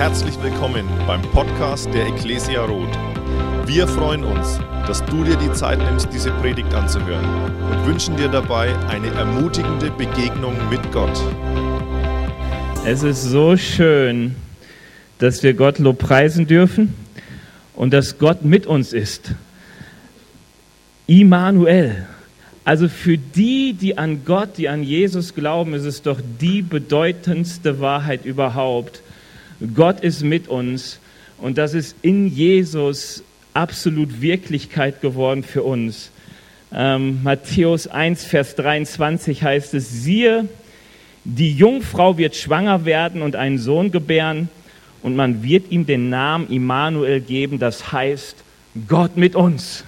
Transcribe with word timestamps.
Herzlich 0.00 0.42
willkommen 0.42 0.88
beim 1.06 1.20
Podcast 1.20 1.92
der 1.92 2.06
Ecclesia 2.06 2.64
Roth. 2.64 2.88
Wir 3.66 3.86
freuen 3.86 4.24
uns, 4.24 4.58
dass 4.86 5.04
du 5.04 5.24
dir 5.24 5.36
die 5.36 5.52
Zeit 5.52 5.78
nimmst, 5.78 6.08
diese 6.10 6.30
Predigt 6.30 6.72
anzuhören 6.72 7.22
und 7.70 7.86
wünschen 7.86 8.16
dir 8.16 8.28
dabei 8.28 8.74
eine 8.88 9.08
ermutigende 9.08 9.90
Begegnung 9.90 10.54
mit 10.70 10.80
Gott. 10.90 11.20
Es 12.86 13.02
ist 13.02 13.24
so 13.24 13.58
schön, 13.58 14.36
dass 15.18 15.42
wir 15.42 15.52
Gott 15.52 15.78
lobpreisen 15.78 16.46
dürfen 16.46 16.94
und 17.74 17.92
dass 17.92 18.16
Gott 18.16 18.42
mit 18.42 18.66
uns 18.66 18.94
ist. 18.94 19.32
Immanuel. 21.08 22.06
Also 22.64 22.88
für 22.88 23.18
die, 23.18 23.74
die 23.74 23.98
an 23.98 24.24
Gott, 24.24 24.56
die 24.56 24.70
an 24.70 24.82
Jesus 24.82 25.34
glauben, 25.34 25.74
ist 25.74 25.84
es 25.84 26.00
doch 26.00 26.22
die 26.40 26.62
bedeutendste 26.62 27.80
Wahrheit 27.80 28.24
überhaupt. 28.24 29.02
Gott 29.74 30.00
ist 30.00 30.22
mit 30.22 30.48
uns 30.48 31.00
und 31.38 31.58
das 31.58 31.74
ist 31.74 31.96
in 32.02 32.28
Jesus 32.28 33.22
absolut 33.52 34.20
Wirklichkeit 34.20 35.00
geworden 35.00 35.42
für 35.42 35.62
uns. 35.62 36.10
Ähm, 36.72 37.22
Matthäus 37.22 37.86
1, 37.86 38.24
Vers 38.24 38.54
23 38.56 39.42
heißt 39.42 39.74
es, 39.74 39.90
siehe, 39.90 40.48
die 41.24 41.52
Jungfrau 41.52 42.16
wird 42.16 42.36
schwanger 42.36 42.84
werden 42.84 43.22
und 43.22 43.36
einen 43.36 43.58
Sohn 43.58 43.90
gebären 43.90 44.48
und 45.02 45.16
man 45.16 45.42
wird 45.42 45.70
ihm 45.70 45.84
den 45.84 46.08
Namen 46.08 46.48
Immanuel 46.48 47.20
geben, 47.20 47.58
das 47.58 47.92
heißt 47.92 48.36
Gott 48.88 49.16
mit 49.16 49.34
uns. 49.34 49.84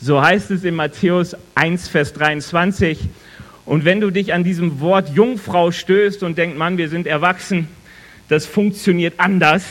So 0.00 0.22
heißt 0.22 0.52
es 0.52 0.62
in 0.62 0.74
Matthäus 0.76 1.36
1, 1.56 1.88
Vers 1.88 2.12
23. 2.12 2.98
Und 3.64 3.84
wenn 3.84 4.00
du 4.00 4.10
dich 4.10 4.32
an 4.32 4.44
diesem 4.44 4.80
Wort 4.80 5.10
Jungfrau 5.10 5.72
stößt 5.72 6.22
und 6.22 6.38
denkst, 6.38 6.56
Mann, 6.56 6.78
wir 6.78 6.88
sind 6.88 7.06
erwachsen, 7.06 7.68
das 8.28 8.46
funktioniert 8.46 9.14
anders. 9.18 9.64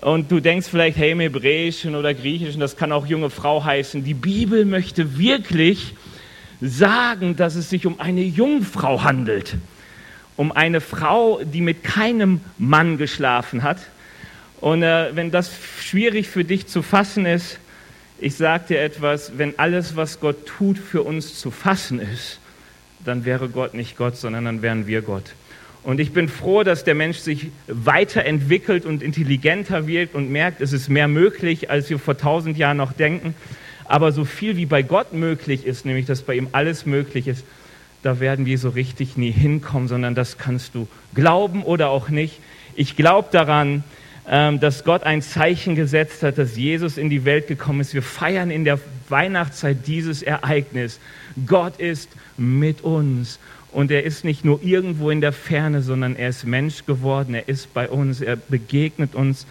Und 0.00 0.32
du 0.32 0.40
denkst 0.40 0.66
vielleicht, 0.68 0.98
hey, 0.98 1.12
im 1.12 1.20
Hebräischen 1.20 1.94
oder 1.94 2.12
Griechischen, 2.12 2.60
das 2.60 2.76
kann 2.76 2.90
auch 2.90 3.06
junge 3.06 3.30
Frau 3.30 3.64
heißen. 3.64 4.02
Die 4.02 4.14
Bibel 4.14 4.64
möchte 4.64 5.16
wirklich 5.16 5.94
sagen, 6.60 7.36
dass 7.36 7.54
es 7.54 7.70
sich 7.70 7.86
um 7.86 8.00
eine 8.00 8.22
Jungfrau 8.22 9.04
handelt. 9.04 9.56
Um 10.36 10.50
eine 10.50 10.80
Frau, 10.80 11.40
die 11.44 11.60
mit 11.60 11.84
keinem 11.84 12.40
Mann 12.58 12.98
geschlafen 12.98 13.62
hat. 13.62 13.78
Und 14.60 14.82
äh, 14.82 15.14
wenn 15.14 15.30
das 15.30 15.50
schwierig 15.80 16.28
für 16.28 16.44
dich 16.44 16.66
zu 16.66 16.82
fassen 16.82 17.26
ist, 17.26 17.58
ich 18.18 18.36
sage 18.36 18.64
dir 18.68 18.80
etwas, 18.80 19.32
wenn 19.36 19.58
alles, 19.58 19.96
was 19.96 20.20
Gott 20.20 20.46
tut, 20.46 20.78
für 20.78 21.02
uns 21.02 21.38
zu 21.38 21.50
fassen 21.50 22.00
ist, 22.00 22.38
dann 23.04 23.24
wäre 23.24 23.48
Gott 23.48 23.74
nicht 23.74 23.96
Gott, 23.96 24.16
sondern 24.16 24.44
dann 24.44 24.62
wären 24.62 24.86
wir 24.86 25.02
Gott. 25.02 25.34
Und 25.84 25.98
ich 25.98 26.12
bin 26.12 26.28
froh, 26.28 26.62
dass 26.62 26.84
der 26.84 26.94
Mensch 26.94 27.18
sich 27.18 27.48
weiterentwickelt 27.66 28.86
und 28.86 29.02
intelligenter 29.02 29.86
wird 29.86 30.14
und 30.14 30.30
merkt, 30.30 30.60
es 30.60 30.72
ist 30.72 30.88
mehr 30.88 31.08
möglich, 31.08 31.70
als 31.70 31.90
wir 31.90 31.98
vor 31.98 32.16
tausend 32.16 32.56
Jahren 32.56 32.76
noch 32.76 32.92
denken. 32.92 33.34
Aber 33.84 34.12
so 34.12 34.24
viel 34.24 34.56
wie 34.56 34.66
bei 34.66 34.82
Gott 34.82 35.12
möglich 35.12 35.66
ist, 35.66 35.84
nämlich 35.84 36.06
dass 36.06 36.22
bei 36.22 36.36
ihm 36.36 36.48
alles 36.52 36.86
möglich 36.86 37.26
ist, 37.26 37.44
da 38.02 38.20
werden 38.20 38.46
wir 38.46 38.58
so 38.58 38.68
richtig 38.68 39.16
nie 39.16 39.30
hinkommen, 39.30 39.88
sondern 39.88 40.14
das 40.14 40.38
kannst 40.38 40.74
du 40.74 40.88
glauben 41.14 41.62
oder 41.62 41.90
auch 41.90 42.08
nicht. 42.08 42.40
Ich 42.74 42.96
glaube 42.96 43.28
daran, 43.30 43.84
ähm, 44.28 44.60
dass 44.60 44.84
Gott 44.84 45.02
ein 45.02 45.20
Zeichen 45.20 45.74
gesetzt 45.74 46.22
hat, 46.22 46.38
dass 46.38 46.56
Jesus 46.56 46.96
in 46.96 47.10
die 47.10 47.24
Welt 47.24 47.48
gekommen 47.48 47.80
ist. 47.80 47.92
Wir 47.94 48.02
feiern 48.02 48.50
in 48.50 48.64
der 48.64 48.78
Weihnachtszeit 49.08 49.86
dieses 49.86 50.22
Ereignis. 50.22 51.00
Gott 51.46 51.78
ist 51.78 52.08
mit 52.36 52.82
uns. 52.82 53.38
Und 53.72 53.90
er 53.90 54.04
ist 54.04 54.24
nicht 54.24 54.44
nur 54.44 54.62
irgendwo 54.62 55.10
in 55.10 55.20
der 55.20 55.32
Ferne, 55.32 55.80
sondern 55.80 56.14
er 56.14 56.28
ist 56.28 56.44
Mensch 56.44 56.84
geworden. 56.84 57.34
Er 57.34 57.48
ist 57.48 57.72
bei 57.72 57.88
uns. 57.88 58.20
Er 58.20 58.36
begegnet 58.36 59.14
uns 59.14 59.46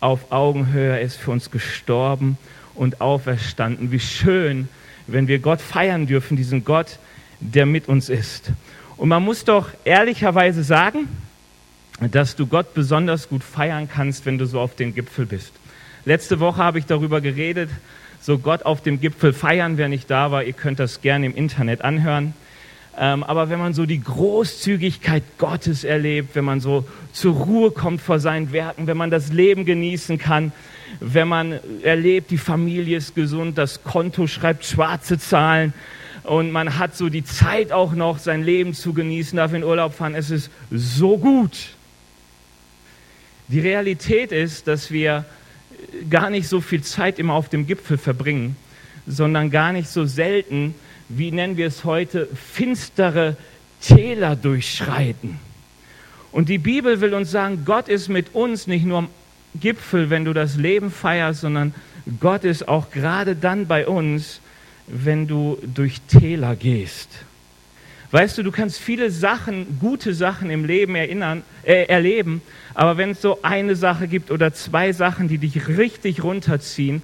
auf 0.00 0.30
Augenhöhe. 0.30 0.92
Er 0.92 1.00
ist 1.00 1.16
für 1.16 1.32
uns 1.32 1.50
gestorben 1.50 2.38
und 2.74 3.00
auferstanden. 3.00 3.90
Wie 3.90 4.00
schön, 4.00 4.68
wenn 5.08 5.26
wir 5.26 5.40
Gott 5.40 5.60
feiern 5.60 6.06
dürfen, 6.06 6.36
diesen 6.36 6.64
Gott, 6.64 6.98
der 7.40 7.66
mit 7.66 7.88
uns 7.88 8.08
ist. 8.08 8.52
Und 8.96 9.08
man 9.08 9.22
muss 9.22 9.44
doch 9.44 9.68
ehrlicherweise 9.84 10.62
sagen, 10.62 11.08
dass 12.12 12.36
du 12.36 12.46
Gott 12.46 12.74
besonders 12.74 13.28
gut 13.28 13.42
feiern 13.42 13.88
kannst, 13.92 14.26
wenn 14.26 14.38
du 14.38 14.46
so 14.46 14.60
auf 14.60 14.74
dem 14.76 14.94
Gipfel 14.94 15.26
bist. 15.26 15.52
Letzte 16.04 16.40
Woche 16.40 16.58
habe 16.58 16.78
ich 16.78 16.86
darüber 16.86 17.20
geredet, 17.20 17.70
so 18.20 18.38
Gott 18.38 18.64
auf 18.64 18.82
dem 18.82 19.00
Gipfel 19.00 19.32
feiern, 19.32 19.76
wer 19.76 19.88
nicht 19.88 20.10
da 20.10 20.30
war, 20.30 20.44
ihr 20.44 20.52
könnt 20.52 20.78
das 20.78 21.00
gerne 21.00 21.26
im 21.26 21.34
Internet 21.34 21.82
anhören. 21.82 22.34
Ähm, 22.98 23.22
aber 23.24 23.50
wenn 23.50 23.58
man 23.58 23.74
so 23.74 23.84
die 23.84 24.00
Großzügigkeit 24.00 25.22
Gottes 25.36 25.84
erlebt, 25.84 26.34
wenn 26.34 26.44
man 26.46 26.60
so 26.60 26.86
zur 27.12 27.34
Ruhe 27.34 27.70
kommt 27.70 28.00
vor 28.00 28.20
seinen 28.20 28.52
Werken, 28.52 28.86
wenn 28.86 28.96
man 28.96 29.10
das 29.10 29.32
Leben 29.32 29.66
genießen 29.66 30.16
kann, 30.16 30.52
wenn 31.00 31.28
man 31.28 31.58
erlebt, 31.82 32.30
die 32.30 32.38
Familie 32.38 32.96
ist 32.96 33.14
gesund, 33.14 33.58
das 33.58 33.84
Konto 33.84 34.26
schreibt 34.26 34.64
schwarze 34.64 35.18
Zahlen 35.18 35.74
und 36.22 36.52
man 36.52 36.78
hat 36.78 36.96
so 36.96 37.10
die 37.10 37.24
Zeit 37.24 37.70
auch 37.70 37.92
noch, 37.92 38.18
sein 38.18 38.42
Leben 38.42 38.72
zu 38.72 38.94
genießen, 38.94 39.36
darf 39.36 39.52
in 39.52 39.62
Urlaub 39.62 39.94
fahren, 39.94 40.14
es 40.14 40.30
ist 40.30 40.50
so 40.70 41.18
gut. 41.18 41.76
Die 43.48 43.60
Realität 43.60 44.32
ist, 44.32 44.66
dass 44.66 44.90
wir 44.90 45.26
gar 46.08 46.30
nicht 46.30 46.48
so 46.48 46.62
viel 46.62 46.82
Zeit 46.82 47.18
immer 47.18 47.34
auf 47.34 47.50
dem 47.50 47.66
Gipfel 47.66 47.98
verbringen, 47.98 48.56
sondern 49.06 49.50
gar 49.50 49.72
nicht 49.72 49.88
so 49.88 50.06
selten, 50.06 50.74
wie 51.08 51.30
nennen 51.30 51.56
wir 51.56 51.66
es 51.66 51.84
heute, 51.84 52.28
finstere 52.34 53.36
Täler 53.80 54.36
durchschreiten. 54.36 55.38
Und 56.32 56.48
die 56.48 56.58
Bibel 56.58 57.00
will 57.00 57.14
uns 57.14 57.30
sagen, 57.30 57.62
Gott 57.64 57.88
ist 57.88 58.08
mit 58.08 58.34
uns 58.34 58.66
nicht 58.66 58.84
nur 58.84 58.98
am 58.98 59.08
Gipfel, 59.60 60.10
wenn 60.10 60.24
du 60.24 60.32
das 60.32 60.56
Leben 60.56 60.90
feierst, 60.90 61.40
sondern 61.40 61.74
Gott 62.20 62.44
ist 62.44 62.68
auch 62.68 62.90
gerade 62.90 63.34
dann 63.36 63.66
bei 63.66 63.86
uns, 63.86 64.40
wenn 64.86 65.26
du 65.26 65.58
durch 65.62 66.00
Täler 66.02 66.54
gehst. 66.54 67.08
Weißt 68.10 68.38
du, 68.38 68.42
du 68.42 68.52
kannst 68.52 68.78
viele 68.78 69.10
Sachen, 69.10 69.78
gute 69.80 70.14
Sachen 70.14 70.50
im 70.50 70.64
Leben 70.64 70.94
erinnern, 70.94 71.42
äh, 71.64 71.86
erleben, 71.86 72.40
aber 72.74 72.98
wenn 72.98 73.10
es 73.10 73.22
so 73.22 73.42
eine 73.42 73.74
Sache 73.74 74.06
gibt 74.06 74.30
oder 74.30 74.52
zwei 74.52 74.92
Sachen, 74.92 75.28
die 75.28 75.38
dich 75.38 75.66
richtig 75.68 76.22
runterziehen, 76.22 77.02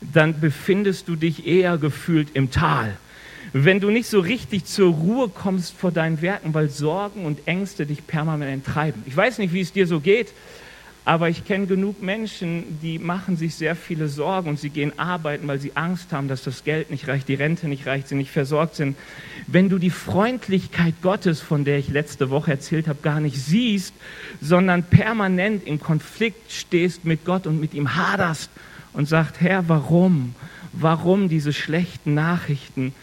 dann 0.00 0.40
befindest 0.40 1.08
du 1.08 1.14
dich 1.14 1.46
eher 1.46 1.78
gefühlt 1.78 2.28
im 2.34 2.50
Tal. 2.50 2.96
Wenn 3.52 3.80
du 3.80 3.90
nicht 3.90 4.08
so 4.08 4.20
richtig 4.20 4.64
zur 4.64 4.92
Ruhe 4.92 5.28
kommst 5.28 5.76
vor 5.76 5.90
deinen 5.90 6.22
Werken, 6.22 6.54
weil 6.54 6.70
Sorgen 6.70 7.24
und 7.24 7.46
Ängste 7.48 7.84
dich 7.84 8.06
permanent 8.06 8.64
treiben. 8.64 9.02
Ich 9.06 9.16
weiß 9.16 9.38
nicht, 9.38 9.52
wie 9.52 9.60
es 9.60 9.72
dir 9.72 9.88
so 9.88 9.98
geht, 9.98 10.32
aber 11.04 11.28
ich 11.28 11.44
kenne 11.44 11.66
genug 11.66 12.00
Menschen, 12.02 12.78
die 12.80 13.00
machen 13.00 13.36
sich 13.36 13.56
sehr 13.56 13.74
viele 13.74 14.06
Sorgen 14.06 14.50
und 14.50 14.60
sie 14.60 14.70
gehen 14.70 14.96
arbeiten, 14.98 15.48
weil 15.48 15.58
sie 15.58 15.74
Angst 15.74 16.12
haben, 16.12 16.28
dass 16.28 16.44
das 16.44 16.62
Geld 16.62 16.90
nicht 16.90 17.08
reicht, 17.08 17.26
die 17.26 17.34
Rente 17.34 17.66
nicht 17.66 17.86
reicht, 17.86 18.06
sie 18.06 18.14
nicht 18.14 18.30
versorgt 18.30 18.76
sind. 18.76 18.96
Wenn 19.48 19.68
du 19.68 19.78
die 19.78 19.90
Freundlichkeit 19.90 20.94
Gottes, 21.02 21.40
von 21.40 21.64
der 21.64 21.78
ich 21.78 21.88
letzte 21.88 22.30
Woche 22.30 22.52
erzählt 22.52 22.86
habe, 22.86 23.00
gar 23.02 23.18
nicht 23.18 23.36
siehst, 23.36 23.94
sondern 24.40 24.84
permanent 24.84 25.66
im 25.66 25.80
Konflikt 25.80 26.52
stehst 26.52 27.04
mit 27.04 27.24
Gott 27.24 27.48
und 27.48 27.60
mit 27.60 27.74
ihm 27.74 27.96
haderst 27.96 28.50
und 28.92 29.08
sagst, 29.08 29.40
Herr, 29.40 29.68
warum? 29.68 30.36
Warum 30.72 31.28
diese 31.28 31.52
schlechten 31.52 32.14
Nachrichten? 32.14 32.94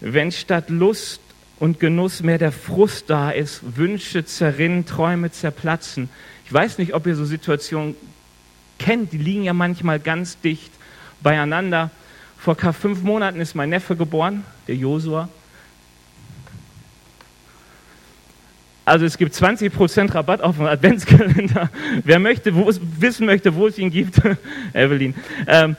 Wenn 0.00 0.32
statt 0.32 0.70
Lust 0.70 1.20
und 1.58 1.80
Genuss 1.80 2.22
mehr 2.22 2.38
der 2.38 2.52
Frust 2.52 3.10
da 3.10 3.30
ist, 3.30 3.76
Wünsche 3.76 4.24
zerrinnen, 4.24 4.86
Träume 4.86 5.30
zerplatzen, 5.30 6.08
ich 6.46 6.52
weiß 6.52 6.78
nicht, 6.78 6.94
ob 6.94 7.06
ihr 7.06 7.16
so 7.16 7.24
Situationen 7.24 7.94
kennt, 8.78 9.12
die 9.12 9.18
liegen 9.18 9.44
ja 9.44 9.52
manchmal 9.52 9.98
ganz 9.98 10.38
dicht 10.40 10.70
beieinander. 11.22 11.90
Vor 12.38 12.56
fünf 12.56 13.02
Monaten 13.02 13.40
ist 13.40 13.54
mein 13.54 13.70
Neffe 13.70 13.96
geboren, 13.96 14.44
der 14.68 14.76
Josua. 14.76 15.28
Also 18.84 19.06
es 19.06 19.16
gibt 19.16 19.34
20% 19.34 20.14
Rabatt 20.14 20.42
auf 20.42 20.58
den 20.58 20.66
Adventskalender. 20.66 21.70
Wer 22.04 22.18
möchte, 22.18 22.54
wo 22.54 22.68
es, 22.68 22.78
wissen 23.00 23.24
möchte, 23.24 23.54
wo 23.54 23.66
es 23.66 23.78
ihn 23.78 23.90
gibt, 23.90 24.20
Evelyn. 24.74 25.14
Ähm, 25.46 25.76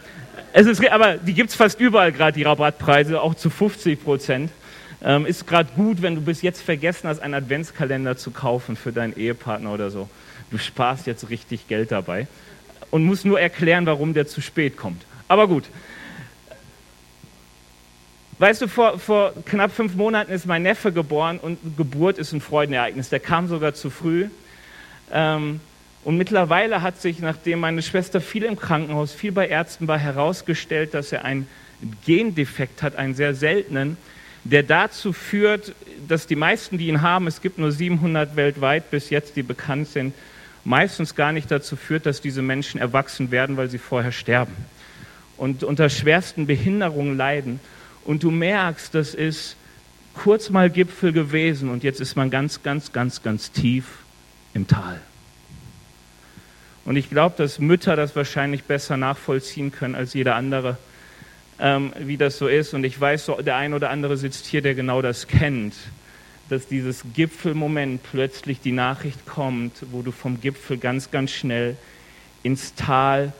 es 0.56 0.66
ist, 0.68 0.90
aber 0.90 1.18
die 1.18 1.34
gibt 1.34 1.50
es 1.50 1.56
fast 1.56 1.80
überall 1.80 2.12
gerade, 2.12 2.34
die 2.34 2.44
Rabattpreise, 2.44 3.22
auch 3.22 3.36
zu 3.36 3.50
50% 3.50 4.50
Ähm, 5.04 5.26
ist 5.28 5.46
gerade 5.46 5.70
gut, 5.76 6.02
wenn 6.02 6.16
du 6.16 6.22
bis 6.22 6.42
jetzt 6.42 6.62
vergessen 6.62 7.08
hast, 7.08 7.20
einen 7.20 7.36
Adventskalender 7.36 8.18
zu 8.18 8.32
kaufen 8.32 8.76
für 8.76 8.92
deinen 8.92 9.16
Ehepartner 9.16 9.72
oder 9.72 9.92
so 9.92 10.10
du 10.52 10.58
sparst 10.58 11.08
jetzt 11.08 11.30
richtig 11.30 11.68
Geld 11.68 11.92
dabei 11.92 12.28
und 12.92 13.04
musst 13.04 13.26
nur 13.26 13.40
erklären, 13.40 13.86
warum 13.86 14.14
der 14.14 14.28
zu 14.28 14.42
spät 14.42 14.78
kommt. 14.78 15.04
Aber 15.28 15.48
gut. 15.48 15.66
Weißt 18.38 18.62
du, 18.62 18.68
vor, 18.68 19.00
vor 19.00 19.34
knapp 19.46 19.72
fünf 19.72 19.96
Monaten 19.96 20.32
ist 20.32 20.46
mein 20.46 20.64
Neffe 20.64 20.92
geboren 20.92 21.40
und 21.40 21.78
Geburt 21.78 22.18
ist 22.18 22.34
ein 22.34 22.42
Freudenereignis. 22.42 23.10
Der 23.10 23.22
kam 23.22 23.48
sogar 23.48 23.74
zu 23.74 23.90
früh. 23.90 24.28
Ähm, 25.12 25.62
und 26.06 26.18
mittlerweile 26.18 26.84
hat 26.84 27.02
sich, 27.02 27.18
nachdem 27.18 27.60
meine 27.62 27.82
Schwester 27.82 28.22
viel 28.22 28.44
im 28.44 28.56
Krankenhaus, 28.56 29.12
viel 29.12 29.32
bei 29.32 29.48
Ärzten 29.48 29.88
war, 29.88 29.98
herausgestellt, 29.98 30.94
dass 30.94 31.12
er 31.12 31.26
einen 31.26 31.48
Gendefekt 32.06 32.84
hat, 32.84 32.96
einen 32.96 33.16
sehr 33.16 33.34
seltenen, 33.34 33.98
der 34.44 34.62
dazu 34.62 35.14
führt, 35.14 35.74
dass 36.08 36.28
die 36.28 36.36
meisten, 36.36 36.78
die 36.78 36.90
ihn 36.90 37.02
haben, 37.02 37.26
es 37.26 37.42
gibt 37.42 37.58
nur 37.58 37.72
700 37.72 38.36
weltweit 38.36 38.92
bis 38.92 39.10
jetzt, 39.10 39.36
die 39.36 39.42
bekannt 39.42 39.88
sind, 39.88 40.14
meistens 40.64 41.16
gar 41.16 41.32
nicht 41.32 41.50
dazu 41.50 41.76
führt, 41.76 42.06
dass 42.06 42.22
diese 42.22 42.44
Menschen 42.44 42.80
erwachsen 42.80 43.32
werden, 43.32 43.58
weil 43.58 43.72
sie 43.72 43.80
vorher 43.80 44.12
sterben 44.12 44.56
und 45.38 45.64
unter 45.64 45.90
schwersten 45.90 46.46
Behinderungen 46.46 47.18
leiden. 47.18 47.60
Und 48.04 48.22
du 48.22 48.30
merkst, 48.30 48.94
das 48.94 49.16
ist 49.16 49.56
kurz 50.14 50.52
mal 50.52 50.70
Gipfel 50.70 51.14
gewesen 51.14 51.72
und 51.72 51.84
jetzt 51.84 52.00
ist 52.00 52.16
man 52.16 52.30
ganz, 52.30 52.62
ganz, 52.62 52.94
ganz, 52.94 53.24
ganz 53.24 53.52
tief 53.52 53.86
im 54.54 54.68
Tal. 54.68 55.02
Und 56.86 56.96
ich 56.98 57.10
glaube, 57.10 57.36
dass 57.38 57.60
Mütter 57.60 57.96
das 57.96 58.16
wahrscheinlich 58.16 58.64
besser 58.64 58.96
nachvollziehen 58.96 59.72
können 59.72 59.96
als 59.96 60.14
jeder 60.14 60.36
andere, 60.36 60.78
ähm, 61.60 61.92
wie 62.00 62.18
das 62.18 62.38
so 62.38 62.48
ist. 62.48 62.74
Und 62.74 62.84
ich 62.84 63.00
weiß, 63.00 63.26
so, 63.26 63.42
der 63.42 63.56
ein 63.56 63.74
oder 63.74 63.90
andere 63.90 64.18
sitzt 64.18 64.46
hier, 64.46 64.62
der 64.62 64.76
genau 64.76 65.02
das 65.02 65.28
kennt, 65.28 65.74
dass 66.50 66.68
dieses 66.68 67.04
Gipfelmoment 67.16 68.02
plötzlich 68.04 68.62
die 68.62 68.72
Nachricht 68.72 69.26
kommt, 69.26 69.74
wo 69.92 70.04
du 70.04 70.12
vom 70.12 70.40
Gipfel 70.40 70.78
ganz, 70.78 71.10
ganz 71.10 71.32
schnell 71.32 71.76
ins 72.44 72.76
Tal 72.76 73.34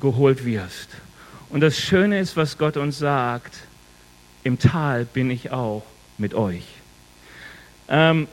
geholt 0.00 0.44
wirst. 0.44 0.88
Und 1.50 1.60
das 1.60 1.78
Schöne 1.78 2.18
ist, 2.18 2.36
was 2.36 2.58
Gott 2.58 2.76
uns 2.76 2.98
sagt, 2.98 3.54
im 4.42 4.58
Tal 4.58 5.04
bin 5.04 5.30
ich 5.30 5.52
auch 5.52 5.84
mit 6.18 6.34
euch. 6.34 6.64
Ähm, 7.88 8.26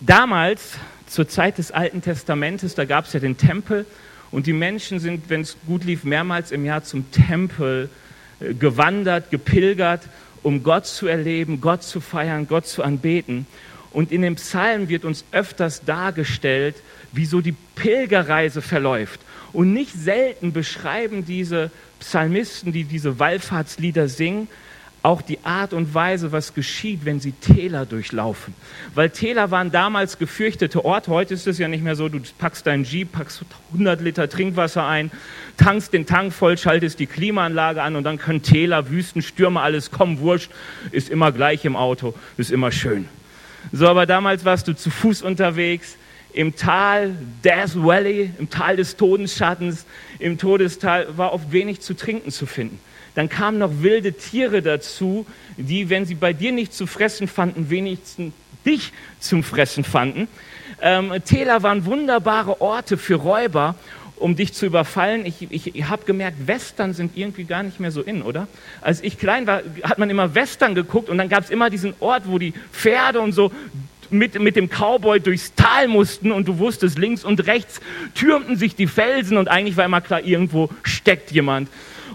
damals, 0.00 0.74
zur 1.10 1.28
Zeit 1.28 1.58
des 1.58 1.72
Alten 1.72 2.02
Testamentes, 2.02 2.76
da 2.76 2.84
gab 2.84 3.06
es 3.06 3.12
ja 3.12 3.20
den 3.20 3.36
Tempel 3.36 3.84
und 4.30 4.46
die 4.46 4.52
Menschen 4.52 5.00
sind, 5.00 5.28
wenn 5.28 5.40
es 5.40 5.56
gut 5.66 5.84
lief, 5.84 6.04
mehrmals 6.04 6.52
im 6.52 6.64
Jahr 6.64 6.84
zum 6.84 7.10
Tempel 7.10 7.90
äh, 8.38 8.54
gewandert, 8.54 9.30
gepilgert, 9.30 10.02
um 10.44 10.62
Gott 10.62 10.86
zu 10.86 11.08
erleben, 11.08 11.60
Gott 11.60 11.82
zu 11.82 12.00
feiern, 12.00 12.46
Gott 12.46 12.66
zu 12.66 12.84
anbeten. 12.84 13.46
Und 13.92 14.12
in 14.12 14.22
dem 14.22 14.36
Psalm 14.36 14.88
wird 14.88 15.04
uns 15.04 15.24
öfters 15.32 15.84
dargestellt, 15.84 16.76
wie 17.10 17.26
so 17.26 17.40
die 17.40 17.56
Pilgerreise 17.74 18.62
verläuft. 18.62 19.20
Und 19.52 19.72
nicht 19.72 19.92
selten 19.92 20.52
beschreiben 20.52 21.24
diese 21.24 21.72
Psalmisten, 21.98 22.72
die 22.72 22.84
diese 22.84 23.18
Wallfahrtslieder 23.18 24.08
singen, 24.08 24.46
auch 25.02 25.22
die 25.22 25.38
Art 25.44 25.72
und 25.72 25.94
Weise, 25.94 26.30
was 26.30 26.54
geschieht, 26.54 27.04
wenn 27.04 27.20
sie 27.20 27.32
Täler 27.32 27.86
durchlaufen. 27.86 28.54
Weil 28.94 29.10
Täler 29.10 29.50
waren 29.50 29.70
damals 29.70 30.18
gefürchtete 30.18 30.84
Orte. 30.84 31.10
Heute 31.10 31.32
ist 31.32 31.46
es 31.46 31.58
ja 31.58 31.68
nicht 31.68 31.82
mehr 31.82 31.96
so, 31.96 32.08
du 32.08 32.20
packst 32.38 32.66
deinen 32.66 32.84
Jeep, 32.84 33.12
packst 33.12 33.44
100 33.72 34.00
Liter 34.02 34.28
Trinkwasser 34.28 34.86
ein, 34.86 35.10
tankst 35.56 35.94
den 35.94 36.04
Tank 36.04 36.34
voll, 36.34 36.58
schaltest 36.58 36.98
die 36.98 37.06
Klimaanlage 37.06 37.82
an 37.82 37.96
und 37.96 38.04
dann 38.04 38.18
können 38.18 38.42
Täler, 38.42 38.90
Wüsten, 38.90 39.22
Stürme, 39.22 39.60
alles 39.60 39.90
kommen, 39.90 40.20
wurscht, 40.20 40.50
ist 40.90 41.08
immer 41.08 41.32
gleich 41.32 41.64
im 41.64 41.76
Auto, 41.76 42.14
ist 42.36 42.50
immer 42.50 42.70
schön. 42.70 43.08
So, 43.72 43.88
aber 43.88 44.04
damals 44.04 44.44
warst 44.44 44.68
du 44.68 44.74
zu 44.74 44.90
Fuß 44.90 45.22
unterwegs, 45.22 45.96
im 46.32 46.54
Tal 46.54 47.16
Death 47.42 47.74
Valley, 47.74 48.30
im 48.38 48.50
Tal 48.50 48.76
des 48.76 48.96
Todesschattens, 48.96 49.86
im 50.18 50.38
Todestal 50.38 51.16
war 51.16 51.32
oft 51.32 51.50
wenig 51.52 51.80
zu 51.80 51.94
trinken 51.94 52.30
zu 52.30 52.46
finden. 52.46 52.78
Dann 53.14 53.28
kamen 53.28 53.58
noch 53.58 53.82
wilde 53.82 54.12
Tiere 54.12 54.62
dazu, 54.62 55.26
die, 55.56 55.90
wenn 55.90 56.06
sie 56.06 56.14
bei 56.14 56.32
dir 56.32 56.52
nicht 56.52 56.72
zu 56.72 56.86
fressen 56.86 57.28
fanden, 57.28 57.70
wenigstens 57.70 58.32
dich 58.64 58.92
zum 59.18 59.42
Fressen 59.42 59.84
fanden. 59.84 60.28
Ähm, 60.82 61.12
Täler 61.24 61.62
waren 61.62 61.84
wunderbare 61.84 62.60
Orte 62.60 62.96
für 62.96 63.16
Räuber, 63.16 63.74
um 64.16 64.36
dich 64.36 64.52
zu 64.52 64.66
überfallen. 64.66 65.24
Ich, 65.26 65.50
ich, 65.50 65.74
ich 65.74 65.88
habe 65.88 66.04
gemerkt, 66.04 66.46
Western 66.46 66.92
sind 66.92 67.16
irgendwie 67.16 67.44
gar 67.44 67.62
nicht 67.62 67.80
mehr 67.80 67.90
so 67.90 68.02
in, 68.02 68.22
oder? 68.22 68.48
Als 68.80 69.02
ich 69.02 69.18
klein 69.18 69.46
war, 69.46 69.62
hat 69.82 69.98
man 69.98 70.10
immer 70.10 70.34
Western 70.34 70.74
geguckt 70.74 71.08
und 71.08 71.18
dann 71.18 71.28
gab 71.28 71.42
es 71.42 71.50
immer 71.50 71.70
diesen 71.70 71.94
Ort, 72.00 72.24
wo 72.26 72.38
die 72.38 72.52
Pferde 72.72 73.20
und 73.20 73.32
so 73.32 73.50
mit, 74.10 74.38
mit 74.40 74.56
dem 74.56 74.68
Cowboy 74.68 75.20
durchs 75.20 75.54
Tal 75.54 75.88
mussten 75.88 76.32
und 76.32 76.48
du 76.48 76.58
wusstest, 76.58 76.98
links 76.98 77.24
und 77.24 77.46
rechts 77.46 77.80
türmten 78.14 78.56
sich 78.56 78.74
die 78.74 78.86
Felsen 78.86 79.36
und 79.36 79.48
eigentlich 79.48 79.76
war 79.76 79.84
immer 79.84 80.00
klar, 80.00 80.22
irgendwo 80.22 80.68
steckt 80.82 81.30
jemand 81.30 81.68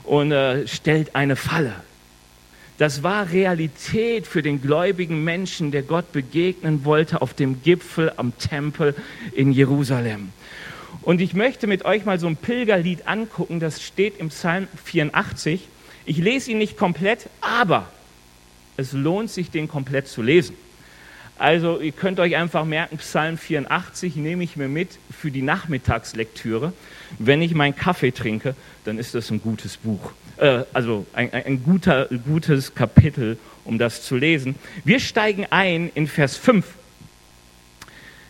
und 0.06 0.32
äh, 0.32 0.68
stellt 0.68 1.16
eine 1.16 1.36
Falle. 1.36 1.74
Das 2.78 3.04
war 3.04 3.32
Realität 3.32 4.28
für 4.28 4.42
den 4.42 4.62
gläubigen 4.62 5.24
Menschen, 5.24 5.72
der 5.72 5.82
Gott 5.82 6.12
begegnen 6.12 6.84
wollte 6.84 7.22
auf 7.22 7.34
dem 7.34 7.64
Gipfel 7.64 8.12
am 8.18 8.38
Tempel 8.38 8.94
in 9.34 9.54
Jerusalem. 9.54 10.30
Und 11.02 11.22
ich 11.22 11.34
möchte 11.34 11.68
mit 11.68 11.86
euch 11.86 12.04
mal 12.04 12.20
so 12.20 12.28
ein 12.28 12.36
Pilgerlied 12.36 13.08
angucken, 13.08 13.60
das 13.60 13.82
steht 13.82 14.20
im 14.20 14.30
Psalm 14.30 14.68
84. 14.84 15.68
Ich 16.06 16.18
lese 16.18 16.52
ihn 16.52 16.58
nicht 16.58 16.78
komplett, 16.78 17.30
aber 17.40 17.88
es 18.76 18.92
lohnt 18.92 19.30
sich, 19.30 19.52
den 19.52 19.70
komplett 19.70 20.08
zu 20.08 20.22
lesen. 20.22 20.56
Also 21.38 21.80
ihr 21.80 21.92
könnt 21.92 22.20
euch 22.20 22.36
einfach 22.36 22.66
merken, 22.66 22.98
Psalm 22.98 23.38
84 23.38 24.16
nehme 24.16 24.44
ich 24.44 24.56
mir 24.56 24.68
mit 24.68 24.98
für 25.18 25.32
die 25.32 25.42
Nachmittagslektüre. 25.42 26.74
Wenn 27.20 27.42
ich 27.42 27.54
meinen 27.54 27.76
Kaffee 27.76 28.12
trinke, 28.12 28.56
dann 28.84 28.98
ist 28.98 29.16
das 29.16 29.32
ein 29.32 29.42
gutes 29.42 29.78
Buch. 29.78 30.12
Äh, 30.38 30.64
also 30.74 31.06
ein, 31.14 31.34
ein 31.34 31.64
guter, 31.64 32.08
gutes 32.26 32.76
Kapitel, 32.76 33.38
um 33.64 33.78
das 33.78 34.04
zu 34.04 34.18
lesen. 34.18 34.56
Wir 34.84 35.00
steigen 35.00 35.46
ein 35.50 35.92
in 35.96 36.08
Vers 36.08 36.38
5. 36.38 36.66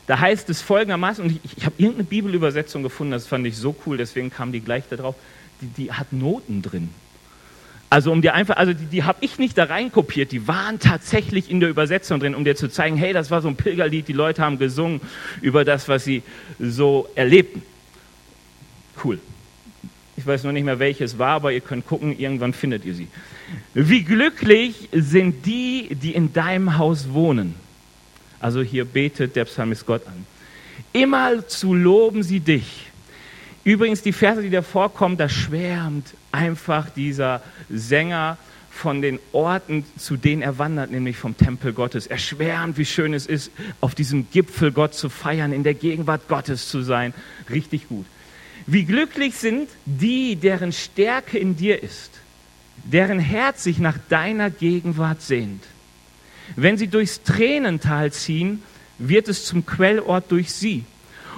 Da 0.07 0.19
heißt 0.19 0.49
es 0.49 0.61
folgendermaßen, 0.61 1.23
und 1.25 1.31
ich, 1.31 1.57
ich 1.57 1.65
habe 1.65 1.75
irgendeine 1.77 2.03
Bibelübersetzung 2.05 2.83
gefunden, 2.83 3.11
das 3.11 3.25
fand 3.25 3.45
ich 3.47 3.57
so 3.57 3.75
cool, 3.85 3.97
deswegen 3.97 4.29
kam 4.29 4.51
die 4.51 4.61
gleich 4.61 4.83
da 4.89 4.97
drauf, 4.97 5.15
die, 5.61 5.67
die 5.67 5.91
hat 5.91 6.13
Noten 6.13 6.61
drin. 6.61 6.89
Also 7.89 8.11
um 8.11 8.21
dir 8.21 8.33
einfach, 8.33 8.57
also 8.57 8.73
die, 8.73 8.85
die 8.85 9.03
habe 9.03 9.19
ich 9.21 9.39
nicht 9.39 9.57
da 9.57 9.65
reinkopiert, 9.65 10.31
die 10.31 10.47
waren 10.47 10.79
tatsächlich 10.79 11.49
in 11.49 11.59
der 11.59 11.69
Übersetzung 11.69 12.19
drin, 12.19 12.35
um 12.35 12.43
dir 12.43 12.55
zu 12.55 12.67
zeigen, 12.67 12.97
hey, 12.97 13.13
das 13.13 13.31
war 13.31 13.41
so 13.41 13.47
ein 13.47 13.55
Pilgerlied, 13.55 14.07
die 14.07 14.13
Leute 14.13 14.43
haben 14.43 14.59
gesungen 14.59 15.01
über 15.41 15.65
das, 15.65 15.87
was 15.87 16.03
sie 16.03 16.21
so 16.59 17.07
erlebten. 17.15 17.63
Cool. 19.05 19.19
Ich 20.17 20.25
weiß 20.25 20.43
noch 20.43 20.51
nicht 20.51 20.63
mehr, 20.63 20.79
welches 20.79 21.19
war, 21.19 21.35
aber 21.35 21.51
ihr 21.51 21.61
könnt 21.61 21.85
gucken, 21.85 22.17
irgendwann 22.17 22.53
findet 22.53 22.85
ihr 22.85 22.95
sie. 22.95 23.07
Wie 23.73 24.03
glücklich 24.03 24.89
sind 24.91 25.45
die, 25.45 25.89
die 25.91 26.15
in 26.15 26.33
deinem 26.33 26.77
Haus 26.77 27.13
wohnen. 27.13 27.53
Also 28.39 28.61
hier 28.61 28.85
betet 28.85 29.35
der 29.35 29.45
Psalmist 29.45 29.85
Gott 29.85 30.07
an. 30.07 30.25
Immer 30.93 31.47
zu 31.47 31.73
loben 31.73 32.23
sie 32.23 32.39
dich 32.39 32.85
Übrigens, 33.65 34.03
die 34.03 34.13
Verse, 34.13 34.43
die 34.43 34.51
da 34.51 34.61
vorkommen, 34.61 35.17
da 35.17 35.27
schwärmt 35.27 36.13
einfach 36.31 36.87
dieser 36.91 37.41
Sänger 37.67 38.37
von 38.69 39.01
den 39.01 39.19
Orten, 39.31 39.83
zu 39.97 40.17
denen 40.17 40.43
er 40.43 40.59
wandert, 40.59 40.91
nämlich 40.91 41.17
vom 41.17 41.35
Tempel 41.35 41.73
Gottes. 41.73 42.05
Er 42.05 42.19
schwärmt, 42.19 42.77
wie 42.77 42.85
schön 42.85 43.15
es 43.15 43.25
ist, 43.25 43.51
auf 43.81 43.95
diesem 43.95 44.29
Gipfel 44.29 44.71
Gott 44.71 44.93
zu 44.93 45.09
feiern, 45.09 45.51
in 45.51 45.63
der 45.63 45.73
Gegenwart 45.73 46.27
Gottes 46.27 46.69
zu 46.69 46.83
sein. 46.83 47.15
Richtig 47.49 47.87
gut. 47.87 48.05
Wie 48.67 48.83
glücklich 48.83 49.35
sind 49.35 49.69
die, 49.85 50.35
deren 50.35 50.71
Stärke 50.71 51.37
in 51.37 51.55
dir 51.55 51.83
ist, 51.83 52.11
deren 52.83 53.19
Herz 53.19 53.63
sich 53.63 53.77
nach 53.79 53.97
deiner 54.09 54.49
Gegenwart 54.49 55.21
sehnt. 55.21 55.63
Wenn 56.55 56.77
sie 56.77 56.87
durchs 56.87 57.21
Tränental 57.23 58.11
ziehen, 58.11 58.63
wird 58.97 59.27
es 59.27 59.45
zum 59.45 59.65
Quellort 59.65 60.31
durch 60.31 60.51
sie. 60.51 60.83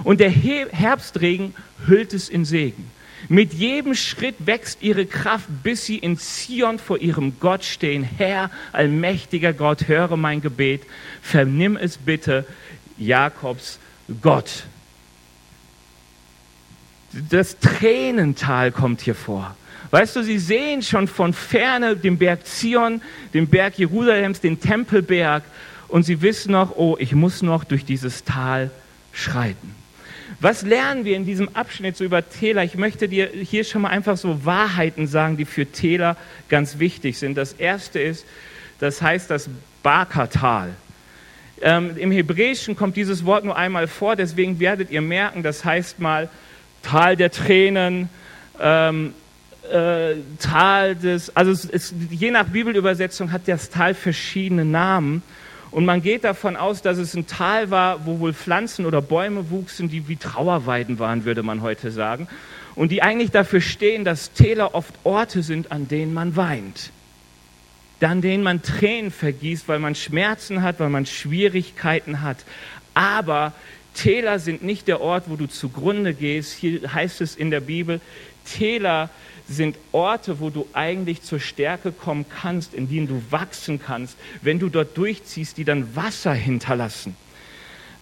Und 0.04 0.20
der 0.20 0.30
Herbstregen 0.30 1.56
hüllt 1.86 2.14
es 2.14 2.30
in 2.30 2.46
Segen. 2.46 2.92
Mit 3.30 3.54
jedem 3.54 3.96
Schritt 3.96 4.36
wächst 4.46 4.82
ihre 4.82 5.06
Kraft, 5.06 5.48
bis 5.64 5.86
sie 5.86 5.98
in 5.98 6.18
Zion 6.18 6.80
vor 6.80 7.00
ihrem 7.00 7.40
Gott 7.40 7.64
stehen. 7.66 8.04
Herr, 8.04 8.52
allmächtiger 8.72 9.54
Gott, 9.54 9.88
höre 9.88 10.16
mein 10.18 10.42
Gebet. 10.42 10.84
Vernimm 11.22 11.76
es 11.78 11.98
bitte, 11.98 12.46
Jakobs 12.98 13.80
Gott. 14.22 14.64
Das 17.12 17.58
Tränental 17.60 18.72
kommt 18.72 19.02
hier 19.02 19.16
vor. 19.16 19.56
Weißt 19.92 20.16
du, 20.16 20.24
sie 20.24 20.38
sehen 20.38 20.82
schon 20.82 21.08
von 21.08 21.34
ferne 21.34 21.96
den 21.96 22.18
Berg 22.18 22.46
Zion, 22.46 23.02
den 23.34 23.48
Berg 23.48 23.80
Jerusalems, 23.80 24.42
den 24.42 24.60
Tempelberg 24.60 25.44
und 25.88 26.04
sie 26.04 26.22
wissen 26.22 26.52
noch, 26.52 26.76
oh, 26.76 26.98
ich 27.00 27.14
muss 27.14 27.42
noch 27.42 27.64
durch 27.64 27.86
dieses 27.86 28.26
Tal 28.26 28.70
schreiten. 29.14 29.76
Was 30.40 30.62
lernen 30.62 31.06
wir 31.06 31.16
in 31.16 31.26
diesem 31.26 31.56
Abschnitt 31.56 31.96
so 31.96 32.04
über 32.04 32.28
Täler? 32.30 32.64
Ich 32.64 32.76
möchte 32.76 33.08
dir 33.08 33.28
hier 33.28 33.64
schon 33.64 33.82
mal 33.84 33.90
einfach 33.90 34.18
so 34.18 34.46
Wahrheiten 34.46 35.08
sagen, 35.08 35.38
die 35.38 35.46
für 35.46 35.66
Täler 35.66 36.18
ganz 36.50 36.80
wichtig 36.80 37.18
sind. 37.18 37.36
Das 37.36 37.54
erste 37.54 38.00
ist, 38.00 38.26
das 38.80 39.02
heißt 39.02 39.32
das 39.32 39.50
Bakatal. 39.82 40.76
Ähm, 41.62 41.98
Im 41.98 42.12
Hebräischen 42.12 42.76
kommt 42.76 42.98
dieses 42.98 43.26
Wort 43.26 43.46
nur 43.46 43.56
einmal 43.56 43.88
vor, 43.88 44.16
deswegen 44.16 44.60
werdet 44.60 44.92
ihr 44.92 45.02
merken, 45.02 45.42
das 45.42 45.66
heißt 45.66 46.00
mal 46.00 46.30
Tal 46.88 47.18
der 47.18 47.32
Tränen, 47.32 48.08
ähm, 48.62 49.14
äh, 49.70 50.16
Tal 50.40 50.96
des, 50.96 51.36
also 51.36 51.52
es, 51.52 51.66
es, 51.66 51.94
je 52.10 52.32
nach 52.32 52.46
Bibelübersetzung 52.46 53.34
hat 53.34 53.42
das 53.48 53.70
Tal 53.70 53.94
verschiedene 53.94 54.64
Namen. 54.64 55.22
Und 55.70 55.84
man 55.84 56.02
geht 56.02 56.24
davon 56.24 56.56
aus, 56.56 56.82
dass 56.82 56.98
es 56.98 57.14
ein 57.14 57.28
Tal 57.28 57.72
war, 57.72 58.06
wo 58.06 58.22
wohl 58.22 58.34
Pflanzen 58.34 58.86
oder 58.86 59.02
Bäume 59.02 59.50
wuchsen, 59.50 59.90
die 59.90 60.08
wie 60.08 60.16
Trauerweiden 60.16 60.98
waren, 60.98 61.26
würde 61.26 61.44
man 61.44 61.62
heute 61.62 61.92
sagen. 61.92 62.30
Und 62.74 62.94
die 62.94 63.04
eigentlich 63.04 63.32
dafür 63.32 63.60
stehen, 63.60 64.06
dass 64.06 64.32
Täler 64.32 64.74
oft 64.74 64.94
Orte 65.04 65.44
sind, 65.44 65.74
an 65.74 65.90
denen 65.90 66.14
man 66.14 66.38
weint. 66.38 66.92
An 68.00 68.22
denen 68.22 68.44
man 68.44 68.62
Tränen 68.62 69.12
vergießt, 69.12 69.68
weil 69.68 69.80
man 69.80 69.94
Schmerzen 69.94 70.62
hat, 70.62 70.80
weil 70.80 70.90
man 70.90 71.06
Schwierigkeiten 71.06 72.22
hat. 72.22 72.38
Aber 72.94 73.52
Täler 73.98 74.40
sind 74.40 74.64
nicht 74.64 74.88
der 74.88 75.02
Ort, 75.02 75.26
wo 75.28 75.36
du 75.36 75.48
zugrunde 75.48 76.14
gehst. 76.14 76.54
Hier 76.54 76.94
heißt 76.94 77.20
es 77.22 77.36
in 77.36 77.50
der 77.50 77.62
Bibel, 77.62 78.00
Täler 78.46 79.10
sind 79.50 79.78
Orte, 79.92 80.40
wo 80.40 80.50
du 80.50 80.68
eigentlich 80.74 81.24
zur 81.24 81.40
Stärke 81.40 81.92
kommen 81.92 82.26
kannst, 82.30 82.74
in 82.74 82.88
denen 82.90 83.08
du 83.08 83.22
wachsen 83.32 83.82
kannst, 83.82 84.18
wenn 84.42 84.60
du 84.60 84.70
dort 84.70 84.96
durchziehst, 84.98 85.58
die 85.58 85.64
dann 85.64 85.96
Wasser 85.96 86.34
hinterlassen. 86.34 87.16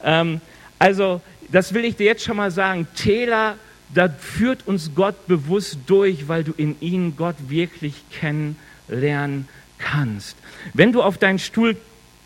Ähm, 0.03 0.41
also, 0.79 1.21
das 1.49 1.73
will 1.73 1.85
ich 1.85 1.95
dir 1.95 2.07
jetzt 2.07 2.23
schon 2.23 2.37
mal 2.37 2.51
sagen. 2.51 2.87
Täler, 2.95 3.57
da 3.93 4.09
führt 4.09 4.67
uns 4.67 4.91
Gott 4.95 5.27
bewusst 5.27 5.77
durch, 5.85 6.27
weil 6.27 6.43
du 6.43 6.51
in 6.57 6.75
ihnen 6.81 7.15
Gott 7.15 7.35
wirklich 7.47 7.95
kennenlernen 8.11 9.47
kannst. 9.77 10.35
Wenn 10.73 10.91
du 10.91 11.01
auf 11.01 11.17
deinen 11.17 11.39
Stuhl 11.39 11.77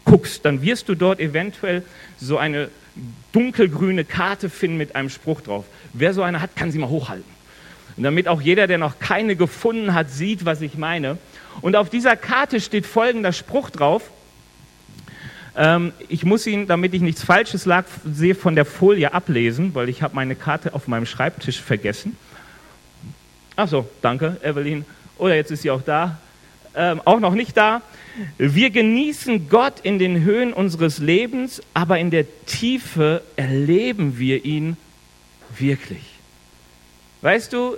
guckst, 0.05 0.43
dann 0.45 0.61
wirst 0.61 0.89
du 0.89 0.95
dort 0.95 1.19
eventuell 1.19 1.83
so 2.19 2.37
eine 2.37 2.69
dunkelgrüne 3.31 4.05
Karte 4.05 4.49
finden 4.49 4.77
mit 4.77 4.95
einem 4.95 5.09
Spruch 5.09 5.41
drauf. 5.41 5.65
Wer 5.93 6.13
so 6.13 6.23
eine 6.23 6.41
hat, 6.41 6.55
kann 6.55 6.71
sie 6.71 6.79
mal 6.79 6.89
hochhalten. 6.89 7.39
Und 7.97 8.03
damit 8.03 8.27
auch 8.27 8.41
jeder, 8.41 8.67
der 8.67 8.77
noch 8.77 8.99
keine 8.99 9.35
gefunden 9.35 9.93
hat, 9.93 10.09
sieht, 10.09 10.45
was 10.45 10.61
ich 10.61 10.77
meine. 10.77 11.17
Und 11.61 11.75
auf 11.75 11.89
dieser 11.89 12.15
Karte 12.15 12.61
steht 12.61 12.85
folgender 12.85 13.33
Spruch 13.33 13.69
drauf. 13.69 14.03
Ähm, 15.55 15.91
ich 16.07 16.23
muss 16.23 16.47
ihn, 16.47 16.67
damit 16.67 16.93
ich 16.93 17.01
nichts 17.01 17.23
Falsches 17.23 17.65
lag, 17.65 17.85
sehe, 18.05 18.35
von 18.35 18.55
der 18.55 18.65
Folie 18.65 19.13
ablesen, 19.13 19.75
weil 19.75 19.89
ich 19.89 20.01
habe 20.01 20.15
meine 20.15 20.35
Karte 20.35 20.73
auf 20.73 20.87
meinem 20.87 21.05
Schreibtisch 21.05 21.61
vergessen. 21.61 22.15
Ach 23.55 23.67
so, 23.67 23.89
danke, 24.01 24.37
Evelyn. 24.41 24.85
Oder 25.17 25.35
jetzt 25.35 25.51
ist 25.51 25.63
sie 25.63 25.71
auch 25.71 25.81
da. 25.81 26.17
Ähm, 26.79 27.01
auch 27.03 27.19
noch 27.19 27.35
nicht 27.35 27.57
da. 27.57 27.81
Wir 28.37 28.69
genießen 28.69 29.49
Gott 29.49 29.81
in 29.83 29.99
den 29.99 30.23
Höhen 30.23 30.53
unseres 30.53 30.99
Lebens, 30.99 31.61
aber 31.73 31.99
in 31.99 32.09
der 32.09 32.25
Tiefe 32.45 33.21
erleben 33.35 34.17
wir 34.17 34.45
ihn 34.45 34.77
wirklich. 35.57 36.05
Weißt 37.21 37.51
du, 37.51 37.75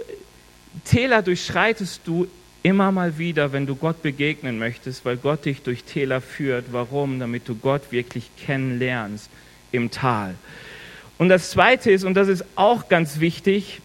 Täler 0.85 1.23
durchschreitest 1.23 2.01
du 2.05 2.27
immer 2.61 2.91
mal 2.91 3.17
wieder, 3.17 3.53
wenn 3.53 3.65
du 3.65 3.75
Gott 3.75 4.03
begegnen 4.03 4.59
möchtest, 4.59 5.03
weil 5.03 5.17
Gott 5.17 5.45
dich 5.45 5.63
durch 5.63 5.83
Täler 5.83 6.21
führt. 6.21 6.65
Warum? 6.71 7.19
Damit 7.19 7.49
du 7.49 7.55
Gott 7.55 7.91
wirklich 7.91 8.29
kennenlernst 8.37 9.31
im 9.71 9.89
Tal. 9.89 10.35
Und 11.17 11.29
das 11.29 11.49
Zweite 11.49 11.89
ist, 11.89 12.03
und 12.03 12.13
das 12.13 12.27
ist 12.27 12.45
auch 12.55 12.87
ganz 12.87 13.19
wichtig, 13.19 13.81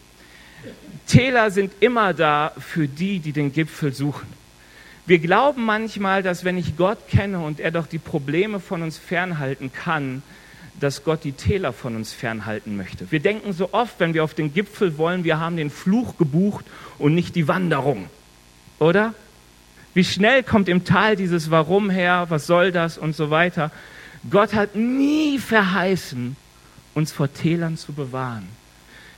Täler 1.07 1.49
sind 1.49 1.71
immer 1.79 2.13
da 2.13 2.51
für 2.59 2.87
die, 2.87 3.17
die 3.17 3.31
den 3.31 3.51
Gipfel 3.51 3.93
suchen. 3.93 4.27
Wir 5.07 5.19
glauben 5.19 5.63
manchmal, 5.63 6.21
dass 6.21 6.43
wenn 6.43 6.57
ich 6.57 6.75
Gott 6.75 7.07
kenne 7.07 7.39
und 7.39 7.61
er 7.61 7.71
doch 7.71 7.87
die 7.87 7.97
Probleme 7.97 8.59
von 8.59 8.83
uns 8.83 8.97
fernhalten 8.97 9.71
kann, 9.71 10.21
dass 10.81 11.05
Gott 11.05 11.23
die 11.23 11.31
Täler 11.31 11.71
von 11.71 11.95
uns 11.95 12.11
fernhalten 12.11 12.75
möchte. 12.75 13.09
Wir 13.09 13.21
denken 13.21 13.53
so 13.53 13.69
oft, 13.71 14.01
wenn 14.01 14.13
wir 14.13 14.25
auf 14.25 14.33
den 14.33 14.53
Gipfel 14.53 14.97
wollen, 14.97 15.23
wir 15.23 15.39
haben 15.39 15.55
den 15.55 15.69
Fluch 15.69 16.17
gebucht 16.17 16.65
und 16.99 17.15
nicht 17.15 17.35
die 17.35 17.47
Wanderung. 17.47 18.09
Oder? 18.79 19.13
Wie 19.93 20.03
schnell 20.03 20.43
kommt 20.43 20.67
im 20.67 20.83
Tal 20.83 21.15
dieses 21.15 21.49
Warum 21.49 21.89
her, 21.89 22.25
was 22.27 22.45
soll 22.45 22.73
das 22.73 22.97
und 22.97 23.15
so 23.15 23.29
weiter. 23.29 23.71
Gott 24.29 24.53
hat 24.53 24.75
nie 24.75 25.39
verheißen, 25.39 26.35
uns 26.93 27.13
vor 27.13 27.33
Tälern 27.33 27.77
zu 27.77 27.93
bewahren. 27.93 28.49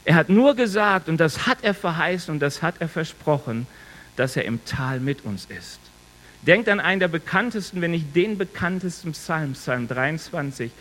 Er 0.06 0.14
hat 0.14 0.30
nur 0.30 0.56
gesagt, 0.56 1.10
und 1.10 1.20
das 1.20 1.48
hat 1.48 1.58
er 1.64 1.74
verheißen 1.74 2.32
und 2.32 2.40
das 2.40 2.62
hat 2.62 2.76
er 2.80 2.88
versprochen, 2.88 3.66
dass 4.20 4.36
er 4.36 4.44
im 4.44 4.66
Tal 4.66 5.00
mit 5.00 5.24
uns 5.24 5.46
ist. 5.46 5.80
Denkt 6.42 6.68
an 6.68 6.82
einen 6.82 7.00
der 7.00 7.08
bekanntesten, 7.08 7.80
wenn 7.80 7.92
nicht 7.92 8.14
den 8.14 8.38
bekanntesten 8.38 9.14
Psalm, 9.14 9.54
Psalm 9.54 9.88
23. 9.88 10.72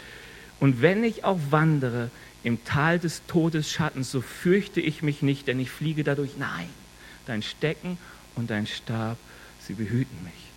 Und 0.59 0.83
wenn 0.83 1.05
ich 1.05 1.23
auch 1.23 1.39
wandere 1.51 2.11
im 2.43 2.65
Tal 2.65 2.99
des 2.99 3.23
Todesschattens, 3.29 4.11
so 4.11 4.23
fürchte 4.23 4.81
ich 4.81 5.03
mich 5.03 5.23
nicht, 5.23 5.47
denn 5.47 5.61
ich 5.61 5.71
fliege 5.71 6.03
dadurch. 6.03 6.33
Nein, 6.37 6.69
dein 7.27 7.43
Stecken 7.43 7.97
und 8.35 8.51
dein 8.51 8.67
Stab, 8.67 9.17
sie 9.61 9.75
behüten 9.75 10.25
mich. 10.25 10.48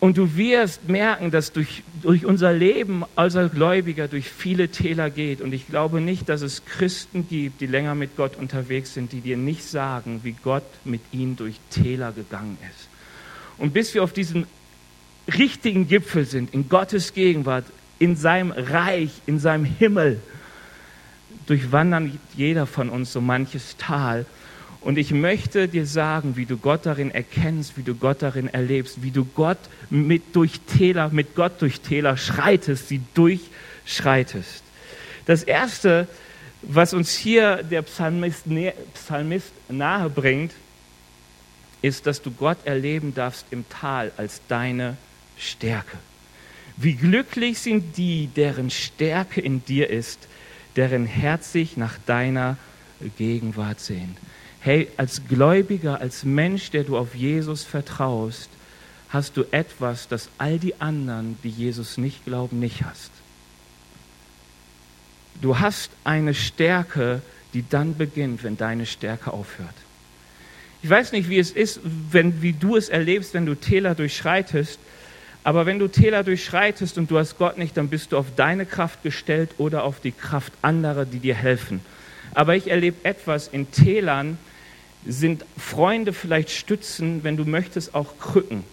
Und 0.00 0.16
du 0.16 0.34
wirst 0.34 0.88
merken, 0.88 1.30
dass 1.30 1.52
durch, 1.52 1.82
durch 2.00 2.24
unser 2.24 2.54
Leben 2.54 3.04
als 3.16 3.34
Gläubiger 3.52 4.08
durch 4.08 4.30
viele 4.30 4.70
Täler 4.70 5.10
geht. 5.10 5.42
Und 5.42 5.52
ich 5.52 5.66
glaube 5.66 6.00
nicht, 6.00 6.30
dass 6.30 6.40
es 6.40 6.64
Christen 6.64 7.28
gibt, 7.28 7.60
die 7.60 7.66
länger 7.66 7.94
mit 7.94 8.16
Gott 8.16 8.36
unterwegs 8.36 8.94
sind, 8.94 9.12
die 9.12 9.20
dir 9.20 9.36
nicht 9.36 9.62
sagen, 9.62 10.20
wie 10.22 10.34
Gott 10.42 10.64
mit 10.86 11.02
ihnen 11.12 11.36
durch 11.36 11.56
Täler 11.68 12.12
gegangen 12.12 12.56
ist. 12.70 12.88
Und 13.58 13.74
bis 13.74 13.92
wir 13.92 14.02
auf 14.02 14.14
diesem 14.14 14.46
richtigen 15.38 15.86
Gipfel 15.86 16.24
sind, 16.24 16.54
in 16.54 16.70
Gottes 16.70 17.12
Gegenwart, 17.12 17.66
in 17.98 18.16
seinem 18.16 18.52
Reich, 18.52 19.10
in 19.26 19.38
seinem 19.38 19.66
Himmel, 19.66 20.18
durchwandern 21.46 22.18
jeder 22.34 22.66
von 22.66 22.88
uns 22.88 23.12
so 23.12 23.20
manches 23.20 23.76
Tal. 23.76 24.24
Und 24.80 24.96
ich 24.96 25.10
möchte 25.10 25.68
dir 25.68 25.84
sagen, 25.84 26.36
wie 26.36 26.46
du 26.46 26.56
Gott 26.56 26.86
darin 26.86 27.10
erkennst, 27.10 27.76
wie 27.76 27.82
du 27.82 27.94
Gott 27.94 28.22
darin 28.22 28.48
erlebst, 28.48 29.02
wie 29.02 29.10
du 29.10 29.26
Gott 29.26 29.58
mit 29.90 30.34
durch 30.34 30.60
Täler, 30.60 31.10
mit 31.10 31.34
Gott 31.34 31.60
durch 31.60 31.80
Täler 31.80 32.16
schreitest, 32.16 32.88
sie 32.88 33.02
durchschreitest. 33.14 34.62
Das 35.26 35.42
erste, 35.42 36.08
was 36.62 36.94
uns 36.94 37.14
hier 37.14 37.62
der 37.62 37.82
Psalmist, 37.82 38.44
Psalmist 38.94 39.52
nahe 39.68 40.08
bringt, 40.08 40.52
ist, 41.82 42.06
dass 42.06 42.22
du 42.22 42.30
Gott 42.30 42.58
erleben 42.64 43.14
darfst 43.14 43.46
im 43.50 43.68
Tal 43.68 44.12
als 44.16 44.40
deine 44.48 44.96
Stärke. 45.36 45.98
Wie 46.76 46.94
glücklich 46.94 47.58
sind 47.58 47.98
die, 47.98 48.28
deren 48.28 48.70
Stärke 48.70 49.42
in 49.42 49.62
dir 49.64 49.90
ist, 49.90 50.26
deren 50.76 51.04
Herz 51.04 51.52
sich 51.52 51.76
nach 51.76 51.98
deiner 52.06 52.56
Gegenwart 53.18 53.80
sehnt 53.80 54.16
hey, 54.60 54.88
als 54.96 55.22
Gläubiger, 55.28 56.00
als 56.00 56.24
Mensch, 56.24 56.70
der 56.70 56.84
du 56.84 56.96
auf 56.96 57.14
Jesus 57.14 57.64
vertraust, 57.64 58.48
hast 59.08 59.36
du 59.36 59.44
etwas, 59.50 60.08
das 60.08 60.28
all 60.38 60.58
die 60.58 60.80
anderen, 60.80 61.38
die 61.42 61.48
Jesus 61.48 61.98
nicht 61.98 62.24
glauben, 62.24 62.60
nicht 62.60 62.84
hast. 62.84 63.10
Du 65.40 65.58
hast 65.58 65.90
eine 66.04 66.34
Stärke, 66.34 67.22
die 67.54 67.64
dann 67.68 67.96
beginnt, 67.96 68.44
wenn 68.44 68.56
deine 68.56 68.86
Stärke 68.86 69.32
aufhört. 69.32 69.74
Ich 70.82 70.88
weiß 70.88 71.12
nicht, 71.12 71.28
wie 71.28 71.38
es 71.38 71.50
ist, 71.50 71.80
wenn, 71.82 72.40
wie 72.42 72.52
du 72.52 72.76
es 72.76 72.88
erlebst, 72.88 73.34
wenn 73.34 73.46
du 73.46 73.54
Täler 73.54 73.94
durchschreitest, 73.94 74.78
aber 75.42 75.64
wenn 75.66 75.78
du 75.78 75.88
Täler 75.88 76.22
durchschreitest 76.22 76.98
und 76.98 77.10
du 77.10 77.18
hast 77.18 77.38
Gott 77.38 77.56
nicht, 77.56 77.76
dann 77.76 77.88
bist 77.88 78.12
du 78.12 78.18
auf 78.18 78.26
deine 78.36 78.66
Kraft 78.66 79.02
gestellt 79.02 79.50
oder 79.58 79.84
auf 79.84 80.00
die 80.00 80.12
Kraft 80.12 80.52
anderer, 80.60 81.06
die 81.06 81.18
dir 81.18 81.34
helfen. 81.34 81.80
Aber 82.34 82.54
ich 82.54 82.70
erlebe 82.70 83.04
etwas 83.04 83.48
in 83.48 83.70
Tälern, 83.70 84.38
sind 85.06 85.44
Freunde 85.56 86.12
vielleicht 86.12 86.50
Stützen, 86.50 87.24
wenn 87.24 87.36
du 87.36 87.44
möchtest, 87.44 87.94
auch 87.94 88.18
Krücken. 88.18 88.64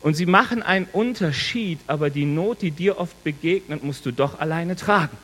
Und 0.00 0.14
sie 0.14 0.26
machen 0.26 0.62
einen 0.62 0.86
Unterschied, 0.92 1.80
aber 1.86 2.10
die 2.10 2.24
Not, 2.24 2.62
die 2.62 2.70
dir 2.70 2.98
oft 2.98 3.22
begegnet, 3.24 3.82
musst 3.82 4.06
du 4.06 4.12
doch 4.12 4.38
alleine 4.38 4.76
tragen. 4.76 5.16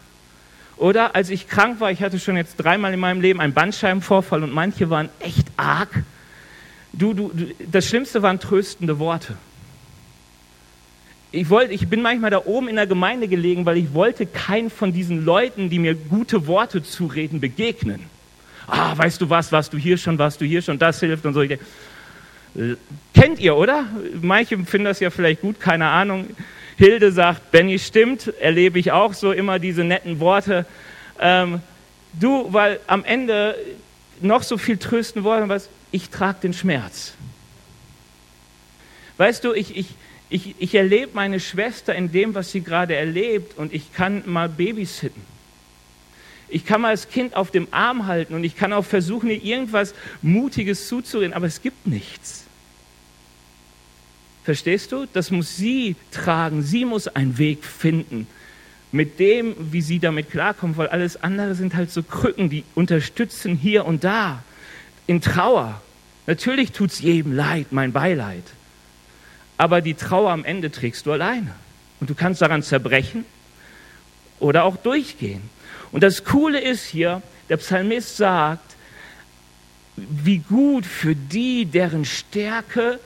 Oder 0.77 1.15
als 1.15 1.31
ich 1.31 1.49
krank 1.49 1.79
war, 1.79 1.93
ich 1.93 2.03
hatte 2.03 2.19
schon 2.19 2.37
jetzt 2.37 2.57
dreimal 2.57 2.93
in 2.93 2.99
meinem 2.99 3.21
Leben 3.21 3.41
einen 3.41 3.55
Bandscheibenvorfall 3.55 4.43
und 4.43 4.53
manche 4.53 4.91
waren 4.91 5.09
echt 5.21 5.47
arg. 5.57 6.03
Du, 6.93 7.15
du, 7.15 7.31
das 7.71 7.87
Schlimmste 7.87 8.23
waren 8.23 8.41
tröstende 8.41 8.99
Worte. 8.99 9.37
Ich, 11.31 11.51
wollte, 11.51 11.73
ich 11.73 11.89
bin 11.89 12.03
manchmal 12.03 12.31
da 12.31 12.43
oben 12.45 12.69
in 12.69 12.77
der 12.77 12.87
Gemeinde 12.87 13.29
gelegen, 13.29 13.67
weil 13.67 13.77
ich 13.77 13.95
wollte 13.95 14.27
keinen 14.27 14.71
von 14.71 14.93
diesen 14.93 15.25
Leuten, 15.25 15.71
die 15.71 15.79
mir 15.79 15.95
gute 15.95 16.47
Worte 16.47 16.83
zureden, 16.83 17.41
begegnen 17.41 18.14
ah, 18.67 18.97
weißt 18.97 19.21
du 19.21 19.31
was, 19.31 19.53
warst 19.53 19.73
du 19.73 19.79
hier 19.79 19.99
schon, 19.99 20.19
warst 20.19 20.41
du 20.41 20.45
hier 20.45 20.63
schon, 20.63 20.79
das 20.79 21.01
hilft 21.01 21.25
und 21.27 21.35
so. 21.35 21.43
Kennt 23.13 23.41
ihr, 23.41 23.57
oder? 23.57 23.87
Manche 24.21 24.57
finden 24.59 24.85
das 24.85 25.01
ja 25.01 25.11
vielleicht 25.11 25.41
gut, 25.41 25.61
keine 25.61 25.89
Ahnung. 25.89 26.29
Hilde 26.77 27.13
sagt, 27.13 27.51
Benny 27.51 27.79
stimmt, 27.79 28.33
erlebe 28.41 28.79
ich 28.79 28.93
auch 28.93 29.15
so 29.15 29.33
immer 29.33 29.59
diese 29.59 29.85
netten 29.85 30.21
Worte. 30.21 30.67
Ähm, 31.21 31.61
du, 32.13 32.53
weil 32.53 32.81
am 32.87 33.05
Ende 33.05 33.57
noch 34.21 34.43
so 34.43 34.59
viel 34.59 34.77
trösten 34.77 35.25
wollen, 35.25 35.49
was 35.49 35.69
ich 35.93 36.11
trage 36.11 36.41
den 36.43 36.53
Schmerz. 36.53 37.15
Weißt 39.17 39.45
du, 39.45 39.53
ich, 39.53 39.77
ich, 39.77 39.87
ich, 40.29 40.55
ich 40.59 40.75
erlebe 40.75 41.13
meine 41.15 41.39
Schwester 41.39 41.95
in 41.95 42.11
dem, 42.11 42.35
was 42.35 42.51
sie 42.51 42.63
gerade 42.63 42.97
erlebt 42.97 43.57
und 43.57 43.73
ich 43.73 43.93
kann 43.93 44.23
mal 44.27 44.49
babysitten. 44.49 45.23
Ich 46.55 46.65
kann 46.65 46.83
mal 46.83 46.93
das 46.93 47.09
Kind 47.09 47.35
auf 47.35 47.51
dem 47.51 47.67
Arm 47.73 48.07
halten 48.07 48.33
und 48.33 48.45
ich 48.45 48.55
kann 48.55 48.73
auch 48.73 48.85
versuchen, 48.85 49.29
ihr 49.29 49.43
irgendwas 49.43 49.93
Mutiges 50.23 50.87
zuzureden, 50.87 51.35
aber 51.35 51.47
es 51.47 51.63
gibt 51.63 51.85
nichts. 51.85 52.45
Verstehst 54.45 54.93
du? 54.93 55.07
Das 55.13 55.33
muss 55.33 55.57
sie 55.57 55.97
tragen. 56.13 56.63
Sie 56.63 56.85
muss 56.85 57.09
einen 57.09 57.39
Weg 57.39 57.65
finden 57.65 58.29
mit 58.93 59.19
dem, 59.19 59.57
wie 59.73 59.83
sie 59.83 59.99
damit 59.99 60.31
klarkommt, 60.31 60.77
weil 60.77 60.87
alles 60.87 61.21
andere 61.21 61.57
sind 61.57 61.75
halt 61.75 61.91
so 61.91 62.05
Krücken, 62.05 62.51
die 62.51 62.63
unterstützen 62.77 63.57
hier 63.57 63.85
und 63.85 64.05
da 64.05 64.45
in 65.09 65.21
Trauer. 65.21 65.83
Natürlich 66.29 66.71
tut 66.71 66.93
es 66.93 67.01
jedem 67.01 67.33
leid, 67.33 67.73
mein 67.73 67.91
Beileid. 67.91 68.45
Aber 69.59 69.81
die 69.81 69.95
Trauer 69.95 70.31
am 70.31 70.45
Ende 70.45 70.71
trägst 70.71 71.05
du 71.07 71.11
alleine. 71.11 71.53
Und 71.99 72.11
du 72.11 72.15
kannst 72.15 72.43
daran 72.43 72.63
zerbrechen 72.63 73.25
oder 74.39 74.63
auch 74.63 74.77
durchgehen. 74.77 75.43
Und 75.95 76.03
das 76.03 76.25
Coole 76.25 76.59
ist 76.59 76.87
hier, 76.87 77.23
der 77.49 77.57
Psalmist 77.57 78.17
sagt, 78.17 78.75
wie 79.97 80.39
gut 80.39 80.87
für 80.87 81.15
die, 81.15 81.67
deren 81.67 82.05
Stärke 82.05 82.99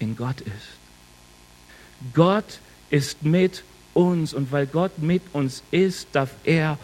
in 0.00 0.16
Gott 0.16 0.40
ist. 0.40 2.12
Gott 2.12 2.58
ist 2.90 3.22
mit 3.22 3.62
uns 3.94 4.34
und 4.34 4.50
weil 4.50 4.66
Gott 4.66 4.98
mit 4.98 5.22
uns 5.32 5.62
ist, 5.70 6.08
darf 6.10 6.30
er 6.42 6.76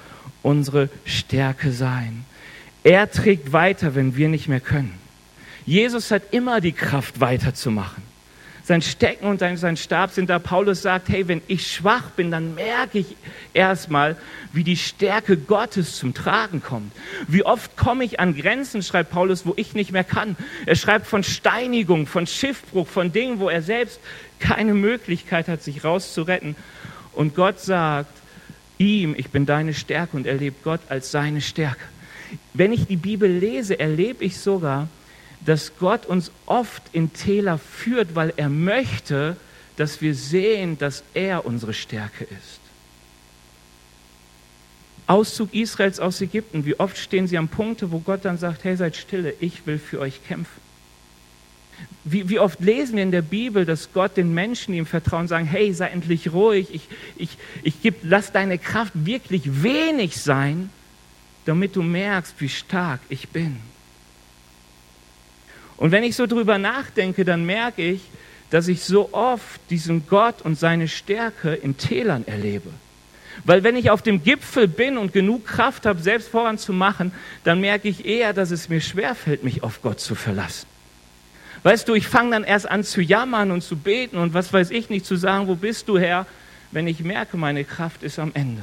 unsere 0.45 0.89
Stärke 1.05 1.73
sein. 1.73 2.25
Er 2.85 3.11
trägt 3.11 3.53
weiter, 3.53 3.97
wenn 3.97 4.15
wir 4.15 4.29
nicht 4.29 4.47
mehr 4.47 4.61
können. 4.61 4.95
Jesus 5.67 6.13
hat 6.13 6.33
immer 6.33 6.61
die 6.61 6.71
Kraft 6.71 7.19
weiterzumachen. 7.19 8.05
Sein 8.69 8.83
Stecken 8.83 9.25
und 9.25 9.39
sein 9.39 9.79
Stab 9.79 10.11
sind 10.11 10.29
da. 10.29 10.39
Paulus 10.39 10.83
sagt, 10.83 11.09
hey, 11.09 11.27
wenn 11.27 11.41
ich 11.49 11.73
schwach 11.73 12.11
bin, 12.11 12.31
dann 12.31 12.55
merke 12.55 12.99
ich 12.99 13.17
erstmal, 13.55 14.15
wie 14.53 14.63
die 14.63 14.77
Stärke 14.77 15.39
Gottes 15.39 15.97
zum 15.97 16.13
Tragen 16.13 16.61
kommt. 16.61 16.93
Wie 17.29 17.47
oft 17.47 17.79
komme 17.79 18.05
ich 18.05 18.21
an 18.21 18.37
Grenzen, 18.37 18.83
schreibt 18.83 19.11
Paulus, 19.11 19.47
wo 19.47 19.55
ich 19.57 19.73
nicht 19.73 19.93
mehr 19.93 20.05
kann. 20.05 20.37
Er 20.67 20.77
schreibt 20.77 21.07
von 21.07 21.25
Steinigung, 21.25 22.07
von 22.07 22.27
Schiffbruch, 22.27 22.87
von 22.87 23.11
Dingen, 23.11 23.41
wo 23.41 23.49
er 23.49 23.63
selbst 23.63 24.01
keine 24.39 24.75
Möglichkeit 24.75 25.49
hat, 25.49 25.63
sich 25.63 25.83
rauszuretten. 25.83 26.55
Und 27.15 27.35
Gott 27.35 27.61
sagt 27.61 28.13
ihm, 28.77 29.15
ich 29.17 29.31
bin 29.31 29.47
deine 29.47 29.73
Stärke 29.73 30.15
und 30.15 30.27
erlebt 30.27 30.63
Gott 30.63 30.81
als 30.91 31.11
seine 31.11 31.41
Stärke. 31.41 31.87
Wenn 32.53 32.75
ich 32.75 32.87
die 32.87 32.97
Bibel 32.97 33.31
lese, 33.31 33.81
erlebe 33.81 34.27
ich 34.27 34.39
sogar, 34.39 34.89
dass 35.45 35.73
Gott 35.79 36.07
uns 36.07 36.31
oft 36.47 36.83
in 36.93 37.13
Täler 37.13 37.59
führt, 37.59 38.15
weil 38.15 38.33
er 38.37 38.49
möchte, 38.49 39.37
dass 39.77 40.01
wir 40.01 40.15
sehen, 40.15 40.79
dass 40.79 41.05
er 41.15 41.47
unsere 41.47 41.73
Stärke 41.73 42.25
ist. 42.25 42.61
Auszug 45.07 45.55
Israels 45.55 46.01
aus 46.01 46.21
Ägypten, 46.21 46.67
wie 46.67 46.79
oft 46.79 46.99
stehen 46.99 47.27
sie 47.27 47.39
am 47.39 47.49
Punkte, 47.49 47.91
wo 47.91 48.01
Gott 48.01 48.25
dann 48.25 48.37
sagt, 48.37 48.65
hey, 48.65 48.77
seid 48.77 48.95
stille, 48.97 49.33
ich 49.41 49.67
will 49.67 49.79
für 49.79 50.01
euch 50.01 50.23
kämpfen. 50.27 50.69
Wie, 52.05 52.29
wie, 52.29 52.39
oft 52.39 52.61
lesen 52.61 52.97
wir 52.97 53.03
in 53.03 53.11
der 53.11 53.23
Bibel, 53.23 53.65
dass 53.65 53.93
Gott 53.93 54.17
den 54.17 54.35
Menschen, 54.35 54.73
die 54.73 54.79
ihm 54.79 54.87
vertrauen, 54.87 55.29
sagen, 55.29 55.47
hey, 55.47 55.73
sei 55.73 55.89
endlich 55.89 56.33
ruhig, 56.33 56.75
ich, 56.75 56.89
ich, 57.17 57.31
ich 57.63 57.81
geb, 57.83 57.97
lass 58.03 58.33
deine 58.33 58.59
Kraft 58.59 58.93
wirklich 58.95 59.63
wenig 59.63 60.17
sein, 60.17 60.71
damit 61.45 61.77
du 61.77 61.83
merkst, 61.83 62.35
wie 62.39 62.49
stark 62.49 63.01
ich 63.09 63.29
bin. 63.29 63.57
Und 65.79 65.93
wenn 65.93 66.05
ich 66.05 66.17
so 66.17 66.27
drüber 66.27 66.59
nachdenke, 66.59 67.25
dann 67.25 67.47
merke 67.47 67.83
ich, 67.83 68.03
dass 68.51 68.69
ich 68.69 68.83
so 68.83 69.13
oft 69.13 69.61
diesen 69.71 70.07
Gott 70.09 70.43
und 70.43 70.59
seine 70.59 70.89
Stärke 70.89 71.55
in 71.55 71.77
Tälern 71.77 72.27
erlebe. 72.27 72.71
Weil 73.45 73.63
wenn 73.63 73.77
ich 73.77 73.91
auf 73.91 74.03
dem 74.03 74.25
Gipfel 74.25 74.67
bin 74.67 74.99
und 74.99 75.13
genug 75.13 75.47
Kraft 75.47 75.87
habe, 75.87 76.01
selbst 76.01 76.29
voranzumachen, 76.29 77.13
dann 77.45 77.61
merke 77.61 77.89
ich 77.89 78.05
eher, 78.05 78.33
dass 78.33 78.51
es 78.51 78.69
mir 78.69 78.81
schwerfällt, 78.81 79.45
mich 79.45 79.63
auf 79.63 79.81
Gott 79.81 80.01
zu 80.01 80.15
verlassen. 80.15 80.67
Weißt 81.63 81.89
du, 81.89 81.95
ich 81.95 82.07
fange 82.07 82.33
dann 82.33 82.45
erst 82.45 82.69
an 82.69 82.85
zu 82.85 83.01
jammern 83.01 83.51
und 83.51 83.63
zu 83.63 83.77
beten 83.77 84.17
und 84.17 84.35
was 84.35 84.53
weiß 84.53 84.71
ich 84.71 84.91
nicht, 84.91 85.07
zu 85.07 85.17
sagen, 85.17 85.47
wo 85.49 85.55
bist 85.55 85.89
du 85.89 85.99
Herr, 85.99 86.27
wenn 86.73 86.87
ich 86.87 87.01
merke, 87.01 87.37
meine 87.37 87.65
Kraft 87.65 88.03
ist 88.03 88.19
am 88.19 88.33
Ende. 88.35 88.63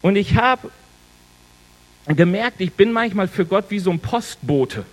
Und 0.00 0.16
ich 0.16 0.36
habe 0.36 0.70
gemerkt, 2.06 2.60
ich 2.60 2.72
bin 2.72 2.92
manchmal 2.92 3.28
für 3.28 3.44
Gott 3.44 3.66
wie 3.68 3.78
so 3.78 3.90
ein 3.90 4.00
Postbote. 4.00 4.84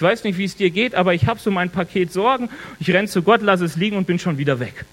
Ich 0.00 0.02
weiß 0.02 0.24
nicht, 0.24 0.38
wie 0.38 0.44
es 0.44 0.56
dir 0.56 0.70
geht, 0.70 0.94
aber 0.94 1.12
ich 1.12 1.26
habe 1.26 1.38
so 1.38 1.50
mein 1.50 1.68
Paket 1.68 2.10
Sorgen. 2.10 2.48
Ich 2.78 2.90
renne 2.90 3.06
zu 3.06 3.20
Gott, 3.20 3.42
lasse 3.42 3.66
es 3.66 3.76
liegen 3.76 3.98
und 3.98 4.06
bin 4.06 4.18
schon 4.18 4.38
wieder 4.38 4.58
weg. 4.58 4.86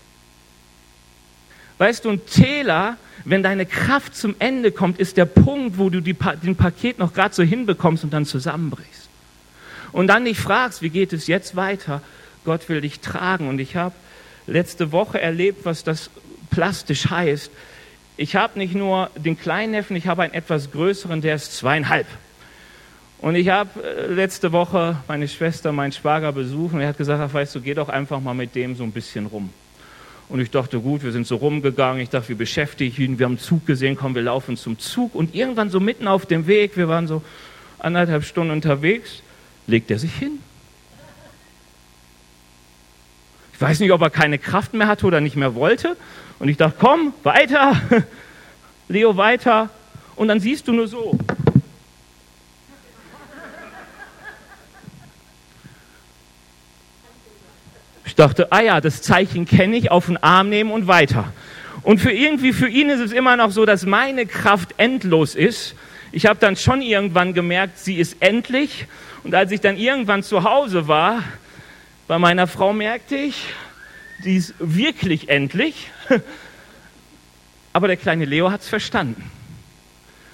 Weißt 1.77 2.03
du, 2.03 2.09
ein 2.09 2.25
Täler, 2.25 2.97
wenn 3.23 3.41
deine 3.41 3.65
Kraft 3.65 4.17
zum 4.17 4.35
Ende 4.39 4.73
kommt, 4.73 4.99
ist 4.99 5.15
der 5.15 5.23
Punkt, 5.23 5.77
wo 5.77 5.89
du 5.89 6.01
die, 6.01 6.13
den 6.43 6.57
Paket 6.57 6.99
noch 6.99 7.13
gerade 7.13 7.33
so 7.33 7.41
hinbekommst 7.41 8.03
und 8.03 8.11
dann 8.11 8.25
zusammenbrichst. 8.25 9.07
Und 9.93 10.07
dann 10.07 10.25
dich 10.25 10.37
fragst, 10.37 10.81
wie 10.81 10.89
geht 10.89 11.13
es 11.13 11.27
jetzt 11.27 11.55
weiter? 11.55 12.01
Gott 12.43 12.67
will 12.67 12.81
dich 12.81 12.99
tragen. 12.99 13.47
Und 13.47 13.59
ich 13.59 13.77
habe 13.77 13.95
letzte 14.45 14.91
Woche 14.91 15.21
erlebt, 15.21 15.63
was 15.63 15.85
das 15.85 16.09
plastisch 16.49 17.09
heißt. 17.09 17.49
Ich 18.17 18.35
habe 18.35 18.59
nicht 18.59 18.75
nur 18.75 19.09
den 19.15 19.39
kleinen 19.39 19.71
Neffen, 19.71 19.95
ich 19.95 20.07
habe 20.07 20.23
einen 20.23 20.33
etwas 20.33 20.69
größeren, 20.73 21.21
der 21.21 21.35
ist 21.35 21.55
zweieinhalb. 21.55 22.07
Und 23.19 23.35
ich 23.35 23.49
habe 23.49 23.83
äh, 23.83 24.13
letzte 24.13 24.51
Woche 24.51 24.97
meine 25.07 25.27
Schwester, 25.27 25.71
meinen 25.71 25.91
Schwager 25.91 26.31
besucht 26.31 26.73
und 26.73 26.81
er 26.81 26.89
hat 26.89 26.97
gesagt, 26.97 27.21
ach, 27.21 27.33
weißt 27.33 27.55
du, 27.55 27.61
geh 27.61 27.73
doch 27.73 27.89
einfach 27.89 28.21
mal 28.21 28.33
mit 28.33 28.53
dem 28.55 28.75
so 28.75 28.83
ein 28.83 28.91
bisschen 28.91 29.25
rum. 29.25 29.49
Und 30.29 30.41
ich 30.41 30.51
dachte, 30.51 30.79
gut, 30.79 31.03
wir 31.03 31.11
sind 31.11 31.25
so 31.25 31.37
rumgegangen. 31.37 32.01
Ich 32.01 32.09
dachte, 32.09 32.29
wir 32.29 32.37
beschäftigen 32.37 33.01
ihn. 33.01 33.19
Wir 33.19 33.25
haben 33.25 33.33
einen 33.33 33.39
Zug 33.39 33.65
gesehen, 33.65 33.95
komm, 33.95 34.13
wir 34.13 34.21
laufen 34.21 34.57
zum 34.57 34.77
Zug. 34.77 35.15
Und 35.15 35.33
irgendwann 35.33 35.69
so 35.69 35.79
mitten 35.79 36.07
auf 36.07 36.25
dem 36.25 36.47
Weg, 36.47 36.75
wir 36.75 36.89
waren 36.89 37.07
so 37.07 37.21
anderthalb 37.79 38.25
Stunden 38.25 38.51
unterwegs, 38.51 39.21
legt 39.67 39.89
er 39.89 39.99
sich 39.99 40.13
hin. 40.13 40.39
Ich 43.53 43.61
weiß 43.61 43.79
nicht, 43.79 43.91
ob 43.91 44.01
er 44.01 44.09
keine 44.09 44.37
Kraft 44.37 44.73
mehr 44.73 44.87
hatte 44.87 45.07
oder 45.07 45.21
nicht 45.21 45.35
mehr 45.35 45.55
wollte. 45.55 45.95
Und 46.39 46.49
ich 46.49 46.57
dachte, 46.57 46.75
komm, 46.79 47.13
weiter. 47.23 47.81
Leo, 48.89 49.17
weiter. 49.17 49.69
Und 50.15 50.27
dann 50.27 50.39
siehst 50.39 50.67
du 50.67 50.73
nur 50.73 50.87
so, 50.87 51.17
dachte, 58.17 58.51
ah 58.51 58.61
ja, 58.61 58.81
das 58.81 59.01
Zeichen 59.01 59.45
kenne 59.45 59.77
ich, 59.77 59.91
auf 59.91 60.07
den 60.07 60.17
Arm 60.17 60.49
nehmen 60.49 60.71
und 60.71 60.87
weiter. 60.87 61.31
Und 61.83 61.99
für 61.99 62.11
irgendwie, 62.11 62.51
für 62.51 62.67
ihn 62.67 62.89
ist 62.89 62.99
es 62.99 63.11
immer 63.13 63.37
noch 63.37 63.51
so, 63.51 63.65
dass 63.65 63.85
meine 63.85 64.25
Kraft 64.25 64.75
endlos 64.77 65.35
ist. 65.35 65.75
Ich 66.11 66.25
habe 66.25 66.39
dann 66.39 66.55
schon 66.55 66.81
irgendwann 66.81 67.33
gemerkt, 67.33 67.77
sie 67.77 67.95
ist 67.95 68.17
endlich. 68.19 68.87
Und 69.23 69.35
als 69.35 69.51
ich 69.51 69.61
dann 69.61 69.77
irgendwann 69.77 70.23
zu 70.23 70.43
Hause 70.43 70.87
war, 70.87 71.23
bei 72.07 72.17
meiner 72.17 72.47
Frau 72.47 72.73
merkte 72.73 73.15
ich, 73.15 73.35
die 74.25 74.35
ist 74.35 74.55
wirklich 74.59 75.29
endlich. 75.29 75.91
Aber 77.73 77.87
der 77.87 77.97
kleine 77.97 78.25
Leo 78.25 78.51
hat 78.51 78.61
es 78.61 78.69
verstanden. 78.69 79.23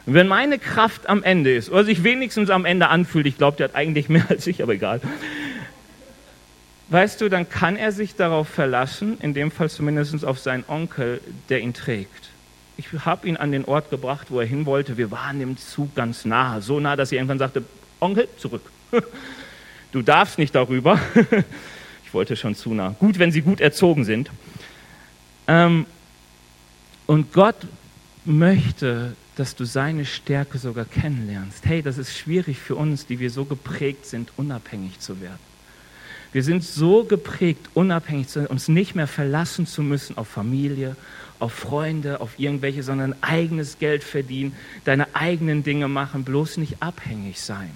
Und 0.06 0.14
wenn 0.14 0.28
meine 0.28 0.58
Kraft 0.58 1.10
am 1.10 1.24
Ende 1.24 1.54
ist, 1.54 1.70
oder 1.70 1.84
sich 1.84 2.04
wenigstens 2.04 2.50
am 2.50 2.66
Ende 2.66 2.88
anfühlt, 2.88 3.26
ich 3.26 3.38
glaube, 3.38 3.58
der 3.58 3.70
hat 3.70 3.76
eigentlich 3.76 4.10
mehr 4.10 4.26
als 4.30 4.48
ich, 4.48 4.64
aber 4.64 4.74
egal 4.74 5.02
weißt 6.94 7.20
du, 7.22 7.30
dann 7.30 7.50
kann 7.50 7.76
er 7.76 7.92
sich 7.92 8.16
darauf 8.16 8.48
verlassen, 8.48 9.18
in 9.20 9.34
dem 9.34 9.50
Fall 9.50 9.70
zumindest 9.70 10.24
auf 10.24 10.40
seinen 10.40 10.64
Onkel, 10.68 11.20
der 11.50 11.62
ihn 11.62 11.74
trägt. 11.74 12.30
Ich 12.78 12.88
habe 13.06 13.28
ihn 13.28 13.36
an 13.36 13.52
den 13.52 13.66
Ort 13.66 13.90
gebracht, 13.90 14.28
wo 14.30 14.40
er 14.40 14.46
hin 14.46 14.66
wollte. 14.66 14.96
Wir 14.98 15.12
waren 15.12 15.42
im 15.42 15.58
Zug 15.58 15.96
ganz 15.96 16.24
nah, 16.24 16.62
so 16.62 16.80
nah, 16.80 16.96
dass 16.96 17.12
er 17.12 17.18
irgendwann 17.18 17.40
sagte, 17.40 17.64
Onkel, 18.00 18.28
zurück. 18.38 18.72
Du 19.92 20.02
darfst 20.02 20.40
nicht 20.40 20.56
darüber. 20.56 21.00
Ich 22.06 22.16
wollte 22.16 22.36
schon 22.36 22.54
zu 22.54 22.76
nah. 22.76 22.96
Gut, 23.00 23.18
wenn 23.18 23.32
sie 23.32 23.42
gut 23.42 23.60
erzogen 23.60 24.06
sind. 24.06 24.30
Ähm, 25.48 25.88
und 27.08 27.34
Gott 27.34 27.56
möchte, 28.24 29.16
dass 29.36 29.56
du 29.56 29.66
seine 29.66 30.06
Stärke 30.06 30.60
sogar 30.60 30.86
kennenlernst. 30.86 31.66
Hey, 31.66 31.82
das 31.82 31.98
ist 31.98 32.16
schwierig 32.16 32.60
für 32.60 32.76
uns, 32.76 33.08
die 33.08 33.20
wir 33.20 33.32
so 33.32 33.46
geprägt 33.46 34.06
sind, 34.06 34.32
unabhängig 34.38 35.00
zu 35.00 35.22
werden. 35.22 35.53
Wir 36.34 36.44
sind 36.44 36.64
so 36.64 37.04
geprägt, 37.04 37.70
unabhängig 37.76 38.28
zu 38.28 38.40
sein, 38.40 38.48
uns 38.48 38.68
nicht 38.68 38.96
mehr 38.96 39.08
verlassen 39.08 39.68
zu 39.68 39.84
müssen 39.84 40.18
auf 40.18 40.28
Familie, 40.28 40.96
auf 41.40 41.54
Freunde, 41.54 42.22
auf 42.22 42.40
irgendwelche, 42.40 42.82
sondern 42.82 43.16
eigenes 43.22 43.78
Geld 43.78 44.04
verdienen, 44.04 44.56
deine 44.84 45.16
eigenen 45.16 45.64
Dinge 45.64 45.88
machen, 45.88 46.24
bloß 46.24 46.58
nicht 46.58 46.78
abhängig 46.82 47.40
sein. 47.40 47.70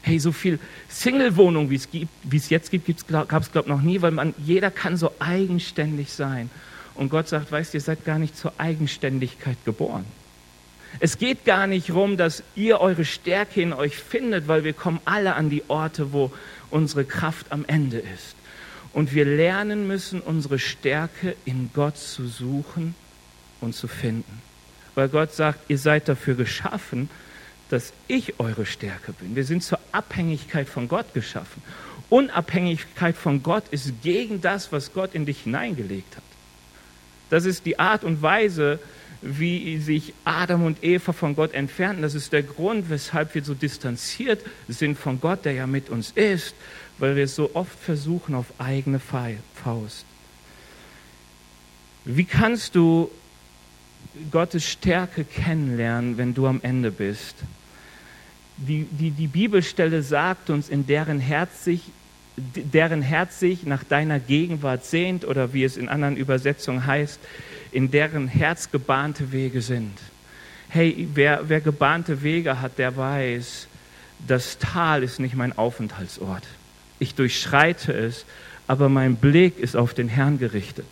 Hey, 0.00 0.18
so 0.18 0.32
viel 0.32 0.58
Single-Wohnung, 0.88 1.68
wie 1.68 1.76
es 1.76 1.90
gibt, 1.90 2.10
wie 2.24 2.38
es 2.38 2.48
jetzt 2.48 2.70
gibt, 2.70 3.06
gab 3.06 3.42
es 3.42 3.52
glaube 3.52 3.68
noch 3.68 3.82
nie, 3.82 4.00
weil 4.02 4.10
man 4.10 4.34
jeder 4.38 4.70
kann 4.70 4.96
so 4.96 5.12
eigenständig 5.18 6.12
sein. 6.12 6.50
Und 6.94 7.10
Gott 7.10 7.28
sagt, 7.28 7.52
weißt, 7.52 7.74
ihr 7.74 7.80
seid 7.80 8.04
gar 8.04 8.18
nicht 8.18 8.36
zur 8.36 8.52
Eigenständigkeit 8.58 9.56
geboren. 9.64 10.04
Es 11.00 11.18
geht 11.18 11.44
gar 11.44 11.66
nicht 11.66 11.88
darum, 11.88 12.16
dass 12.16 12.42
ihr 12.54 12.80
eure 12.80 13.04
Stärke 13.04 13.62
in 13.62 13.72
euch 13.72 13.96
findet, 13.96 14.48
weil 14.48 14.64
wir 14.64 14.72
kommen 14.72 15.00
alle 15.04 15.34
an 15.34 15.50
die 15.50 15.62
Orte, 15.68 16.12
wo 16.12 16.32
unsere 16.72 17.04
Kraft 17.04 17.52
am 17.52 17.64
Ende 17.66 17.98
ist. 17.98 18.34
Und 18.92 19.14
wir 19.14 19.24
lernen 19.24 19.86
müssen, 19.86 20.20
unsere 20.20 20.58
Stärke 20.58 21.34
in 21.44 21.70
Gott 21.72 21.96
zu 21.96 22.26
suchen 22.26 22.94
und 23.60 23.74
zu 23.74 23.88
finden. 23.88 24.42
Weil 24.94 25.08
Gott 25.08 25.32
sagt, 25.32 25.70
ihr 25.70 25.78
seid 25.78 26.08
dafür 26.08 26.34
geschaffen, 26.34 27.08
dass 27.70 27.92
ich 28.06 28.38
eure 28.38 28.66
Stärke 28.66 29.12
bin. 29.14 29.34
Wir 29.34 29.44
sind 29.44 29.62
zur 29.62 29.78
Abhängigkeit 29.92 30.68
von 30.68 30.88
Gott 30.88 31.14
geschaffen. 31.14 31.62
Unabhängigkeit 32.10 33.16
von 33.16 33.42
Gott 33.42 33.64
ist 33.70 34.02
gegen 34.02 34.42
das, 34.42 34.72
was 34.72 34.92
Gott 34.92 35.14
in 35.14 35.24
dich 35.24 35.44
hineingelegt 35.44 36.16
hat. 36.16 36.22
Das 37.30 37.46
ist 37.46 37.64
die 37.64 37.78
Art 37.78 38.04
und 38.04 38.20
Weise, 38.20 38.78
wie 39.22 39.78
sich 39.78 40.12
Adam 40.24 40.64
und 40.64 40.82
Eva 40.82 41.12
von 41.12 41.36
Gott 41.36 41.54
entfernten. 41.54 42.02
Das 42.02 42.14
ist 42.14 42.32
der 42.32 42.42
Grund, 42.42 42.90
weshalb 42.90 43.34
wir 43.34 43.44
so 43.44 43.54
distanziert 43.54 44.40
sind 44.68 44.98
von 44.98 45.20
Gott, 45.20 45.44
der 45.44 45.52
ja 45.52 45.66
mit 45.66 45.88
uns 45.88 46.10
ist, 46.10 46.54
weil 46.98 47.16
wir 47.16 47.28
so 47.28 47.50
oft 47.54 47.78
versuchen 47.78 48.34
auf 48.34 48.46
eigene 48.58 48.98
Faust. 48.98 50.04
Wie 52.04 52.24
kannst 52.24 52.74
du 52.74 53.10
Gottes 54.30 54.68
Stärke 54.68 55.24
kennenlernen, 55.24 56.18
wenn 56.18 56.34
du 56.34 56.46
am 56.48 56.60
Ende 56.62 56.90
bist? 56.90 57.36
Die, 58.56 58.86
die, 58.90 59.12
die 59.12 59.28
Bibelstelle 59.28 60.02
sagt 60.02 60.50
uns, 60.50 60.68
in 60.68 60.86
deren 60.86 61.20
Herz 61.20 61.64
sich 61.64 61.82
deren 62.36 63.02
Herz 63.02 63.40
sich 63.40 63.64
nach 63.64 63.84
deiner 63.84 64.18
Gegenwart 64.18 64.84
sehnt 64.84 65.26
oder 65.26 65.52
wie 65.52 65.64
es 65.64 65.76
in 65.76 65.88
anderen 65.88 66.16
Übersetzungen 66.16 66.86
heißt, 66.86 67.20
in 67.72 67.90
deren 67.90 68.28
Herz 68.28 68.70
gebahnte 68.70 69.32
Wege 69.32 69.62
sind. 69.62 69.98
Hey, 70.68 71.08
wer, 71.14 71.48
wer 71.48 71.60
gebahnte 71.60 72.22
Wege 72.22 72.60
hat, 72.60 72.78
der 72.78 72.96
weiß, 72.96 73.66
das 74.26 74.58
Tal 74.58 75.02
ist 75.02 75.18
nicht 75.18 75.34
mein 75.34 75.56
Aufenthaltsort. 75.56 76.44
Ich 76.98 77.14
durchschreite 77.14 77.92
es, 77.92 78.24
aber 78.66 78.88
mein 78.88 79.16
Blick 79.16 79.58
ist 79.58 79.76
auf 79.76 79.94
den 79.94 80.08
Herrn 80.08 80.38
gerichtet. 80.38 80.86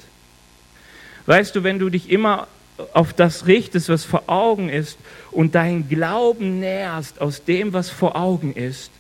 Weißt 1.27 1.55
du, 1.55 1.63
wenn 1.63 1.79
du 1.79 1.89
dich 1.91 2.11
immer 2.11 2.49
auf 2.93 3.13
das 3.13 3.47
richtest, 3.47 3.89
was 3.89 4.05
vor 4.05 4.25
Augen 4.27 4.69
ist 4.69 4.99
und 5.31 5.55
deinen 5.55 5.89
Glauben 5.89 6.61
nährst 6.61 7.21
aus 7.21 7.45
dem, 7.45 7.73
was 7.73 7.91
vor 7.91 8.17
Augen 8.17 8.55
ist, 8.55 8.91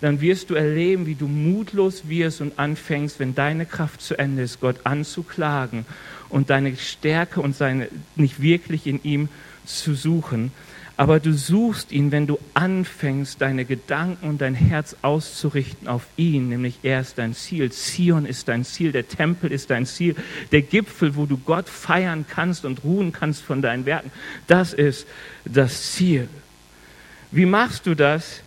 dann 0.00 0.20
wirst 0.20 0.50
du 0.50 0.54
erleben, 0.54 1.06
wie 1.06 1.14
du 1.14 1.26
mutlos 1.26 2.08
wirst 2.08 2.40
und 2.40 2.58
anfängst, 2.58 3.18
wenn 3.18 3.34
deine 3.34 3.64
Kraft 3.64 4.02
zu 4.02 4.18
Ende 4.18 4.42
ist, 4.42 4.60
Gott 4.60 4.76
anzuklagen 4.84 5.86
und 6.34 6.50
deine 6.50 6.76
Stärke 6.76 7.40
und 7.40 7.54
seine 7.54 7.88
nicht 8.16 8.42
wirklich 8.42 8.88
in 8.88 9.00
ihm 9.04 9.28
zu 9.64 9.94
suchen. 9.94 10.50
Aber 10.96 11.20
du 11.20 11.32
suchst 11.32 11.92
ihn, 11.92 12.10
wenn 12.10 12.26
du 12.26 12.40
anfängst, 12.54 13.40
deine 13.40 13.64
Gedanken 13.64 14.28
und 14.28 14.40
dein 14.40 14.56
Herz 14.56 14.96
auszurichten 15.02 15.86
auf 15.86 16.06
ihn, 16.16 16.48
nämlich 16.48 16.80
er 16.82 17.00
ist 17.00 17.18
dein 17.18 17.34
Ziel. 17.34 17.70
Zion 17.70 18.26
ist 18.26 18.48
dein 18.48 18.64
Ziel, 18.64 18.90
der 18.90 19.06
Tempel 19.06 19.52
ist 19.52 19.70
dein 19.70 19.86
Ziel, 19.86 20.16
der 20.50 20.62
Gipfel, 20.62 21.14
wo 21.14 21.26
du 21.26 21.38
Gott 21.38 21.68
feiern 21.68 22.26
kannst 22.28 22.64
und 22.64 22.82
ruhen 22.82 23.12
kannst 23.12 23.42
von 23.42 23.62
deinen 23.62 23.86
Werken, 23.86 24.10
das 24.48 24.72
ist 24.72 25.06
das 25.44 25.92
Ziel. 25.92 26.28
Wie 27.30 27.46
machst 27.46 27.86
du 27.86 27.94
das? 27.94 28.40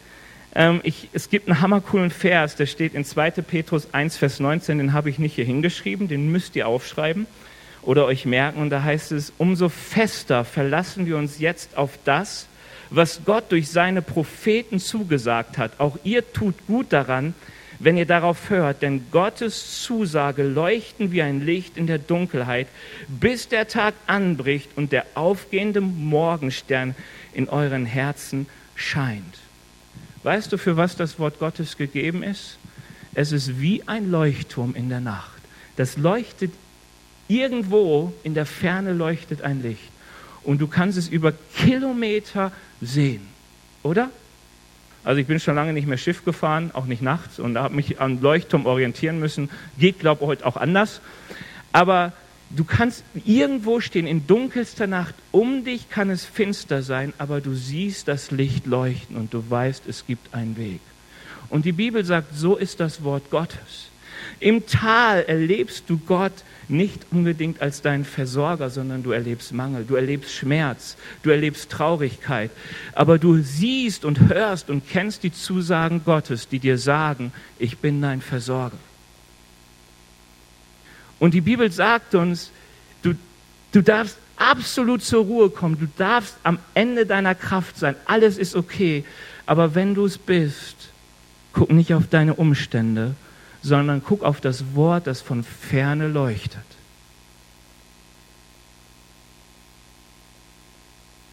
Ähm, 0.53 0.81
ich, 0.83 1.07
es 1.13 1.29
gibt 1.29 1.47
einen 1.47 1.61
hammercoolen 1.61 2.11
Vers, 2.11 2.57
der 2.57 2.65
steht 2.65 2.95
in 2.95 3.05
2. 3.05 3.31
Petrus 3.31 3.93
1, 3.93 4.17
Vers 4.17 4.41
19, 4.41 4.77
den 4.77 4.91
habe 4.91 5.09
ich 5.09 5.19
nicht 5.19 5.35
hier 5.35 5.45
hingeschrieben, 5.45 6.09
den 6.09 6.29
müsst 6.33 6.57
ihr 6.57 6.67
aufschreiben 6.67 7.27
oder 7.87 8.05
euch 8.05 8.25
merken. 8.25 8.61
Und 8.61 8.69
da 8.69 8.83
heißt 8.83 9.13
es, 9.13 9.31
umso 9.37 9.69
fester 9.69 10.43
verlassen 10.43 11.05
wir 11.05 11.17
uns 11.17 11.39
jetzt 11.39 11.77
auf 11.77 11.97
das, 12.03 12.47
was 12.89 13.21
Gott 13.25 13.45
durch 13.49 13.69
seine 13.69 14.01
Propheten 14.01 14.79
zugesagt 14.79 15.57
hat. 15.57 15.79
Auch 15.79 15.97
ihr 16.03 16.33
tut 16.33 16.55
gut 16.67 16.91
daran, 16.91 17.33
wenn 17.79 17.95
ihr 17.95 18.05
darauf 18.05 18.49
hört, 18.49 18.81
denn 18.81 19.05
Gottes 19.11 19.83
Zusage 19.83 20.43
leuchten 20.43 21.11
wie 21.13 21.21
ein 21.21 21.45
Licht 21.45 21.77
in 21.77 21.87
der 21.87 21.99
Dunkelheit, 21.99 22.67
bis 23.07 23.47
der 23.47 23.69
Tag 23.69 23.93
anbricht 24.05 24.71
und 24.75 24.91
der 24.91 25.05
aufgehende 25.13 25.79
Morgenstern 25.79 26.93
in 27.33 27.47
euren 27.47 27.85
Herzen 27.85 28.47
scheint. 28.75 29.39
Weißt 30.23 30.51
du, 30.51 30.57
für 30.57 30.75
was 30.75 30.97
das 30.97 31.19
Wort 31.19 31.39
Gottes 31.39 31.77
gegeben 31.77 32.21
ist? 32.21 32.57
Es 33.13 33.31
ist 33.31 33.61
wie 33.61 33.87
ein 33.87 34.11
Leuchtturm 34.11 34.75
in 34.75 34.89
der 34.89 34.99
Nacht. 34.99 35.37
Das 35.77 35.95
leuchtet 35.95 36.51
Irgendwo 37.27 38.13
in 38.23 38.33
der 38.33 38.45
Ferne 38.45 38.93
leuchtet 38.93 39.41
ein 39.41 39.61
Licht 39.61 39.91
und 40.43 40.61
du 40.61 40.67
kannst 40.67 40.97
es 40.97 41.09
über 41.09 41.33
Kilometer 41.55 42.51
sehen, 42.81 43.27
oder? 43.83 44.09
Also 45.03 45.21
ich 45.21 45.27
bin 45.27 45.39
schon 45.39 45.55
lange 45.55 45.73
nicht 45.73 45.87
mehr 45.87 45.97
Schiff 45.97 46.25
gefahren, 46.25 46.71
auch 46.73 46.85
nicht 46.85 47.01
nachts 47.01 47.39
und 47.39 47.57
habe 47.57 47.73
mich 47.73 48.01
am 48.01 48.21
Leuchtturm 48.21 48.65
orientieren 48.65 49.19
müssen. 49.19 49.49
Geht, 49.77 49.99
glaube 49.99 50.23
ich, 50.23 50.27
heute 50.27 50.45
auch 50.45 50.57
anders. 50.57 50.99
Aber 51.71 52.11
du 52.49 52.65
kannst 52.65 53.03
irgendwo 53.25 53.79
stehen 53.79 54.05
in 54.05 54.27
dunkelster 54.27 54.85
Nacht, 54.85 55.15
um 55.31 55.63
dich 55.63 55.89
kann 55.89 56.09
es 56.09 56.25
finster 56.25 56.81
sein, 56.81 57.13
aber 57.17 57.39
du 57.39 57.53
siehst 57.53 58.07
das 58.07 58.31
Licht 58.31 58.65
leuchten 58.65 59.15
und 59.15 59.33
du 59.33 59.49
weißt, 59.49 59.83
es 59.87 60.05
gibt 60.05 60.33
einen 60.33 60.57
Weg. 60.57 60.81
Und 61.49 61.63
die 61.63 61.71
Bibel 61.71 62.03
sagt, 62.03 62.35
so 62.35 62.57
ist 62.57 62.79
das 62.81 63.03
Wort 63.03 63.29
Gottes. 63.29 63.89
Im 64.39 64.65
Tal 64.67 65.23
erlebst 65.23 65.85
du 65.87 65.97
Gott 65.97 66.33
nicht 66.69 67.05
unbedingt 67.11 67.61
als 67.61 67.81
deinen 67.81 68.05
Versorger, 68.05 68.69
sondern 68.69 69.03
du 69.03 69.11
erlebst 69.11 69.53
Mangel, 69.53 69.85
du 69.85 69.95
erlebst 69.95 70.33
Schmerz, 70.33 70.97
du 71.23 71.29
erlebst 71.29 71.69
Traurigkeit. 71.69 72.51
Aber 72.93 73.17
du 73.17 73.37
siehst 73.37 74.05
und 74.05 74.29
hörst 74.29 74.69
und 74.69 74.87
kennst 74.89 75.23
die 75.23 75.31
Zusagen 75.31 76.03
Gottes, 76.03 76.47
die 76.47 76.59
dir 76.59 76.77
sagen, 76.77 77.31
ich 77.57 77.77
bin 77.77 78.01
dein 78.01 78.21
Versorger. 78.21 78.77
Und 81.19 81.33
die 81.33 81.41
Bibel 81.41 81.71
sagt 81.71 82.15
uns, 82.15 82.51
du, 83.01 83.13
du 83.71 83.81
darfst 83.81 84.17
absolut 84.35 85.03
zur 85.03 85.23
Ruhe 85.23 85.49
kommen, 85.49 85.79
du 85.79 85.87
darfst 85.97 86.37
am 86.43 86.59
Ende 86.73 87.05
deiner 87.05 87.33
Kraft 87.33 87.77
sein, 87.77 87.95
alles 88.05 88.37
ist 88.37 88.55
okay. 88.55 89.03
Aber 89.45 89.73
wenn 89.73 89.95
du 89.95 90.05
es 90.05 90.17
bist, 90.17 90.75
guck 91.53 91.71
nicht 91.71 91.93
auf 91.93 92.07
deine 92.07 92.35
Umstände, 92.35 93.15
sondern 93.67 94.01
guck 94.03 94.23
auf 94.23 94.41
das 94.41 94.75
Wort, 94.75 95.07
das 95.07 95.21
von 95.21 95.43
ferne 95.43 96.07
leuchtet. 96.07 96.61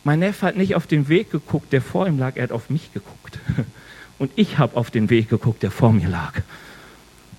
Mein 0.02 0.18
Neffe 0.18 0.46
hat 0.46 0.56
nicht 0.56 0.74
auf 0.74 0.86
den 0.86 1.08
Weg 1.08 1.30
geguckt, 1.30 1.72
der 1.72 1.80
vor 1.80 2.06
ihm 2.06 2.18
lag, 2.18 2.36
er 2.36 2.44
hat 2.44 2.52
auf 2.52 2.68
mich 2.68 2.92
geguckt. 2.92 3.38
Und 4.18 4.30
ich 4.36 4.58
habe 4.58 4.76
auf 4.76 4.90
den 4.90 5.10
Weg 5.10 5.28
geguckt, 5.28 5.62
der 5.62 5.70
vor 5.70 5.92
mir 5.92 6.08
lag. 6.08 6.42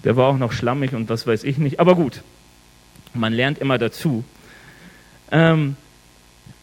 Der 0.03 0.15
war 0.15 0.27
auch 0.27 0.37
noch 0.37 0.51
schlammig 0.51 0.93
und 0.93 1.09
was 1.09 1.25
weiß 1.25 1.43
ich 1.45 1.57
nicht. 1.57 1.79
Aber 1.79 1.95
gut, 1.95 2.21
man 3.13 3.33
lernt 3.33 3.57
immer 3.57 3.77
dazu. 3.77 4.23
Ähm, 5.31 5.77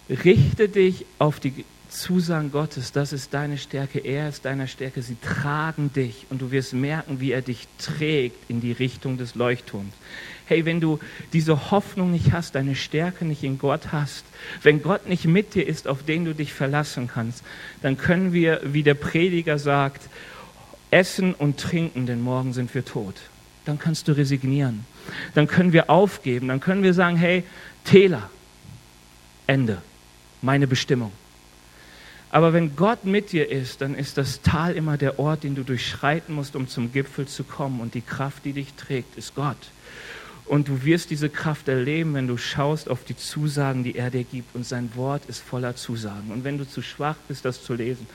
richte 0.09 0.68
dich 0.68 1.07
auf 1.18 1.40
die 1.40 1.64
Zusagen 1.92 2.50
Gottes, 2.50 2.92
das 2.92 3.12
ist 3.12 3.35
deine 3.35 3.59
Stärke, 3.59 3.98
er 3.98 4.28
ist 4.28 4.46
deine 4.46 4.66
Stärke, 4.66 5.02
sie 5.02 5.16
tragen 5.20 5.92
dich 5.92 6.26
und 6.31 6.40
du 6.40 6.50
wirst 6.50 6.72
merken, 6.72 7.20
wie 7.20 7.33
er 7.33 7.42
dich 7.42 7.68
trägt 7.78 8.48
in 8.48 8.61
die 8.61 8.72
Richtung 8.72 9.18
des 9.18 9.35
Leuchtturms. 9.35 9.92
Hey, 10.46 10.64
wenn 10.64 10.81
du 10.81 10.98
diese 11.33 11.70
Hoffnung 11.70 12.11
nicht 12.11 12.33
hast, 12.33 12.55
deine 12.55 12.74
Stärke 12.74 13.24
nicht 13.24 13.44
in 13.44 13.59
Gott 13.59 13.92
hast, 13.92 14.24
wenn 14.62 14.83
Gott 14.83 15.07
nicht 15.07 15.26
mit 15.26 15.55
dir 15.55 15.66
ist, 15.66 15.87
auf 15.87 16.02
den 16.02 16.24
du 16.24 16.35
dich 16.35 16.52
verlassen 16.52 17.09
kannst, 17.12 17.44
dann 17.83 17.98
können 17.98 18.33
wir, 18.33 18.61
wie 18.64 18.83
der 18.83 18.94
Prediger 18.94 19.59
sagt, 19.59 20.09
essen 20.90 21.35
und 21.35 21.59
trinken, 21.61 22.07
denn 22.07 22.22
morgen 22.22 22.55
sind 22.55 22.74
wir 22.74 22.85
tot. 22.85 23.16
Dann 23.64 23.78
kannst 23.78 24.09
du 24.09 24.12
resignieren. 24.12 24.85
Dann 25.35 25.46
können 25.46 25.72
wir 25.72 25.88
aufgeben. 25.88 26.48
Dann 26.48 26.61
können 26.61 26.83
wir 26.83 26.94
sagen, 26.94 27.16
hey, 27.16 27.44
Täler, 27.85 28.28
Ende, 29.46 29.78
meine 30.40 30.66
Bestimmung. 30.66 31.12
Aber 32.33 32.55
wenn 32.55 32.75
Gott 32.77 33.05
mit 33.05 33.31
dir 33.33 33.51
ist, 33.51 33.83
dann 33.83 33.95
ist 33.95 34.16
das 34.16 34.40
Tal 34.40 34.75
immer 34.75 34.97
der 34.97 35.18
Ort, 35.18 35.45
den 35.45 35.55
du 35.55 35.64
durchschreiten 35.64 36.35
musst, 36.35 36.57
um 36.57 36.66
zum 36.66 36.90
Gipfel 36.90 37.29
zu 37.29 37.45
kommen. 37.45 37.81
Und 37.81 37.92
die 37.92 38.01
Kraft, 38.01 38.47
die 38.47 38.55
dich 38.55 38.73
trägt, 38.73 39.18
ist 39.18 39.35
Gott. 39.35 39.59
Und 40.47 40.68
du 40.68 40.83
wirst 40.83 41.11
diese 41.11 41.29
Kraft 41.29 41.68
erleben, 41.68 42.14
wenn 42.14 42.27
du 42.27 42.38
schaust 42.38 42.88
auf 42.88 43.05
die 43.05 43.16
Zusagen, 43.16 43.85
die 43.85 43.97
er 43.97 44.11
dir 44.11 44.25
gibt. 44.25 44.57
Und 44.57 44.64
sein 44.64 44.90
Wort 44.95 45.27
ist 45.27 45.40
voller 45.40 45.77
Zusagen. 45.77 46.33
Und 46.33 46.42
wenn 46.42 46.57
du 46.57 46.66
zu 46.66 46.81
schwach 46.81 47.16
bist, 47.29 47.45
das 47.45 47.62
zu 47.62 47.75
lesen, 47.75 48.07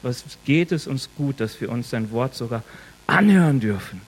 was 0.00 0.24
geht 0.44 0.70
es 0.70 0.86
uns 0.86 1.08
gut, 1.16 1.40
dass 1.40 1.60
wir 1.60 1.68
uns 1.68 1.90
sein 1.90 2.12
Wort 2.12 2.36
sogar 2.36 2.62
anhören 3.08 3.58
dürfen? 3.58 4.00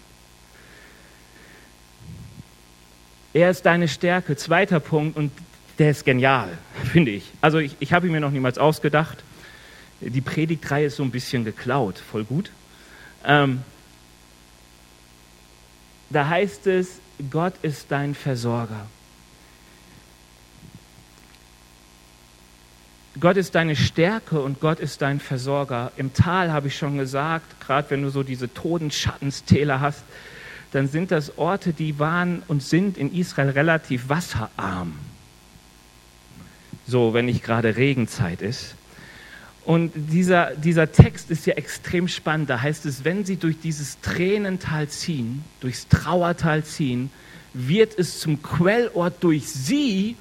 Er 3.33 3.51
ist 3.51 3.67
deine 3.67 3.89
Stärke. 3.89 4.37
Zweiter 4.37 4.79
Punkt, 4.79 5.17
und 5.17 5.33
der 5.81 5.91
ist 5.91 6.05
genial, 6.05 6.49
finde 6.93 7.11
ich. 7.11 7.25
Also 7.41 7.59
ich, 7.59 7.75
ich 7.81 7.93
habe 7.93 8.07
ihn 8.07 8.13
mir 8.13 8.21
noch 8.21 8.31
niemals 8.31 8.57
ausgedacht. 8.57 9.25
Die 10.01 10.21
Predigtreihe 10.21 10.87
ist 10.87 10.97
so 10.97 11.03
ein 11.03 11.11
bisschen 11.11 11.45
geklaut, 11.45 11.99
voll 11.99 12.25
gut. 12.25 12.51
Ähm, 13.25 13.63
da 16.11 16.29
heißt 16.29 16.67
es, 16.69 17.01
Gott 17.31 17.55
ist 17.63 17.87
dein 17.91 18.15
Versorger. 18.15 18.87
Gott 23.21 23.37
ist 23.37 23.57
deine 23.57 23.75
Stärke 23.75 24.41
und 24.41 24.61
Gott 24.61 24.79
ist 24.79 25.03
dein 25.03 25.19
Versorger. 25.19 25.91
Im 25.97 26.15
Tal 26.15 26.53
habe 26.53 26.69
ich 26.69 26.79
schon 26.79 26.99
gesagt, 26.99 27.61
gerade 27.61 27.91
wenn 27.91 28.03
du 28.03 28.11
so 28.11 28.23
diese 28.23 28.53
Totenschattenstäler 28.53 29.81
hast, 29.81 30.05
dann 30.71 30.87
sind 30.87 31.11
das 31.11 31.37
Orte, 31.37 31.73
die 31.73 31.99
waren 31.99 32.43
und 32.47 32.63
sind 32.63 32.97
in 32.97 33.13
Israel 33.13 33.51
relativ 33.51 34.09
wasserarm. 34.09 34.93
So, 36.87 37.13
wenn 37.13 37.27
nicht 37.27 37.43
gerade 37.43 37.77
Regenzeit 37.77 38.41
ist. 38.41 38.75
Und 39.69 39.93
dieser, 39.95 40.57
dieser 40.57 40.91
Text 40.93 41.31
ist 41.31 41.45
ja 41.45 41.53
extrem 41.53 42.09
spannend. 42.09 42.49
Da 42.49 42.63
heißt 42.63 42.87
es, 42.87 43.05
wenn 43.05 43.27
sie 43.27 43.37
durch 43.37 43.61
dieses 43.61 44.01
Tränental 44.01 44.89
ziehen, 44.89 45.45
durchs 45.61 45.89
Trauertal 45.89 46.65
ziehen, 46.65 47.11
wird 47.53 47.99
es 47.99 48.19
zum 48.19 48.43
Quellort 48.43 49.23
durch 49.23 49.47
sie 49.47 50.17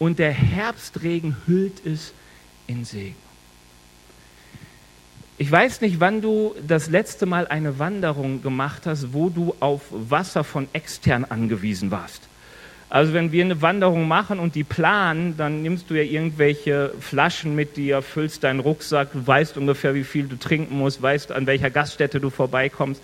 und 0.00 0.18
der 0.18 0.32
Herbstregen 0.32 1.36
hüllt 1.46 1.86
es 1.86 2.12
in 2.66 2.84
Segen. 2.84 3.14
Ich 5.38 5.52
weiß 5.52 5.80
nicht, 5.80 6.00
wann 6.00 6.20
du 6.20 6.56
das 6.66 6.90
letzte 6.90 7.26
Mal 7.26 7.46
eine 7.46 7.78
Wanderung 7.78 8.42
gemacht 8.42 8.86
hast, 8.86 9.12
wo 9.12 9.28
du 9.28 9.54
auf 9.60 9.82
Wasser 9.90 10.42
von 10.42 10.66
extern 10.72 11.24
angewiesen 11.24 11.92
warst. 11.92 12.22
Also 12.90 13.12
wenn 13.12 13.32
wir 13.32 13.44
eine 13.44 13.60
Wanderung 13.62 14.06
machen 14.06 14.38
und 14.38 14.54
die 14.54 14.64
planen, 14.64 15.36
dann 15.36 15.62
nimmst 15.62 15.90
du 15.90 15.94
ja 15.94 16.02
irgendwelche 16.02 16.92
Flaschen 17.00 17.54
mit 17.54 17.76
dir, 17.76 18.02
füllst 18.02 18.44
deinen 18.44 18.60
Rucksack, 18.60 19.08
weißt 19.14 19.56
ungefähr, 19.56 19.94
wie 19.94 20.04
viel 20.04 20.28
du 20.28 20.36
trinken 20.36 20.78
musst, 20.78 21.02
weißt, 21.02 21.32
an 21.32 21.46
welcher 21.46 21.70
Gaststätte 21.70 22.20
du 22.20 22.30
vorbeikommst. 22.30 23.02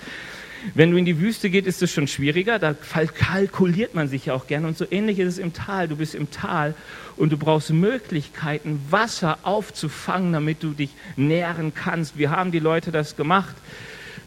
Wenn 0.75 0.91
du 0.91 0.99
in 0.99 1.07
die 1.07 1.19
Wüste 1.19 1.49
gehst, 1.49 1.67
ist 1.67 1.83
es 1.83 1.91
schon 1.91 2.07
schwieriger, 2.07 2.59
da 2.59 2.75
kalkuliert 2.75 3.95
man 3.95 4.09
sich 4.09 4.27
ja 4.27 4.35
auch 4.35 4.47
gerne 4.47 4.69
und 4.69 4.77
so 4.77 4.85
ähnlich 4.91 5.19
ist 5.19 5.29
es 5.29 5.39
im 5.39 5.55
Tal. 5.55 5.89
Du 5.89 5.97
bist 5.97 6.15
im 6.15 6.31
Tal 6.31 6.75
und 7.17 7.33
du 7.33 7.39
brauchst 7.39 7.71
Möglichkeiten, 7.71 8.81
Wasser 8.91 9.39
aufzufangen, 9.43 10.35
damit 10.35 10.63
du 10.63 10.73
dich 10.73 10.91
nähren 11.17 11.73
kannst. 11.75 12.19
Wie 12.19 12.29
haben 12.29 12.53
die 12.53 12.59
Leute 12.59 12.93
das 12.93 13.17
gemacht? 13.17 13.57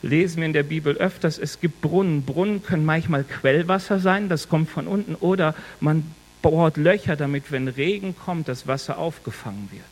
Lesen 0.03 0.37
wir 0.37 0.45
in 0.45 0.53
der 0.53 0.63
Bibel 0.63 0.95
öfters, 0.97 1.39
es 1.39 1.59
gibt 1.59 1.81
Brunnen. 1.81 2.23
Brunnen 2.23 2.61
können 2.61 2.85
manchmal 2.85 3.23
Quellwasser 3.23 3.99
sein, 3.99 4.29
das 4.29 4.49
kommt 4.49 4.69
von 4.69 4.87
unten, 4.87 5.15
oder 5.15 5.55
man 5.79 6.03
bohrt 6.41 6.77
Löcher, 6.77 7.15
damit, 7.15 7.51
wenn 7.51 7.67
Regen 7.67 8.15
kommt, 8.15 8.47
das 8.47 8.67
Wasser 8.67 8.97
aufgefangen 8.97 9.69
wird. 9.71 9.83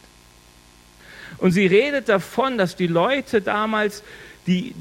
Und 1.37 1.53
sie 1.53 1.65
redet 1.65 2.09
davon, 2.09 2.57
dass 2.57 2.75
die 2.75 2.87
Leute 2.87 3.41
damals, 3.41 4.03
die 4.47 4.75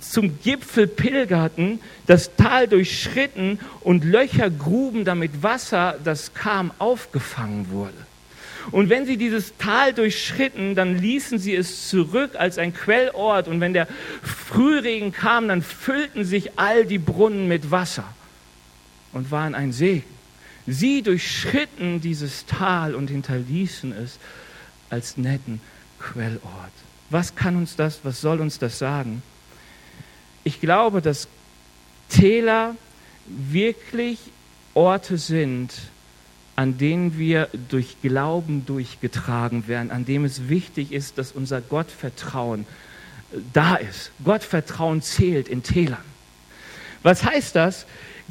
zum 0.00 0.40
Gipfel 0.42 0.86
pilgerten, 0.86 1.80
das 2.06 2.34
Tal 2.34 2.66
durchschritten 2.66 3.60
und 3.82 4.04
Löcher 4.04 4.50
gruben, 4.50 5.04
damit 5.04 5.42
Wasser, 5.42 5.98
das 6.02 6.34
kam, 6.34 6.72
aufgefangen 6.78 7.70
wurde. 7.70 8.05
Und 8.72 8.88
wenn 8.90 9.06
sie 9.06 9.16
dieses 9.16 9.56
Tal 9.58 9.92
durchschritten, 9.92 10.74
dann 10.74 10.98
ließen 10.98 11.38
sie 11.38 11.54
es 11.54 11.88
zurück 11.88 12.32
als 12.36 12.58
ein 12.58 12.74
Quellort. 12.74 13.48
Und 13.48 13.60
wenn 13.60 13.72
der 13.72 13.86
Frühregen 14.22 15.12
kam, 15.12 15.48
dann 15.48 15.62
füllten 15.62 16.24
sich 16.24 16.58
all 16.58 16.84
die 16.84 16.98
Brunnen 16.98 17.48
mit 17.48 17.70
Wasser 17.70 18.04
und 19.12 19.30
waren 19.30 19.54
ein 19.54 19.72
Segen. 19.72 20.04
Sie 20.66 21.02
durchschritten 21.02 22.00
dieses 22.00 22.44
Tal 22.46 22.94
und 22.94 23.08
hinterließen 23.08 23.92
es 23.92 24.18
als 24.90 25.16
netten 25.16 25.60
Quellort. 26.00 26.72
Was 27.10 27.36
kann 27.36 27.56
uns 27.56 27.76
das, 27.76 28.00
was 28.02 28.20
soll 28.20 28.40
uns 28.40 28.58
das 28.58 28.78
sagen? 28.78 29.22
Ich 30.42 30.60
glaube, 30.60 31.02
dass 31.02 31.28
Täler 32.08 32.74
wirklich 33.26 34.18
Orte 34.74 35.18
sind, 35.18 35.72
an 36.56 36.78
denen 36.78 37.18
wir 37.18 37.48
durch 37.68 37.96
Glauben 38.02 38.64
durchgetragen 38.66 39.68
werden, 39.68 39.90
an 39.90 40.06
dem 40.06 40.24
es 40.24 40.48
wichtig 40.48 40.92
ist, 40.92 41.18
dass 41.18 41.32
unser 41.32 41.60
Gottvertrauen 41.60 42.62
äh, 43.32 43.38
da 43.52 43.76
ist. 43.76 44.10
Gottvertrauen 44.24 45.02
zählt 45.02 45.48
in 45.48 45.62
Tälern. 45.62 46.04
Was 47.02 47.22
heißt 47.22 47.54
das? 47.54 47.86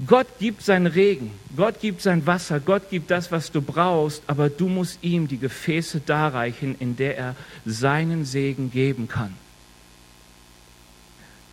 Gott 0.08 0.28
gibt 0.40 0.62
seinen 0.62 0.88
Regen, 0.88 1.32
Gott 1.56 1.80
gibt 1.80 2.02
sein 2.02 2.28
Wasser, 2.28 2.60
Gott 2.60 2.90
gibt 2.90 3.10
das, 3.12 3.32
was 3.32 3.54
du 3.54 3.62
brauchst, 3.62 4.24
aber 4.28 4.50
du 4.50 4.68
musst 4.68 5.00
ihm 5.02 5.30
die 5.30 5.38
Gefäße 5.38 6.02
darreichen, 6.06 6.76
in 6.80 6.98
der 6.98 7.18
er 7.18 7.36
seinen 7.66 8.26
Segen 8.26 8.72
geben 8.72 9.08
kann. 9.08 9.34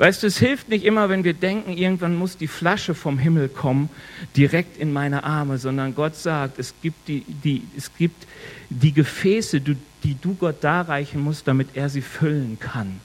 Weißt 0.02 0.24
du, 0.24 0.26
es 0.26 0.38
hilft 0.38 0.68
nicht 0.68 0.84
immer, 0.84 1.10
wenn 1.10 1.22
wir 1.22 1.32
denken, 1.32 1.76
irgendwann 1.76 2.16
muss 2.16 2.36
die 2.36 2.48
Flasche 2.48 2.92
vom 2.92 3.20
Himmel 3.20 3.48
kommen, 3.48 3.88
direkt 4.36 4.76
in 4.76 4.92
meine 4.92 5.22
Arme, 5.22 5.58
sondern 5.58 5.94
Gott 5.94 6.16
sagt, 6.16 6.58
es 6.58 6.74
gibt 6.82 7.06
die, 7.06 7.20
die, 7.20 7.62
es 7.76 7.88
gibt 7.96 8.26
die 8.68 8.92
Gefäße, 8.92 9.60
die, 9.60 9.76
du 10.20 10.34
Gott 10.34 10.56
darreichen 10.64 11.20
musst, 11.20 11.46
damit 11.46 11.68
er 11.74 11.88
sie 11.88 12.00
füllen 12.00 12.58
kann. 12.58 13.00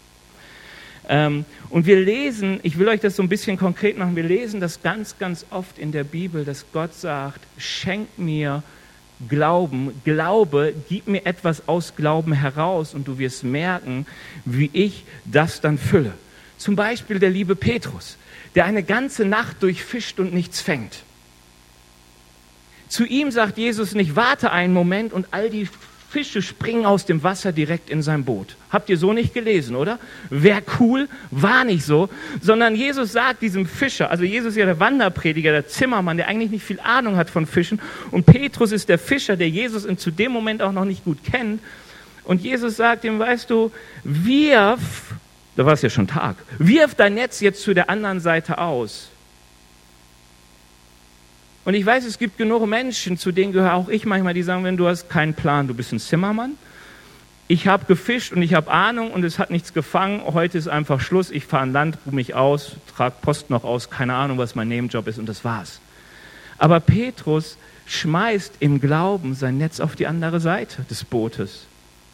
Ähm, 1.08 1.46
und 1.70 1.86
wir 1.86 2.02
lesen, 2.02 2.60
ich 2.64 2.80
will 2.80 2.88
euch 2.88 3.02
das 3.02 3.16
so 3.16 3.22
ein 3.22 3.30
bisschen 3.30 3.58
konkret 3.58 3.96
machen, 3.96 4.16
wir 4.16 4.24
lesen 4.24 4.60
das 4.60 4.82
ganz, 4.82 5.20
ganz 5.20 5.46
oft 5.52 5.78
in 5.78 5.92
der 5.92 6.04
Bibel, 6.04 6.46
dass 6.46 6.66
Gott 6.74 6.96
sagt, 6.96 7.42
schenk 7.60 8.18
mir 8.18 8.64
Glauben, 9.30 10.02
Glaube, 10.04 10.74
gib 10.90 11.08
mir 11.08 11.28
etwas 11.28 11.68
aus 11.68 11.96
Glauben 11.96 12.34
heraus 12.34 12.96
und 12.96 13.08
du 13.08 13.20
wirst 13.20 13.44
merken, 13.44 14.08
wie 14.46 14.72
ich 14.74 15.06
das 15.26 15.62
dann 15.62 15.78
fülle. 15.78 16.14
Zum 16.58 16.76
Beispiel 16.76 17.20
der 17.20 17.30
liebe 17.30 17.56
Petrus, 17.56 18.17
der 18.56 18.65
eine 18.65 18.84
ganze 18.84 19.26
Nacht 19.26 19.62
durchfischt 19.62 20.20
und 20.20 20.34
nichts 20.34 20.62
fängt. 20.62 21.04
Zu 22.88 23.06
ihm 23.06 23.32
sagt 23.32 23.58
Jesus 23.58 23.93
nicht, 23.93 24.15
warte 24.15 24.52
einen 24.52 24.74
Moment 24.74 25.13
und 25.13 25.28
all 25.32 25.50
die 25.50 25.67
Fische 26.10 26.41
springen 26.41 26.86
aus 26.86 27.06
dem 27.06 27.22
Wasser 27.22 27.52
direkt 27.52 27.89
in 27.89 28.02
sein 28.02 28.24
Boot. 28.24 28.56
Habt 28.70 28.89
ihr 28.89 28.98
so 28.98 29.12
nicht 29.12 29.34
gelesen, 29.34 29.76
oder? 29.76 30.00
Wäre 30.30 30.63
cool, 30.80 31.10
war 31.32 31.65
nicht 31.65 31.84
so, 31.84 32.10
sondern 32.41 32.76
Jesus 32.76 33.12
sagt 33.12 33.41
diesem 33.41 33.65
Fischer, 33.65 34.10
also 34.10 34.24
Jesus 34.24 34.54
ist 34.54 34.58
ja 34.58 34.65
der 34.65 34.80
Wanderprediger, 34.80 35.52
der 35.52 35.67
Zimmermann, 35.67 36.15
der 36.15 36.30
eigentlich 36.30 36.50
nicht 36.50 36.63
viel 36.63 36.80
Ahnung 36.80 37.17
hat 37.17 37.30
von 37.30 37.46
Fischen 37.46 37.82
und 38.10 38.26
Petrus 38.26 38.72
ist 38.72 38.88
der 38.88 39.00
Fischer, 39.00 39.36
der 39.36 39.50
Jesus 39.50 39.86
zu 39.98 40.12
dem 40.12 40.32
Moment 40.32 40.62
auch 40.62 40.72
noch 40.72 40.86
nicht 40.86 41.04
gut 41.04 41.17
kennt 41.26 41.62
und 42.24 42.41
Jesus 42.41 42.78
sagt 42.78 43.04
ihm, 43.04 43.20
weißt 43.20 43.50
du, 43.50 43.72
wirf 44.06 45.13
da 45.58 45.65
war 45.65 45.74
es 45.74 45.82
ja 45.82 45.89
schon 45.89 46.08
Tag. 46.08 46.38
Wirf 46.60 46.93
dein 46.93 47.15
Netz 47.15 47.39
jetzt 47.41 47.63
zu 47.63 47.74
der 47.74 47.89
anderen 47.89 48.20
Seite 48.20 48.60
aus. 48.60 49.10
Und 51.65 51.74
ich 51.74 51.86
weiß, 51.86 52.06
es 52.06 52.20
gibt 52.20 52.38
genug 52.38 52.65
Menschen, 52.67 53.17
zu 53.17 53.32
denen 53.32 53.52
gehöre 53.52 53.74
auch 53.74 53.89
ich 53.89 54.06
manchmal, 54.06 54.36
die 54.36 54.43
sagen, 54.43 54.63
wenn 54.63 54.78
du 54.78 54.88
hast 54.88 55.10
keinen 55.10 55.34
Plan, 55.34 55.67
du 55.67 55.74
bist 55.74 55.91
ein 55.91 56.00
Zimmermann. 56.00 56.52
Ich 57.48 57.67
habe 57.67 57.86
gefischt 57.86 58.34
und 58.34 58.43
ich 58.43 58.54
habe 58.54 58.70
Ahnung 58.70 59.10
und 59.12 59.24
es 59.24 59.39
hat 59.39 59.50
nichts 59.50 59.74
gefangen. 59.74 60.22
Heute 60.26 60.60
ist 60.60 60.67
einfach 60.67 61.02
Schluss. 61.02 61.32
Ich 61.32 61.46
fahre 61.46 61.63
ein 61.63 61.74
Land, 61.74 61.98
ruhe 62.06 62.13
mich 62.13 62.36
aus, 62.36 62.76
trage 62.96 63.15
Post 63.22 63.50
noch 63.50 63.63
aus, 63.63 63.89
keine 63.89 64.13
Ahnung, 64.13 64.38
was 64.38 64.54
mein 64.54 64.67
Nebenjob 64.67 65.08
ist 65.08 65.17
und 65.17 65.28
das 65.28 65.43
war's. 65.43 65.82
Aber 66.60 66.80
Petrus 66.80 67.58
schmeißt 67.88 68.54
im 68.60 68.80
Glauben 68.80 69.34
sein 69.34 69.58
Netz 69.58 69.80
auf 69.80 69.96
die 69.96 70.06
andere 70.06 70.39
Seite 70.39 70.84
des 70.89 71.04
Bootes. 71.04 71.65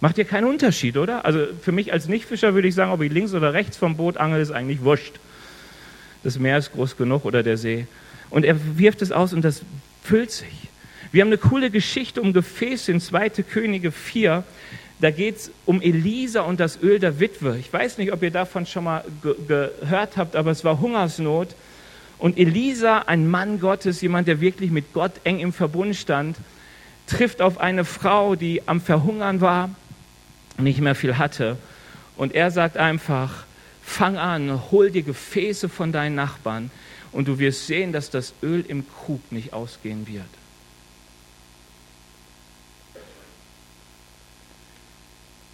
Macht 0.03 0.17
ja 0.17 0.25
keinen 0.25 0.47
Unterschied, 0.47 0.97
oder? 0.97 1.23
Also 1.23 1.47
für 1.61 1.71
mich 1.71 1.93
als 1.93 2.09
Nichtfischer 2.09 2.53
würde 2.53 2.67
ich 2.67 2.75
sagen, 2.75 2.91
ob 2.91 3.01
ich 3.01 3.09
links 3.09 3.33
oder 3.33 3.53
rechts 3.53 3.77
vom 3.77 3.95
Boot 3.95 4.17
angel, 4.17 4.41
ist 4.41 4.51
eigentlich 4.51 4.81
wurscht. 4.83 5.13
Das 6.25 6.37
Meer 6.37 6.57
ist 6.57 6.73
groß 6.73 6.97
genug 6.97 7.23
oder 7.23 7.41
der 7.41 7.55
See. 7.55 7.87
Und 8.29 8.43
er 8.43 8.57
wirft 8.77 9.01
es 9.01 9.13
aus 9.13 9.31
und 9.31 9.45
das 9.45 9.61
füllt 10.03 10.31
sich. 10.31 10.67
Wir 11.13 11.21
haben 11.21 11.29
eine 11.29 11.37
coole 11.37 11.69
Geschichte 11.69 12.21
um 12.21 12.33
Gefäße 12.33 12.91
in 12.91 12.99
2. 12.99 13.29
Könige 13.49 13.93
4. 13.93 14.43
Da 14.99 15.09
geht 15.09 15.37
es 15.37 15.51
um 15.65 15.81
Elisa 15.81 16.41
und 16.41 16.59
das 16.59 16.83
Öl 16.83 16.99
der 16.99 17.21
Witwe. 17.21 17.55
Ich 17.57 17.71
weiß 17.71 17.97
nicht, 17.97 18.11
ob 18.11 18.23
ihr 18.23 18.31
davon 18.31 18.65
schon 18.65 18.83
mal 18.83 19.05
ge 19.21 19.35
gehört 19.47 20.17
habt, 20.17 20.35
aber 20.35 20.51
es 20.51 20.65
war 20.65 20.81
Hungersnot. 20.81 21.55
Und 22.19 22.37
Elisa, 22.37 23.03
ein 23.07 23.31
Mann 23.31 23.61
Gottes, 23.61 24.01
jemand, 24.01 24.27
der 24.27 24.41
wirklich 24.41 24.69
mit 24.69 24.91
Gott 24.91 25.13
eng 25.23 25.39
im 25.39 25.53
Verbund 25.53 25.95
stand, 25.95 26.35
trifft 27.07 27.41
auf 27.41 27.57
eine 27.57 27.85
Frau, 27.85 28.35
die 28.35 28.67
am 28.67 28.81
Verhungern 28.81 29.39
war 29.39 29.69
nicht 30.57 30.79
mehr 30.79 30.95
viel 30.95 31.17
hatte. 31.17 31.57
Und 32.15 32.33
er 32.33 32.51
sagt 32.51 32.77
einfach, 32.77 33.45
fang 33.83 34.17
an, 34.17 34.71
hol 34.71 34.91
dir 34.91 35.03
Gefäße 35.03 35.69
von 35.69 35.91
deinen 35.91 36.15
Nachbarn 36.15 36.71
und 37.11 37.27
du 37.27 37.39
wirst 37.39 37.67
sehen, 37.67 37.91
dass 37.91 38.09
das 38.09 38.33
Öl 38.41 38.63
im 38.67 38.85
Krug 38.87 39.31
nicht 39.31 39.53
ausgehen 39.53 40.07
wird. 40.07 40.23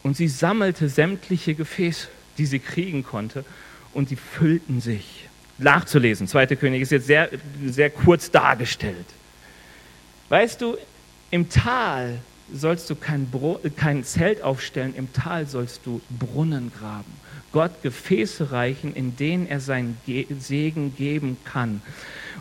Und 0.04 0.16
sie 0.16 0.28
sammelte 0.28 0.90
sämtliche 0.90 1.54
Gefäße, 1.56 2.08
die 2.38 2.46
sie 2.46 2.60
kriegen 2.60 3.04
konnte, 3.04 3.44
und 3.94 4.12
die 4.12 4.16
füllten 4.16 4.82
sich. 4.82 5.28
Nachzulesen, 5.58 6.28
zweite 6.28 6.56
König 6.56 6.82
ist 6.82 6.92
jetzt 6.92 7.08
sehr, 7.08 7.30
sehr 7.66 7.90
kurz 7.90 8.32
dargestellt. 8.32 9.06
Weißt 10.30 10.62
du, 10.62 10.78
im 11.32 11.50
Tal 11.50 12.20
sollst 12.54 12.90
du 12.90 12.96
kein, 12.96 13.28
Bro 13.28 13.60
kein 13.76 14.04
Zelt 14.04 14.42
aufstellen, 14.42 14.94
im 14.96 15.12
Tal 15.14 15.48
sollst 15.48 15.82
du 15.86 16.02
Brunnen 16.10 16.72
graben. 16.78 17.20
Gott 17.52 17.82
Gefäße 17.82 18.52
reichen, 18.52 18.94
in 18.94 19.16
denen 19.16 19.48
er 19.48 19.60
seinen 19.60 19.98
Ge 20.06 20.28
Segen 20.40 20.96
geben 20.96 21.38
kann. 21.46 21.82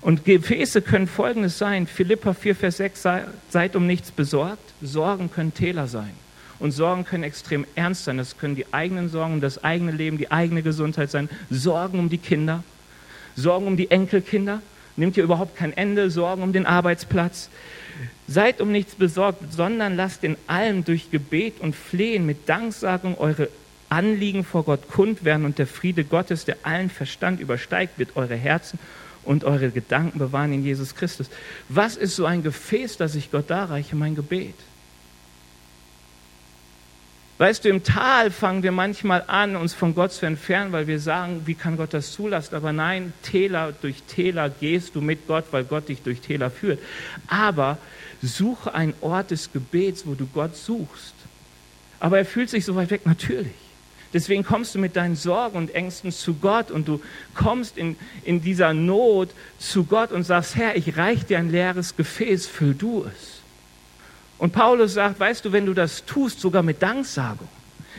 Und 0.01 0.25
Gefäße 0.25 0.83
können 0.83 1.07
folgendes 1.07 1.59
sein: 1.59 1.87
Philippa 1.87 2.35
4, 2.35 2.55
Vers 2.55 2.77
6, 2.77 3.07
seid 3.49 3.77
um 3.77 3.87
nichts 3.87 4.11
besorgt. 4.11 4.63
Sorgen 4.83 5.31
können 5.31 5.55
Täler 5.55 5.87
sein. 5.87 6.13
Und 6.59 6.73
Sorgen 6.73 7.05
können 7.05 7.25
extrem 7.25 7.67
ernst 7.75 8.05
sein. 8.05 8.19
Das 8.19 8.37
können 8.37 8.57
die 8.57 8.73
eigenen 8.73 9.09
Sorgen 9.09 9.41
das 9.41 9.63
eigene 9.63 9.93
Leben, 9.93 10.19
die 10.19 10.31
eigene 10.31 10.63
Gesundheit 10.63 11.11
sein. 11.11 11.29
Sorgen 11.51 11.99
um 11.99 12.09
die 12.09 12.19
Kinder, 12.19 12.65
Sorgen 13.37 13.67
um 13.67 13.77
die 13.77 13.91
Enkelkinder. 13.91 14.61
Nimmt 14.97 15.17
ihr 15.17 15.23
überhaupt 15.23 15.57
kein 15.57 15.77
Ende. 15.77 16.11
Sorgen 16.11 16.43
um 16.43 16.53
den 16.53 16.67
Arbeitsplatz. 16.67 17.49
Seid 18.27 18.61
um 18.61 18.71
nichts 18.73 18.95
besorgt, 18.95 19.53
sondern 19.53 19.97
lasst 19.97 20.25
in 20.25 20.37
allem 20.47 20.85
durch 20.85 21.11
Gebet 21.11 21.61
und 21.61 21.75
Flehen 21.75 22.27
mit 22.27 22.49
Danksagung 22.49 23.19
eure 23.19 23.49
Anliegen 23.89 24.45
vor 24.45 24.65
Gott 24.65 24.89
kund 24.89 25.25
werden 25.25 25.45
und 25.45 25.59
der 25.59 25.67
Friede 25.67 26.05
Gottes, 26.05 26.45
der 26.45 26.59
allen 26.63 26.91
Verstand 26.91 27.41
übersteigt, 27.41 27.99
wird 27.99 28.17
eure 28.17 28.37
Herzen 28.37 28.79
und 29.25 29.45
eure 29.45 29.71
Gedanken 29.71 30.19
bewahren 30.19 30.53
in 30.53 30.65
Jesus 30.65 30.95
Christus. 30.95 31.29
Was 31.69 31.97
ist 31.97 32.17
so 32.17 32.27
ein 32.27 32.43
Gefäß, 32.43 32.97
das 32.97 33.15
ich 33.15 33.31
Gott 33.31 33.51
darreiche? 33.51 33.97
Mein 33.97 34.15
Gebet. 34.15 34.55
Weißt 37.39 37.65
du, 37.65 37.69
im 37.69 37.85
Tal 37.85 38.33
fangen 38.33 38.65
wir 38.65 38.73
manchmal 38.73 39.23
an, 39.29 39.55
uns 39.55 39.73
von 39.73 39.95
Gott 39.95 40.13
zu 40.13 40.27
entfernen, 40.27 40.73
weil 40.73 40.89
wir 40.89 40.99
sagen, 40.99 41.43
wie 41.47 41.55
kann 41.55 41.77
Gott 41.77 41.95
das 41.95 42.11
zulassen? 42.11 42.57
Aber 42.57 42.73
nein, 42.73 43.13
Täler, 43.23 43.73
durch 43.81 44.03
Täler 44.03 44.51
gehst 44.51 44.97
du 44.97 45.01
mit 45.01 45.29
Gott, 45.29 45.45
weil 45.53 45.63
Gott 45.63 45.89
dich 45.89 46.03
durch 46.03 46.21
Täler 46.21 46.51
führt. 46.51 46.81
Aber 47.29 47.79
suche 48.21 48.75
einen 48.75 48.95
Ort 49.01 49.31
des 49.31 49.53
Gebets, 49.53 50.05
wo 50.05 50.15
du 50.15 50.27
Gott 50.27 50.57
suchst. 50.57 51.15
Aber 52.01 52.19
er 52.19 52.25
fühlt 52.25 52.51
sich 52.51 52.65
so 52.65 52.75
weit 52.75 52.91
weg, 52.91 53.07
natürlich. 53.07 53.53
Deswegen 54.13 54.43
kommst 54.43 54.75
du 54.75 54.81
mit 54.81 54.97
deinen 54.97 55.15
Sorgen 55.15 55.59
und 55.59 55.75
Ängsten 55.75 56.11
zu 56.11 56.35
Gott 56.35 56.73
und 56.73 56.89
du 56.89 57.01
kommst 57.35 57.79
in, 57.79 57.95
in 58.25 58.41
dieser 58.41 58.75
Not 58.75 59.29
zu 59.59 59.85
Gott 59.85 60.11
und 60.11 60.25
sagst, 60.25 60.57
Herr, 60.57 60.77
ich 60.77 60.97
reich 60.97 61.25
dir 61.27 61.39
ein 61.39 61.51
leeres 61.51 61.95
Gefäß, 61.95 62.47
füll 62.47 62.75
du 62.75 63.05
es. 63.05 63.38
Und 64.39 64.53
Paulus 64.53 64.95
sagt, 64.95 65.19
weißt 65.19 65.45
du, 65.45 65.53
wenn 65.53 65.67
du 65.67 65.75
das 65.75 66.05
tust, 66.05 66.41
sogar 66.41 66.63
mit 66.63 66.83
Danksagung. 66.83 67.49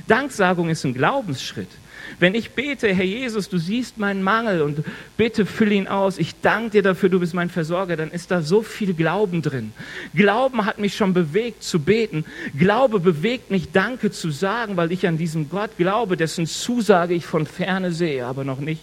Danksagung 0.07 0.69
ist 0.69 0.85
ein 0.85 0.93
Glaubensschritt. 0.93 1.69
Wenn 2.17 2.33
ich 2.33 2.51
bete, 2.51 2.93
Herr 2.93 3.05
Jesus, 3.05 3.49
du 3.49 3.57
siehst 3.57 3.97
meinen 3.97 4.23
Mangel 4.23 4.61
und 4.61 4.83
bitte 5.17 5.45
füll 5.45 5.71
ihn 5.71 5.87
aus, 5.87 6.17
ich 6.17 6.39
danke 6.41 6.71
dir 6.71 6.81
dafür, 6.81 7.09
du 7.09 7.19
bist 7.19 7.33
mein 7.33 7.49
Versorger, 7.49 7.97
dann 7.97 8.09
ist 8.09 8.31
da 8.31 8.41
so 8.41 8.61
viel 8.61 8.93
Glauben 8.93 9.41
drin. 9.41 9.73
Glauben 10.15 10.65
hat 10.65 10.79
mich 10.79 10.95
schon 10.95 11.13
bewegt 11.13 11.61
zu 11.61 11.79
beten. 11.79 12.25
Glaube 12.57 12.99
bewegt 12.99 13.51
mich, 13.51 13.71
Danke 13.71 14.11
zu 14.11 14.31
sagen, 14.31 14.77
weil 14.77 14.91
ich 14.91 15.07
an 15.07 15.17
diesen 15.17 15.49
Gott 15.49 15.71
glaube, 15.77 16.17
dessen 16.17 16.47
Zusage 16.47 17.13
ich 17.13 17.25
von 17.25 17.45
ferne 17.45 17.91
sehe, 17.91 18.25
aber 18.25 18.43
noch 18.43 18.59
nicht 18.59 18.81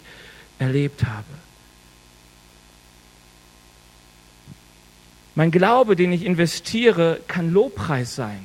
erlebt 0.58 1.04
habe. 1.04 1.45
Mein 5.36 5.50
Glaube, 5.50 5.96
den 5.96 6.12
ich 6.12 6.24
investiere, 6.24 7.20
kann 7.28 7.52
Lobpreis 7.52 8.16
sein. 8.16 8.40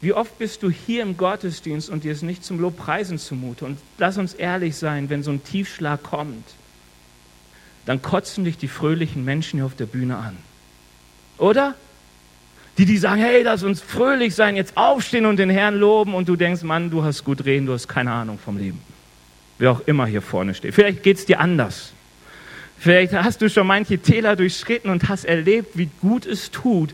Wie 0.00 0.14
oft 0.14 0.38
bist 0.38 0.62
du 0.62 0.70
hier 0.70 1.02
im 1.02 1.16
Gottesdienst 1.16 1.90
und 1.90 2.04
dir 2.04 2.12
ist 2.12 2.22
nicht 2.22 2.42
zum 2.42 2.58
Lobpreisen 2.58 3.18
zumute? 3.18 3.66
Und 3.66 3.78
lass 3.98 4.16
uns 4.16 4.32
ehrlich 4.34 4.74
sein, 4.74 5.10
wenn 5.10 5.22
so 5.22 5.30
ein 5.30 5.44
Tiefschlag 5.44 6.02
kommt, 6.02 6.44
dann 7.84 8.00
kotzen 8.00 8.44
dich 8.44 8.56
die 8.56 8.66
fröhlichen 8.66 9.24
Menschen 9.24 9.58
hier 9.58 9.66
auf 9.66 9.76
der 9.76 9.86
Bühne 9.86 10.16
an. 10.16 10.36
Oder? 11.36 11.74
Die, 12.78 12.86
die 12.86 12.96
sagen, 12.96 13.20
hey, 13.20 13.42
lass 13.42 13.62
uns 13.62 13.82
fröhlich 13.82 14.34
sein, 14.34 14.56
jetzt 14.56 14.78
aufstehen 14.78 15.26
und 15.26 15.36
den 15.36 15.50
Herrn 15.50 15.76
loben 15.76 16.14
und 16.14 16.28
du 16.28 16.36
denkst, 16.36 16.62
Mann, 16.62 16.90
du 16.90 17.04
hast 17.04 17.24
gut 17.24 17.44
reden, 17.44 17.66
du 17.66 17.74
hast 17.74 17.88
keine 17.88 18.10
Ahnung 18.10 18.38
vom 18.38 18.56
Leben. 18.56 18.80
Wer 19.58 19.72
auch 19.72 19.80
immer 19.80 20.06
hier 20.06 20.22
vorne 20.22 20.54
steht. 20.54 20.74
Vielleicht 20.74 21.02
geht 21.02 21.18
es 21.18 21.26
dir 21.26 21.40
anders. 21.40 21.92
Vielleicht 22.82 23.12
hast 23.12 23.40
du 23.40 23.48
schon 23.48 23.68
manche 23.68 23.98
Täler 23.98 24.34
durchschritten 24.34 24.90
und 24.90 25.08
hast 25.08 25.24
erlebt, 25.24 25.78
wie 25.78 25.88
gut 26.00 26.26
es 26.26 26.50
tut, 26.50 26.92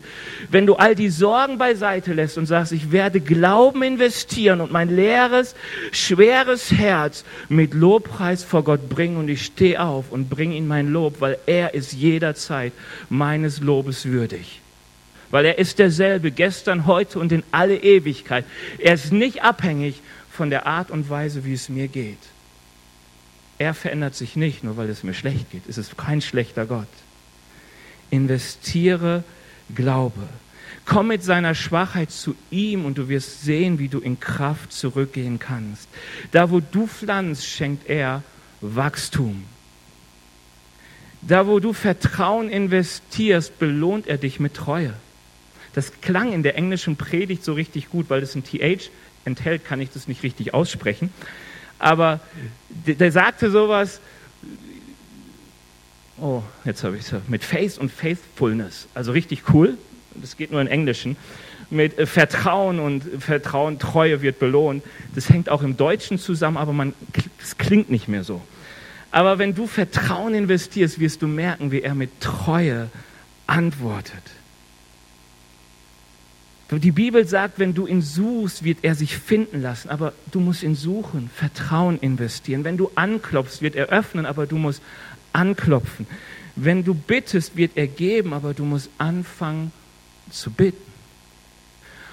wenn 0.51 0.67
du 0.67 0.75
all 0.75 0.93
die 0.93 1.09
Sorgen 1.09 1.57
beiseite 1.57 2.13
lässt 2.13 2.37
und 2.37 2.45
sagst, 2.45 2.73
ich 2.73 2.91
werde 2.91 3.19
Glauben 3.19 3.81
investieren 3.81 4.61
und 4.61 4.71
mein 4.71 4.95
leeres, 4.95 5.55
schweres 5.91 6.71
Herz 6.71 7.25
mit 7.47 7.73
Lobpreis 7.73 8.43
vor 8.43 8.63
Gott 8.63 8.87
bringen 8.87 9.17
und 9.17 9.29
ich 9.29 9.43
stehe 9.43 9.81
auf 9.81 10.11
und 10.11 10.29
bringe 10.29 10.55
ihm 10.57 10.67
mein 10.67 10.89
Lob, 10.89 11.21
weil 11.21 11.39
er 11.47 11.73
ist 11.73 11.93
jederzeit 11.93 12.71
meines 13.09 13.59
Lobes 13.59 14.05
würdig. 14.05 14.61
Weil 15.31 15.45
er 15.45 15.57
ist 15.57 15.79
derselbe 15.79 16.29
gestern, 16.29 16.85
heute 16.85 17.17
und 17.17 17.31
in 17.31 17.41
alle 17.51 17.77
Ewigkeit. 17.77 18.45
Er 18.77 18.93
ist 18.93 19.11
nicht 19.11 19.41
abhängig 19.41 20.03
von 20.29 20.51
der 20.51 20.67
Art 20.67 20.91
und 20.91 21.09
Weise, 21.09 21.45
wie 21.45 21.53
es 21.53 21.67
mir 21.67 21.87
geht. 21.87 22.19
Er 23.59 23.73
verändert 23.73 24.15
sich 24.15 24.37
nicht, 24.37 24.63
nur 24.63 24.77
weil 24.77 24.89
es 24.89 25.03
mir 25.03 25.13
schlecht 25.13 25.51
geht. 25.51 25.67
Es 25.67 25.77
ist 25.77 25.97
kein 25.97 26.21
schlechter 26.21 26.65
Gott. 26.65 26.87
Investiere 28.09 29.23
Glaube. 29.75 30.27
Komm 30.85 31.09
mit 31.09 31.23
seiner 31.23 31.53
Schwachheit 31.53 32.09
zu 32.09 32.35
ihm 32.49 32.85
und 32.85 32.97
du 32.97 33.09
wirst 33.09 33.43
sehen, 33.43 33.77
wie 33.77 33.89
du 33.89 33.99
in 33.99 34.19
Kraft 34.19 34.71
zurückgehen 34.71 35.39
kannst. 35.39 35.89
Da, 36.31 36.49
wo 36.49 36.61
du 36.61 36.87
pflanzt, 36.87 37.45
schenkt 37.45 37.89
er 37.89 38.23
Wachstum. 38.61 39.43
Da, 41.21 41.45
wo 41.45 41.59
du 41.59 41.73
Vertrauen 41.73 42.49
investierst, 42.49 43.59
belohnt 43.59 44.07
er 44.07 44.17
dich 44.17 44.39
mit 44.39 44.53
Treue. 44.53 44.93
Das 45.73 45.91
klang 46.01 46.31
in 46.31 46.43
der 46.43 46.55
englischen 46.55 46.95
Predigt 46.95 47.43
so 47.43 47.53
richtig 47.53 47.89
gut, 47.89 48.09
weil 48.09 48.23
es 48.23 48.35
ein 48.35 48.43
TH 48.45 48.89
enthält, 49.25 49.65
kann 49.65 49.81
ich 49.81 49.91
das 49.91 50.07
nicht 50.07 50.23
richtig 50.23 50.53
aussprechen 50.53 51.11
aber 51.79 52.19
der, 52.69 52.95
der 52.95 53.11
sagte 53.11 53.49
sowas, 53.49 53.99
oh, 56.19 56.43
jetzt 56.65 56.83
habe 56.83 56.97
ich 56.97 57.11
es, 57.11 57.21
mit 57.27 57.43
Faith 57.43 57.77
und 57.77 57.91
Faithfulness, 57.91 58.87
also 58.93 59.11
richtig 59.11 59.53
cool, 59.53 59.77
das 60.15 60.37
geht 60.37 60.51
nur 60.51 60.61
in 60.61 60.67
Englischen, 60.67 61.17
mit 61.69 61.97
äh, 61.97 62.05
Vertrauen 62.05 62.79
und 62.79 63.03
Vertrauen, 63.19 63.79
Treue 63.79 64.21
wird 64.21 64.39
belohnt. 64.39 64.83
Das 65.15 65.29
hängt 65.29 65.49
auch 65.49 65.61
im 65.61 65.77
Deutschen 65.77 66.17
zusammen, 66.17 66.57
aber 66.57 66.73
man, 66.73 66.93
es 67.41 67.57
klingt 67.57 67.89
nicht 67.89 68.07
mehr 68.07 68.23
so. 68.23 68.41
Aber 69.11 69.39
wenn 69.39 69.55
du 69.55 69.67
Vertrauen 69.67 70.35
investierst, 70.35 70.99
wirst 70.99 71.21
du 71.21 71.27
merken, 71.27 71.71
wie 71.71 71.81
er 71.81 71.95
mit 71.95 72.19
Treue 72.19 72.89
antwortet. 73.47 74.23
Die 76.71 76.91
Bibel 76.91 77.27
sagt, 77.27 77.57
wenn 77.57 77.73
du 77.73 77.87
ihn 77.87 78.03
suchst, 78.03 78.63
wird 78.63 78.79
er 78.83 78.93
sich 78.93 79.17
finden 79.17 79.61
lassen, 79.61 79.89
aber 79.89 80.13
du 80.31 80.39
musst 80.39 80.61
ihn 80.61 80.75
suchen, 80.75 81.31
Vertrauen 81.33 81.97
investieren. 81.99 82.63
Wenn 82.63 82.77
du 82.77 82.91
anklopfst, 82.93 83.61
wird 83.61 83.75
er 83.75 83.87
öffnen, 83.87 84.27
aber 84.27 84.45
du 84.45 84.57
musst 84.57 84.81
anklopfen. 85.33 86.05
Wenn 86.55 86.83
du 86.83 86.93
bittest, 86.93 87.55
wird 87.55 87.71
er 87.75 87.87
geben, 87.87 88.33
aber 88.33 88.53
du 88.53 88.65
musst 88.65 88.89
anfangen 88.99 89.71
zu 90.29 90.51
bitten. 90.51 90.89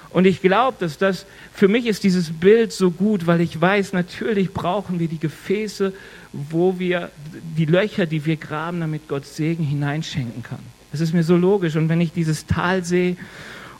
Und 0.09 0.25
ich 0.25 0.41
glaube, 0.41 0.77
dass 0.79 0.97
das, 0.97 1.27
für 1.53 1.67
mich 1.67 1.85
ist 1.85 2.03
dieses 2.03 2.31
Bild 2.31 2.71
so 2.71 2.89
gut, 2.89 3.27
weil 3.27 3.41
ich 3.41 3.59
weiß, 3.59 3.93
natürlich 3.93 4.53
brauchen 4.53 4.99
wir 4.99 5.07
die 5.07 5.19
Gefäße, 5.19 5.93
wo 6.33 6.79
wir 6.79 7.11
die 7.55 7.65
Löcher, 7.65 8.07
die 8.07 8.25
wir 8.25 8.37
graben, 8.37 8.79
damit 8.79 9.07
Gott 9.07 9.27
Segen 9.27 9.63
hineinschenken 9.63 10.41
kann. 10.41 10.59
Das 10.91 11.01
ist 11.01 11.13
mir 11.13 11.23
so 11.23 11.35
logisch. 11.35 11.75
Und 11.75 11.89
wenn 11.89 12.01
ich 12.01 12.13
dieses 12.13 12.47
Tal 12.47 12.83
sehe 12.83 13.17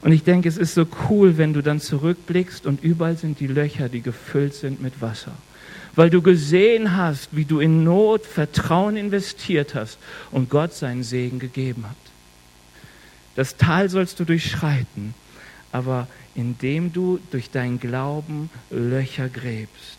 und 0.00 0.12
ich 0.12 0.22
denke, 0.22 0.48
es 0.48 0.56
ist 0.56 0.74
so 0.74 0.86
cool, 1.08 1.38
wenn 1.38 1.52
du 1.52 1.62
dann 1.62 1.80
zurückblickst 1.80 2.66
und 2.66 2.82
überall 2.82 3.16
sind 3.16 3.40
die 3.40 3.46
Löcher, 3.46 3.88
die 3.88 4.00
gefüllt 4.00 4.54
sind 4.54 4.80
mit 4.80 5.00
Wasser. 5.00 5.32
Weil 5.96 6.10
du 6.10 6.22
gesehen 6.22 6.96
hast, 6.96 7.30
wie 7.32 7.44
du 7.44 7.58
in 7.58 7.82
Not 7.82 8.24
Vertrauen 8.24 8.96
investiert 8.96 9.74
hast 9.74 9.98
und 10.30 10.50
Gott 10.50 10.72
seinen 10.72 11.02
Segen 11.02 11.40
gegeben 11.40 11.84
hat. 11.88 11.96
Das 13.34 13.56
Tal 13.56 13.88
sollst 13.88 14.20
du 14.20 14.24
durchschreiten, 14.24 15.14
aber 15.72 16.06
indem 16.34 16.92
du 16.92 17.18
durch 17.32 17.50
deinen 17.50 17.80
Glauben 17.80 18.50
Löcher 18.70 19.28
gräbst 19.28 19.98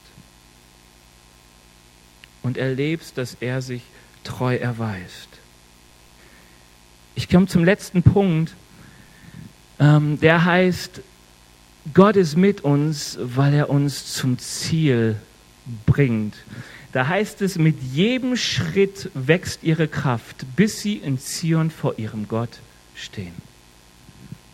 und 2.41 2.57
erlebst, 2.57 3.17
dass 3.17 3.35
er 3.41 3.61
sich 3.61 3.81
treu 4.23 4.55
erweist. 4.55 5.27
Ich 7.15 7.27
komme 7.27 7.47
zum 7.47 7.65
letzten 7.65 8.01
Punkt 8.01 8.55
ähm, 9.79 10.19
der 10.19 10.45
heißt, 10.45 11.01
Gott 11.93 12.15
ist 12.15 12.35
mit 12.35 12.61
uns, 12.61 13.17
weil 13.21 13.53
er 13.53 13.69
uns 13.69 14.13
zum 14.13 14.37
Ziel 14.37 15.15
bringt. 15.85 16.35
Da 16.91 17.07
heißt 17.07 17.41
es, 17.41 17.57
mit 17.57 17.81
jedem 17.81 18.35
Schritt 18.35 19.11
wächst 19.13 19.63
ihre 19.63 19.87
Kraft, 19.87 20.45
bis 20.55 20.81
sie 20.81 20.95
in 20.97 21.19
Zion 21.19 21.71
vor 21.71 21.97
ihrem 21.97 22.27
Gott 22.27 22.59
stehen. 22.95 23.33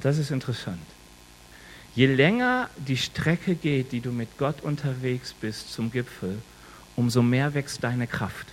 Das 0.02 0.18
ist 0.18 0.32
interessant. 0.32 0.82
Je 1.96 2.08
länger 2.08 2.70
die 2.76 2.98
Strecke 2.98 3.56
geht, 3.56 3.94
die 3.94 4.02
du 4.02 4.12
mit 4.12 4.38
Gott 4.38 4.62
unterwegs 4.62 5.34
bist 5.34 5.72
zum 5.72 5.92
Gipfel, 5.92 6.38
umso 6.98 7.22
mehr 7.22 7.54
wächst 7.54 7.84
deine 7.84 8.06
Kraft. 8.06 8.48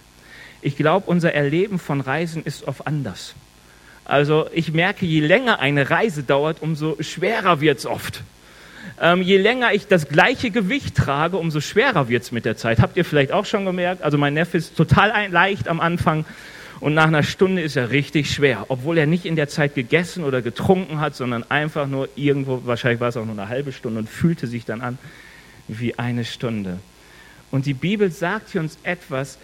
Ich 0.60 0.76
glaube, 0.76 1.10
unser 1.10 1.34
Erleben 1.34 1.80
von 1.80 2.00
Reisen 2.00 2.44
ist 2.44 2.68
oft 2.68 2.86
anders. 2.86 3.34
Also 4.04 4.48
ich 4.52 4.72
merke, 4.72 5.06
je 5.06 5.20
länger 5.20 5.60
eine 5.60 5.90
Reise 5.90 6.22
dauert, 6.22 6.60
umso 6.60 6.96
schwerer 7.00 7.60
wird 7.60 7.78
es 7.78 7.86
oft. 7.86 8.22
Ähm, 9.00 9.22
je 9.22 9.36
länger 9.36 9.72
ich 9.72 9.86
das 9.86 10.08
gleiche 10.08 10.50
Gewicht 10.50 10.96
trage, 10.96 11.36
umso 11.36 11.60
schwerer 11.60 12.08
wird 12.08 12.24
es 12.24 12.32
mit 12.32 12.44
der 12.44 12.56
Zeit. 12.56 12.80
Habt 12.80 12.96
ihr 12.96 13.04
vielleicht 13.04 13.32
auch 13.32 13.46
schon 13.46 13.64
gemerkt? 13.64 14.02
Also 14.02 14.18
mein 14.18 14.34
Neffe 14.34 14.58
ist 14.58 14.76
total 14.76 15.30
leicht 15.30 15.68
am 15.68 15.80
Anfang 15.80 16.24
und 16.80 16.94
nach 16.94 17.06
einer 17.06 17.22
Stunde 17.22 17.62
ist 17.62 17.76
er 17.76 17.90
richtig 17.90 18.32
schwer, 18.32 18.66
obwohl 18.68 18.98
er 18.98 19.06
nicht 19.06 19.24
in 19.24 19.36
der 19.36 19.48
Zeit 19.48 19.76
gegessen 19.76 20.24
oder 20.24 20.42
getrunken 20.42 21.00
hat, 21.00 21.14
sondern 21.14 21.48
einfach 21.48 21.86
nur 21.86 22.08
irgendwo, 22.16 22.62
wahrscheinlich 22.64 23.00
war 23.00 23.08
es 23.08 23.16
auch 23.16 23.24
nur 23.24 23.38
eine 23.38 23.48
halbe 23.48 23.70
Stunde 23.70 24.00
und 24.00 24.08
fühlte 24.08 24.48
sich 24.48 24.64
dann 24.64 24.80
an 24.80 24.98
wie 25.68 25.96
eine 25.96 26.24
Stunde. 26.24 26.80
Und 27.52 27.66
die 27.66 27.74
Bibel 27.74 28.10
sagt 28.10 28.50
hier 28.50 28.60
uns 28.60 28.78
etwas, 28.82 29.38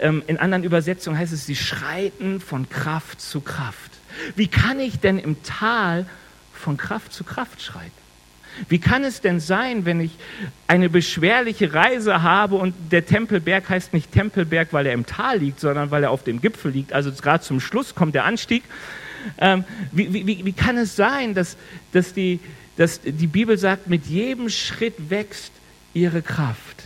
ähm, 0.00 0.22
in 0.26 0.38
anderen 0.38 0.64
Übersetzungen 0.64 1.16
heißt 1.16 1.32
es, 1.32 1.46
sie 1.46 1.54
schreiten 1.54 2.40
von 2.40 2.68
Kraft 2.68 3.20
zu 3.20 3.40
Kraft. 3.40 3.91
Wie 4.36 4.48
kann 4.48 4.80
ich 4.80 5.00
denn 5.00 5.18
im 5.18 5.42
Tal 5.42 6.06
von 6.52 6.76
Kraft 6.76 7.12
zu 7.12 7.24
Kraft 7.24 7.62
schreiten? 7.62 7.90
Wie 8.68 8.78
kann 8.78 9.04
es 9.04 9.20
denn 9.20 9.40
sein, 9.40 9.86
wenn 9.86 10.00
ich 10.00 10.12
eine 10.66 10.90
beschwerliche 10.90 11.72
Reise 11.72 12.22
habe 12.22 12.56
und 12.56 12.74
der 12.90 13.06
Tempelberg 13.06 13.68
heißt 13.68 13.94
nicht 13.94 14.12
Tempelberg, 14.12 14.72
weil 14.72 14.86
er 14.86 14.92
im 14.92 15.06
Tal 15.06 15.38
liegt, 15.38 15.60
sondern 15.60 15.90
weil 15.90 16.04
er 16.04 16.10
auf 16.10 16.22
dem 16.22 16.40
Gipfel 16.40 16.70
liegt, 16.70 16.92
also 16.92 17.10
gerade 17.12 17.42
zum 17.42 17.60
Schluss 17.60 17.94
kommt 17.94 18.14
der 18.14 18.24
Anstieg. 18.24 18.62
Ähm, 19.38 19.64
wie, 19.92 20.12
wie, 20.12 20.44
wie 20.44 20.52
kann 20.52 20.76
es 20.76 20.96
sein, 20.96 21.34
dass, 21.34 21.56
dass, 21.92 22.12
die, 22.12 22.40
dass 22.76 23.00
die 23.00 23.26
Bibel 23.26 23.56
sagt, 23.56 23.86
mit 23.86 24.06
jedem 24.06 24.48
Schritt 24.48 25.10
wächst 25.10 25.52
ihre 25.94 26.22
Kraft. 26.22 26.82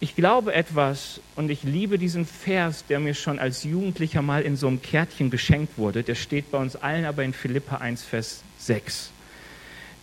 Ich 0.00 0.14
glaube 0.14 0.54
etwas 0.54 1.20
und 1.34 1.50
ich 1.50 1.64
liebe 1.64 1.98
diesen 1.98 2.24
Vers, 2.24 2.84
der 2.86 3.00
mir 3.00 3.14
schon 3.14 3.40
als 3.40 3.64
Jugendlicher 3.64 4.22
mal 4.22 4.42
in 4.42 4.54
so 4.54 4.68
einem 4.68 4.80
Kärtchen 4.80 5.28
geschenkt 5.28 5.76
wurde. 5.76 6.04
Der 6.04 6.14
steht 6.14 6.52
bei 6.52 6.58
uns 6.58 6.76
allen 6.76 7.04
aber 7.04 7.24
in 7.24 7.32
Philippa 7.32 7.76
1, 7.78 8.04
Vers 8.04 8.42
6. 8.58 9.10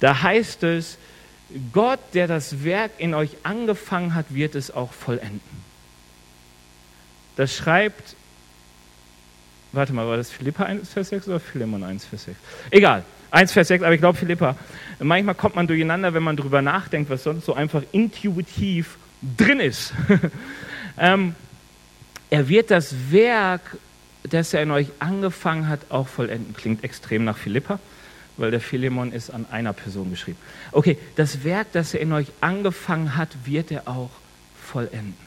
Da 0.01 0.21
heißt 0.21 0.63
es, 0.63 0.97
Gott, 1.71 1.99
der 2.13 2.27
das 2.27 2.65
Werk 2.65 2.91
in 2.97 3.13
euch 3.13 3.37
angefangen 3.43 4.15
hat, 4.15 4.33
wird 4.33 4.55
es 4.55 4.69
auch 4.69 4.91
vollenden. 4.91 5.63
Das 7.37 7.55
schreibt, 7.55 8.15
warte 9.71 9.93
mal, 9.93 10.07
war 10.07 10.17
das 10.17 10.29
Philippa 10.29 10.63
1, 10.63 10.91
Vers 10.91 11.09
6 11.09 11.27
oder 11.29 11.39
Philemon 11.39 11.83
1, 11.83 12.03
Vers 12.05 12.25
6? 12.25 12.37
Egal, 12.69 13.05
1, 13.31 13.53
Vers 13.53 13.69
6, 13.69 13.83
aber 13.83 13.93
ich 13.93 14.01
glaube 14.01 14.17
Philippa. 14.17 14.57
Manchmal 14.99 15.35
kommt 15.35 15.55
man 15.55 15.67
durcheinander, 15.67 16.13
wenn 16.13 16.23
man 16.23 16.35
darüber 16.35 16.61
nachdenkt, 16.61 17.09
was 17.09 17.23
sonst 17.23 17.45
so 17.45 17.53
einfach 17.53 17.83
intuitiv 17.93 18.97
drin 19.37 19.59
ist. 19.59 19.93
ähm, 20.97 21.35
er 22.29 22.49
wird 22.49 22.71
das 22.71 23.11
Werk, 23.11 23.77
das 24.23 24.53
er 24.53 24.63
in 24.63 24.71
euch 24.71 24.87
angefangen 24.99 25.67
hat, 25.67 25.79
auch 25.89 26.07
vollenden. 26.07 26.55
Klingt 26.55 26.83
extrem 26.83 27.23
nach 27.23 27.37
Philippa, 27.37 27.79
weil 28.37 28.51
der 28.51 28.61
Philemon 28.61 29.11
ist 29.11 29.29
an 29.29 29.45
einer 29.51 29.73
Person 29.73 30.09
geschrieben. 30.09 30.37
Okay, 30.71 30.97
das 31.15 31.43
Werk, 31.43 31.71
das 31.71 31.93
er 31.93 32.01
in 32.01 32.11
euch 32.11 32.27
angefangen 32.41 33.15
hat, 33.15 33.29
wird 33.45 33.71
er 33.71 33.87
auch 33.87 34.09
vollenden. 34.61 35.25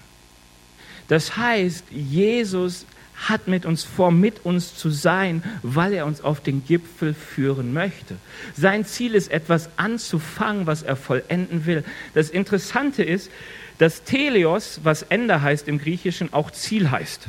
Das 1.08 1.36
heißt, 1.36 1.84
Jesus 1.90 2.84
hat 3.26 3.48
mit 3.48 3.66
uns 3.66 3.82
vor, 3.82 4.12
mit 4.12 4.44
uns 4.44 4.76
zu 4.76 4.90
sein, 4.90 5.42
weil 5.62 5.92
er 5.92 6.06
uns 6.06 6.20
auf 6.20 6.40
den 6.40 6.64
Gipfel 6.64 7.14
führen 7.14 7.72
möchte. 7.72 8.16
Sein 8.54 8.84
Ziel 8.84 9.14
ist, 9.14 9.30
etwas 9.30 9.70
anzufangen, 9.76 10.66
was 10.66 10.82
er 10.82 10.96
vollenden 10.96 11.66
will. 11.66 11.84
Das 12.14 12.30
Interessante 12.30 13.02
ist, 13.02 13.30
dass 13.78 14.02
Teleos, 14.02 14.80
was 14.82 15.02
Ende 15.02 15.40
heißt 15.42 15.68
im 15.68 15.78
Griechischen, 15.78 16.32
auch 16.32 16.50
Ziel 16.50 16.90
heißt. 16.90 17.28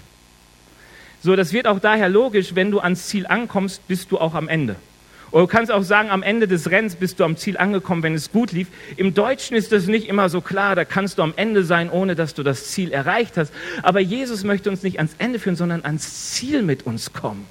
So, 1.21 1.35
das 1.35 1.53
wird 1.53 1.67
auch 1.67 1.79
daher 1.79 2.09
logisch, 2.09 2.55
wenn 2.55 2.71
du 2.71 2.79
ans 2.79 3.07
Ziel 3.07 3.27
ankommst, 3.27 3.87
bist 3.87 4.11
du 4.11 4.17
auch 4.17 4.33
am 4.33 4.47
Ende. 4.47 4.75
Oder 5.31 5.43
du 5.43 5.47
kannst 5.47 5.71
auch 5.71 5.83
sagen, 5.83 6.09
am 6.09 6.23
Ende 6.23 6.47
des 6.47 6.71
Rennens 6.71 6.95
bist 6.95 7.19
du 7.19 7.23
am 7.23 7.37
Ziel 7.37 7.57
angekommen, 7.57 8.01
wenn 8.01 8.15
es 8.15 8.31
gut 8.31 8.51
lief. 8.51 8.67
Im 8.97 9.13
Deutschen 9.13 9.55
ist 9.55 9.71
das 9.71 9.85
nicht 9.85 10.07
immer 10.07 10.29
so 10.29 10.41
klar, 10.41 10.75
da 10.75 10.85
kannst 10.85 11.19
du 11.19 11.23
am 11.23 11.33
Ende 11.35 11.63
sein, 11.63 11.89
ohne 11.91 12.15
dass 12.15 12.33
du 12.33 12.41
das 12.41 12.71
Ziel 12.71 12.91
erreicht 12.91 13.37
hast. 13.37 13.53
Aber 13.83 13.99
Jesus 13.99 14.43
möchte 14.43 14.69
uns 14.69 14.81
nicht 14.81 14.97
ans 14.97 15.13
Ende 15.19 15.37
führen, 15.37 15.55
sondern 15.55 15.85
ans 15.85 16.31
Ziel 16.31 16.63
mit 16.63 16.85
uns 16.85 17.13
kommen. 17.13 17.45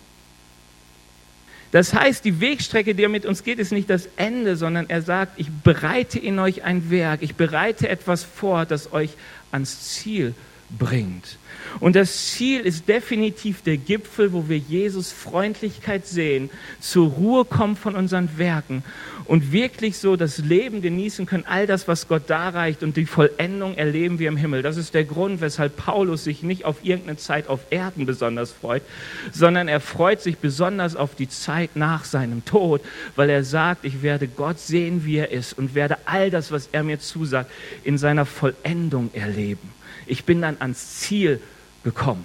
Das 1.70 1.92
heißt, 1.92 2.24
die 2.24 2.40
Wegstrecke, 2.40 2.94
die 2.94 3.02
er 3.02 3.08
mit 3.08 3.26
uns 3.26 3.44
geht, 3.44 3.58
ist 3.58 3.72
nicht 3.72 3.90
das 3.90 4.08
Ende, 4.16 4.56
sondern 4.56 4.88
er 4.88 5.02
sagt, 5.02 5.38
ich 5.38 5.50
bereite 5.50 6.18
in 6.18 6.38
euch 6.38 6.64
ein 6.64 6.90
Werk, 6.90 7.22
ich 7.22 7.34
bereite 7.34 7.88
etwas 7.88 8.24
vor, 8.24 8.64
das 8.64 8.92
euch 8.92 9.10
ans 9.52 9.94
Ziel 9.94 10.34
bringt. 10.70 11.36
Und 11.80 11.96
das 11.96 12.32
Ziel 12.32 12.60
ist 12.60 12.88
definitiv 12.88 13.62
der 13.62 13.76
Gipfel, 13.76 14.32
wo 14.32 14.48
wir 14.48 14.58
Jesus 14.58 15.12
Freundlichkeit 15.12 16.06
sehen, 16.06 16.50
zur 16.80 17.08
Ruhe 17.08 17.44
kommen 17.44 17.76
von 17.76 17.94
unseren 17.94 18.38
Werken 18.38 18.82
und 19.28 19.52
wirklich 19.52 19.98
so 19.98 20.16
das 20.16 20.38
Leben 20.38 20.80
genießen 20.80 21.26
können, 21.26 21.44
all 21.46 21.66
das, 21.66 21.86
was 21.86 22.08
Gott 22.08 22.22
darreicht 22.28 22.82
und 22.82 22.96
die 22.96 23.04
Vollendung 23.04 23.76
erleben 23.76 24.18
wir 24.18 24.28
im 24.28 24.38
Himmel. 24.38 24.62
Das 24.62 24.76
ist 24.76 24.94
der 24.94 25.04
Grund, 25.04 25.40
weshalb 25.40 25.76
Paulus 25.76 26.24
sich 26.24 26.42
nicht 26.42 26.64
auf 26.64 26.78
irgendeine 26.82 27.18
Zeit 27.18 27.48
auf 27.48 27.60
Erden 27.70 28.06
besonders 28.06 28.52
freut, 28.52 28.82
sondern 29.30 29.68
er 29.68 29.80
freut 29.80 30.22
sich 30.22 30.38
besonders 30.38 30.96
auf 30.96 31.14
die 31.14 31.28
Zeit 31.28 31.76
nach 31.76 32.04
seinem 32.04 32.44
Tod, 32.44 32.80
weil 33.16 33.28
er 33.28 33.44
sagt, 33.44 33.84
ich 33.84 34.02
werde 34.02 34.28
Gott 34.28 34.58
sehen, 34.58 35.04
wie 35.04 35.16
er 35.18 35.30
ist 35.30 35.56
und 35.56 35.74
werde 35.74 35.98
all 36.06 36.30
das, 36.30 36.50
was 36.50 36.70
er 36.72 36.82
mir 36.82 36.98
zusagt, 36.98 37.50
in 37.84 37.98
seiner 37.98 38.24
Vollendung 38.24 39.10
erleben. 39.12 39.70
Ich 40.06 40.24
bin 40.24 40.40
dann 40.40 40.56
ans 40.58 41.00
Ziel 41.00 41.40
gekommen. 41.88 42.24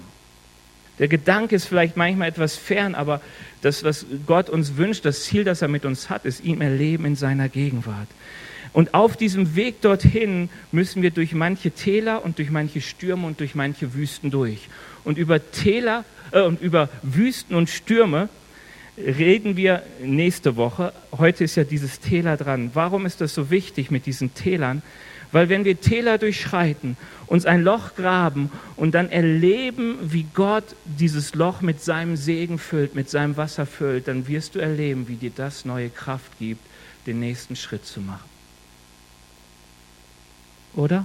Der 0.98 1.08
Gedanke 1.08 1.56
ist 1.56 1.64
vielleicht 1.66 1.96
manchmal 1.96 2.28
etwas 2.28 2.56
fern, 2.56 2.94
aber 2.94 3.20
das, 3.62 3.82
was 3.82 4.06
Gott 4.26 4.48
uns 4.50 4.76
wünscht, 4.76 5.04
das 5.04 5.24
Ziel, 5.24 5.42
das 5.42 5.62
er 5.62 5.68
mit 5.68 5.84
uns 5.84 6.10
hat, 6.10 6.24
ist 6.24 6.44
ihm 6.44 6.60
erleben 6.60 7.04
in 7.04 7.16
seiner 7.16 7.48
Gegenwart. 7.48 8.08
Und 8.72 8.92
auf 8.92 9.16
diesem 9.16 9.56
Weg 9.56 9.80
dorthin 9.80 10.50
müssen 10.70 11.02
wir 11.02 11.10
durch 11.10 11.32
manche 11.32 11.70
Täler 11.70 12.24
und 12.24 12.38
durch 12.38 12.50
manche 12.50 12.80
Stürme 12.80 13.26
und 13.26 13.40
durch 13.40 13.54
manche 13.54 13.94
Wüsten 13.94 14.30
durch. 14.30 14.68
Und 15.04 15.16
über 15.16 15.50
Täler 15.50 16.04
äh, 16.32 16.42
und 16.42 16.60
über 16.60 16.88
Wüsten 17.02 17.54
und 17.54 17.70
Stürme 17.70 18.28
reden 18.96 19.56
wir 19.56 19.82
nächste 20.02 20.56
Woche. 20.56 20.92
Heute 21.16 21.44
ist 21.44 21.56
ja 21.56 21.64
dieses 21.64 22.00
Täler 22.00 22.36
dran. 22.36 22.70
Warum 22.74 23.06
ist 23.06 23.20
das 23.20 23.34
so 23.34 23.50
wichtig 23.50 23.90
mit 23.90 24.06
diesen 24.06 24.34
Tälern? 24.34 24.82
Weil 25.34 25.48
wenn 25.48 25.64
wir 25.64 25.80
Täler 25.80 26.16
durchschreiten, 26.16 26.96
uns 27.26 27.44
ein 27.44 27.64
Loch 27.64 27.96
graben 27.96 28.52
und 28.76 28.94
dann 28.94 29.10
erleben, 29.10 29.98
wie 30.00 30.26
Gott 30.32 30.76
dieses 30.84 31.34
Loch 31.34 31.60
mit 31.60 31.82
seinem 31.82 32.14
Segen 32.16 32.56
füllt, 32.56 32.94
mit 32.94 33.10
seinem 33.10 33.36
Wasser 33.36 33.66
füllt, 33.66 34.06
dann 34.06 34.28
wirst 34.28 34.54
du 34.54 34.60
erleben, 34.60 35.08
wie 35.08 35.16
dir 35.16 35.32
das 35.34 35.64
neue 35.64 35.90
Kraft 35.90 36.38
gibt, 36.38 36.60
den 37.08 37.18
nächsten 37.18 37.56
Schritt 37.56 37.84
zu 37.84 38.00
machen. 38.00 38.30
Oder? 40.76 41.04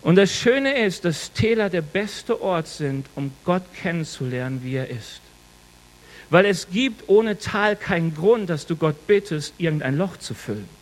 Und 0.00 0.14
das 0.14 0.32
Schöne 0.32 0.84
ist, 0.84 1.04
dass 1.04 1.32
Täler 1.32 1.70
der 1.70 1.82
beste 1.82 2.40
Ort 2.40 2.68
sind, 2.68 3.08
um 3.16 3.32
Gott 3.44 3.64
kennenzulernen, 3.74 4.60
wie 4.62 4.76
er 4.76 4.90
ist. 4.90 5.20
Weil 6.30 6.46
es 6.46 6.70
gibt 6.70 7.08
ohne 7.08 7.40
Tal 7.40 7.74
keinen 7.74 8.14
Grund, 8.14 8.48
dass 8.48 8.64
du 8.64 8.76
Gott 8.76 9.08
bittest, 9.08 9.54
irgendein 9.58 9.98
Loch 9.98 10.18
zu 10.18 10.34
füllen. 10.34 10.79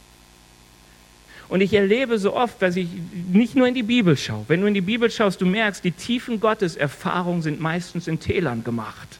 Und 1.49 1.62
ich 1.62 1.72
erlebe 1.72 2.18
so 2.18 2.34
oft, 2.34 2.61
dass 2.61 2.76
ich 2.76 2.88
nicht 3.32 3.57
nur 3.57 3.66
in 3.66 3.74
die 3.74 3.82
Bibel 3.82 4.16
schaue. 4.16 4.44
Wenn 4.49 4.61
du 4.61 4.66
in 4.66 4.74
die 4.74 4.82
Bibel 4.82 5.11
schaust, 5.11 5.40
du 5.40 5.46
merkst, 5.46 5.82
die 5.82 5.92
tiefen 5.92 6.40
Gotteserfahrungen 6.40 7.42
sind 7.42 7.61
meistens 7.61 8.07
in 8.07 8.20
Tälern 8.20 8.64
gemacht. 8.64 9.18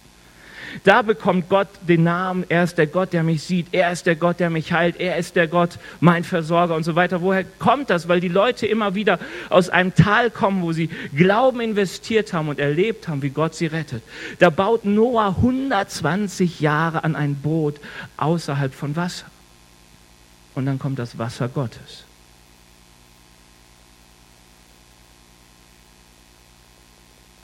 Da 0.85 1.03
bekommt 1.03 1.49
Gott 1.49 1.69
den 1.81 2.05
Namen, 2.05 2.45
er 2.49 2.65
ist 2.65 2.77
der 2.77 2.87
Gott, 2.87 3.13
der 3.13 3.23
mich 3.23 3.43
sieht, 3.43 3.69
er 3.73 3.91
ist 3.91 4.07
der 4.07 4.17
Gott, 4.17 4.39
der 4.39 4.51
mich 4.51 4.73
heilt, 4.73 5.01
er 5.01 5.17
ist 5.17 5.37
der 5.37 5.47
Gott, 5.47 5.79
mein 6.01 6.25
Versorger 6.25 6.75
und 6.75 6.85
so 6.85 6.95
weiter. 6.95 7.23
Woher 7.23 7.45
kommt 7.45 7.89
das? 7.89 8.09
Weil 8.09 8.21
die 8.21 8.29
Leute 8.29 8.67
immer 8.67 8.95
wieder 8.95 9.19
aus 9.49 9.71
einem 9.71 9.95
Tal 9.95 10.31
kommen, 10.31 10.63
wo 10.63 10.73
sie 10.73 10.91
Glauben 11.17 11.61
investiert 11.61 12.33
haben 12.33 12.49
und 12.49 12.59
erlebt 12.59 13.09
haben, 13.09 13.23
wie 13.23 13.31
Gott 13.31 13.55
sie 13.55 13.67
rettet. 13.67 14.03
Da 14.39 14.51
baut 14.51 14.85
Noah 14.85 15.37
120 15.39 16.61
Jahre 16.61 17.05
an 17.05 17.17
ein 17.17 17.37
Boot 17.37 17.77
außerhalb 18.19 18.75
von 18.75 18.97
Wasser. 18.97 19.27
Und 20.55 20.67
dann 20.67 20.79
kommt 20.79 20.99
das 20.99 21.19
Wasser 21.19 21.49
Gottes. 21.49 22.05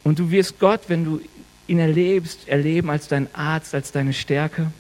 Und 0.05 0.19
du 0.19 0.31
wirst 0.31 0.61
Gott, 0.61 0.83
wenn 0.89 1.05
du 1.05 1.21
ihn 1.67 1.79
erlebst, 1.79 2.47
erleben 2.47 2.91
als 2.91 3.09
dein 3.09 3.27
Arzt, 3.35 3.75
als 3.75 3.91
deine 3.91 4.13
Stärke. 4.13 4.71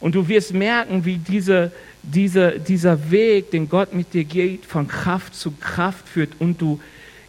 Und 0.00 0.14
du 0.14 0.28
wirst 0.28 0.52
merken, 0.52 1.04
wie 1.04 1.16
diese, 1.16 1.72
diese, 2.02 2.58
dieser 2.60 3.10
Weg, 3.10 3.50
den 3.50 3.68
Gott 3.68 3.94
mit 3.94 4.14
dir 4.14 4.24
geht, 4.24 4.64
von 4.66 4.86
Kraft 4.88 5.34
zu 5.34 5.52
Kraft 5.52 6.08
führt 6.08 6.32
und 6.38 6.60
du 6.60 6.80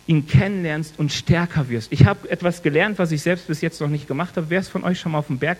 ihn 0.08 0.28
kennenlernst 0.28 0.96
und 0.98 1.12
stärker 1.12 1.70
wirst. 1.70 1.92
Ich 1.92 2.06
habe 2.06 2.30
etwas 2.30 2.64
gelernt, 2.64 2.98
was 2.98 3.12
ich 3.12 3.22
selbst 3.22 3.48
bis 3.48 3.62
jetzt 3.62 3.80
noch 3.80 3.90
nicht 3.90 4.08
gemacht 4.08 4.38
habe. 4.38 4.50
Wer 4.50 4.60
ist 4.60 4.70
von 4.70 4.84
euch 4.84 5.00
schon 5.00 5.12
mal 5.12 5.20
auf 5.20 5.28
den 5.28 5.38
Berg, 5.38 5.60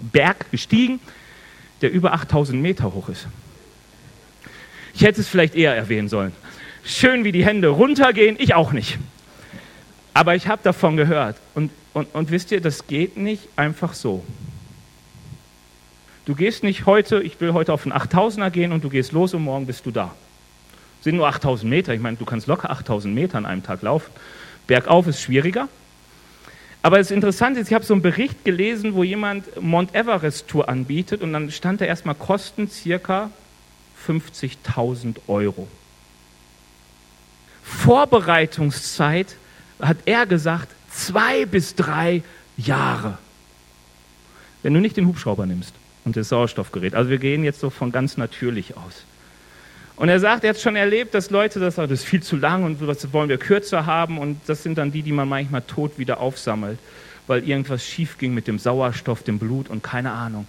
Berg 0.00 0.50
gestiegen, 0.50 1.00
der 1.80 1.92
über 1.92 2.12
8000 2.12 2.60
Meter 2.60 2.92
hoch 2.92 3.08
ist? 3.08 3.28
Ich 4.94 5.02
hätte 5.02 5.20
es 5.20 5.28
vielleicht 5.28 5.54
eher 5.54 5.74
erwähnen 5.74 6.08
sollen. 6.08 6.32
Schön, 6.84 7.24
wie 7.24 7.30
die 7.30 7.44
Hände 7.44 7.68
runtergehen, 7.68 8.36
ich 8.38 8.54
auch 8.54 8.72
nicht. 8.72 8.98
Aber 10.14 10.34
ich 10.34 10.46
habe 10.48 10.62
davon 10.62 10.96
gehört. 10.96 11.36
Und, 11.54 11.70
und, 11.94 12.14
und 12.14 12.30
wisst 12.30 12.52
ihr, 12.52 12.60
das 12.60 12.86
geht 12.86 13.16
nicht 13.16 13.48
einfach 13.56 13.94
so. 13.94 14.24
Du 16.24 16.34
gehst 16.34 16.62
nicht 16.62 16.86
heute, 16.86 17.20
ich 17.22 17.40
will 17.40 17.52
heute 17.52 17.72
auf 17.72 17.84
einen 17.84 17.92
8000er 17.92 18.50
gehen 18.50 18.72
und 18.72 18.84
du 18.84 18.88
gehst 18.88 19.12
los 19.12 19.34
und 19.34 19.42
morgen 19.42 19.66
bist 19.66 19.84
du 19.86 19.90
da. 19.90 20.14
Sind 21.00 21.16
nur 21.16 21.26
8000 21.26 21.68
Meter. 21.68 21.94
Ich 21.94 22.00
meine, 22.00 22.16
du 22.16 22.24
kannst 22.24 22.46
locker 22.46 22.70
8000 22.70 23.12
Meter 23.12 23.38
an 23.38 23.46
einem 23.46 23.64
Tag 23.64 23.82
laufen. 23.82 24.12
Bergauf 24.68 25.08
ist 25.08 25.20
schwieriger. 25.20 25.68
Aber 26.82 26.98
das 26.98 27.10
Interessante 27.10 27.60
ist, 27.60 27.68
ich 27.68 27.74
habe 27.74 27.84
so 27.84 27.94
einen 27.94 28.02
Bericht 28.02 28.44
gelesen, 28.44 28.94
wo 28.94 29.02
jemand 29.02 29.60
Mount 29.60 29.94
Everest 29.94 30.48
Tour 30.48 30.68
anbietet 30.68 31.22
und 31.22 31.32
dann 31.32 31.50
stand 31.50 31.80
da 31.80 31.84
erstmal 31.84 32.14
Kosten 32.14 32.68
circa 32.68 33.30
50.000 34.06 35.16
Euro. 35.28 35.68
Vorbereitungszeit 37.62 39.36
hat 39.82 39.98
er 40.06 40.26
gesagt, 40.26 40.68
zwei 40.90 41.44
bis 41.44 41.74
drei 41.74 42.22
Jahre. 42.56 43.18
Wenn 44.62 44.74
du 44.74 44.80
nicht 44.80 44.96
den 44.96 45.06
Hubschrauber 45.06 45.44
nimmst 45.46 45.74
und 46.04 46.16
das 46.16 46.28
Sauerstoffgerät. 46.28 46.94
Also 46.94 47.10
wir 47.10 47.18
gehen 47.18 47.44
jetzt 47.44 47.60
so 47.60 47.70
von 47.70 47.92
ganz 47.92 48.16
natürlich 48.16 48.76
aus. 48.76 49.04
Und 49.96 50.08
er 50.08 50.20
sagt, 50.20 50.44
er 50.44 50.50
hat 50.50 50.60
schon 50.60 50.76
erlebt, 50.76 51.14
dass 51.14 51.30
Leute 51.30 51.60
das 51.60 51.76
sagen, 51.76 51.90
das 51.90 52.00
ist 52.00 52.06
viel 52.06 52.22
zu 52.22 52.36
lang 52.36 52.64
und 52.64 52.80
das 52.80 53.12
wollen 53.12 53.28
wir 53.28 53.38
kürzer 53.38 53.86
haben. 53.86 54.18
Und 54.18 54.40
das 54.46 54.62
sind 54.62 54.78
dann 54.78 54.92
die, 54.92 55.02
die 55.02 55.12
man 55.12 55.28
manchmal 55.28 55.62
tot 55.62 55.98
wieder 55.98 56.20
aufsammelt, 56.20 56.78
weil 57.26 57.46
irgendwas 57.46 57.84
schief 57.84 58.18
ging 58.18 58.34
mit 58.34 58.46
dem 58.46 58.58
Sauerstoff, 58.58 59.22
dem 59.22 59.38
Blut 59.38 59.68
und 59.68 59.82
keine 59.82 60.12
Ahnung. 60.12 60.48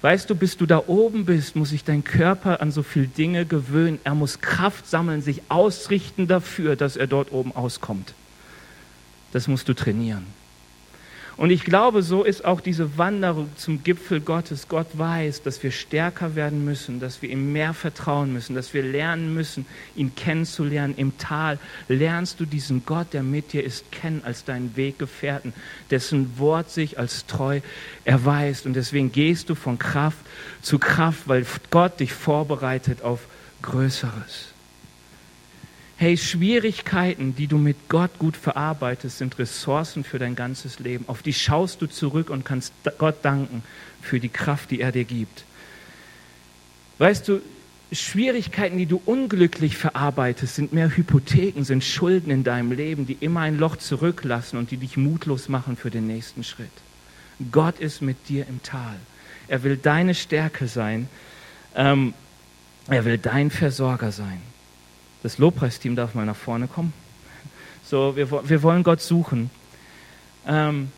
Weißt 0.00 0.30
du, 0.30 0.36
bis 0.36 0.56
du 0.56 0.64
da 0.64 0.84
oben 0.86 1.24
bist, 1.24 1.56
muss 1.56 1.70
sich 1.70 1.82
dein 1.82 2.04
Körper 2.04 2.62
an 2.62 2.70
so 2.70 2.84
viele 2.84 3.08
Dinge 3.08 3.44
gewöhnen. 3.44 3.98
Er 4.04 4.14
muss 4.14 4.40
Kraft 4.40 4.88
sammeln, 4.88 5.22
sich 5.22 5.42
ausrichten 5.48 6.28
dafür, 6.28 6.76
dass 6.76 6.96
er 6.96 7.08
dort 7.08 7.32
oben 7.32 7.54
auskommt. 7.54 8.14
Das 9.32 9.48
musst 9.48 9.68
du 9.68 9.74
trainieren. 9.74 10.26
Und 11.38 11.50
ich 11.50 11.62
glaube, 11.62 12.02
so 12.02 12.24
ist 12.24 12.44
auch 12.44 12.60
diese 12.60 12.98
Wanderung 12.98 13.48
zum 13.56 13.84
Gipfel 13.84 14.20
Gottes. 14.20 14.66
Gott 14.66 14.88
weiß, 14.94 15.42
dass 15.42 15.62
wir 15.62 15.70
stärker 15.70 16.34
werden 16.34 16.64
müssen, 16.64 16.98
dass 16.98 17.22
wir 17.22 17.30
ihm 17.30 17.52
mehr 17.52 17.74
vertrauen 17.74 18.32
müssen, 18.32 18.56
dass 18.56 18.74
wir 18.74 18.82
lernen 18.82 19.34
müssen, 19.34 19.64
ihn 19.94 20.16
kennenzulernen. 20.16 20.94
Im 20.96 21.16
Tal 21.16 21.60
lernst 21.86 22.40
du 22.40 22.44
diesen 22.44 22.84
Gott, 22.84 23.12
der 23.12 23.22
mit 23.22 23.52
dir 23.52 23.62
ist, 23.62 23.92
kennen 23.92 24.22
als 24.24 24.44
deinen 24.44 24.76
Weggefährten, 24.76 25.52
dessen 25.92 26.40
Wort 26.40 26.72
sich 26.72 26.98
als 26.98 27.24
treu 27.26 27.60
erweist. 28.04 28.66
Und 28.66 28.74
deswegen 28.74 29.12
gehst 29.12 29.48
du 29.48 29.54
von 29.54 29.78
Kraft 29.78 30.18
zu 30.60 30.80
Kraft, 30.80 31.28
weil 31.28 31.46
Gott 31.70 32.00
dich 32.00 32.12
vorbereitet 32.12 33.02
auf 33.02 33.20
Größeres. 33.62 34.54
Hey, 36.00 36.16
Schwierigkeiten, 36.16 37.34
die 37.34 37.48
du 37.48 37.58
mit 37.58 37.88
Gott 37.88 38.20
gut 38.20 38.36
verarbeitest, 38.36 39.18
sind 39.18 39.36
Ressourcen 39.36 40.04
für 40.04 40.20
dein 40.20 40.36
ganzes 40.36 40.78
Leben. 40.78 41.04
Auf 41.08 41.22
die 41.22 41.32
schaust 41.32 41.82
du 41.82 41.88
zurück 41.88 42.30
und 42.30 42.44
kannst 42.44 42.72
Gott 42.98 43.16
danken 43.22 43.64
für 44.00 44.20
die 44.20 44.28
Kraft, 44.28 44.70
die 44.70 44.80
er 44.80 44.92
dir 44.92 45.02
gibt. 45.02 45.44
Weißt 46.98 47.26
du, 47.26 47.40
Schwierigkeiten, 47.90 48.78
die 48.78 48.86
du 48.86 49.02
unglücklich 49.06 49.76
verarbeitest, 49.76 50.54
sind 50.54 50.72
mehr 50.72 50.96
Hypotheken, 50.96 51.64
sind 51.64 51.82
Schulden 51.82 52.30
in 52.30 52.44
deinem 52.44 52.70
Leben, 52.70 53.04
die 53.04 53.16
immer 53.18 53.40
ein 53.40 53.58
Loch 53.58 53.74
zurücklassen 53.74 54.56
und 54.56 54.70
die 54.70 54.76
dich 54.76 54.96
mutlos 54.96 55.48
machen 55.48 55.76
für 55.76 55.90
den 55.90 56.06
nächsten 56.06 56.44
Schritt. 56.44 56.70
Gott 57.50 57.80
ist 57.80 58.02
mit 58.02 58.28
dir 58.28 58.46
im 58.48 58.62
Tal. 58.62 58.94
Er 59.48 59.64
will 59.64 59.76
deine 59.76 60.14
Stärke 60.14 60.68
sein. 60.68 61.08
Ähm, 61.74 62.14
er 62.86 63.04
will 63.04 63.18
dein 63.18 63.50
Versorger 63.50 64.12
sein. 64.12 64.40
Das 65.22 65.38
Lobpreisteam 65.38 65.96
darf 65.96 66.14
mal 66.14 66.26
nach 66.26 66.36
vorne 66.36 66.68
kommen. 66.68 66.92
So, 67.84 68.16
wir, 68.16 68.48
wir 68.48 68.62
wollen 68.62 68.82
Gott 68.82 69.00
suchen, 69.00 69.50
ähm, 70.46 70.92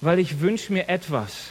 weil 0.00 0.18
ich 0.18 0.40
wünsche 0.40 0.72
mir 0.72 0.88
etwas. 0.88 1.48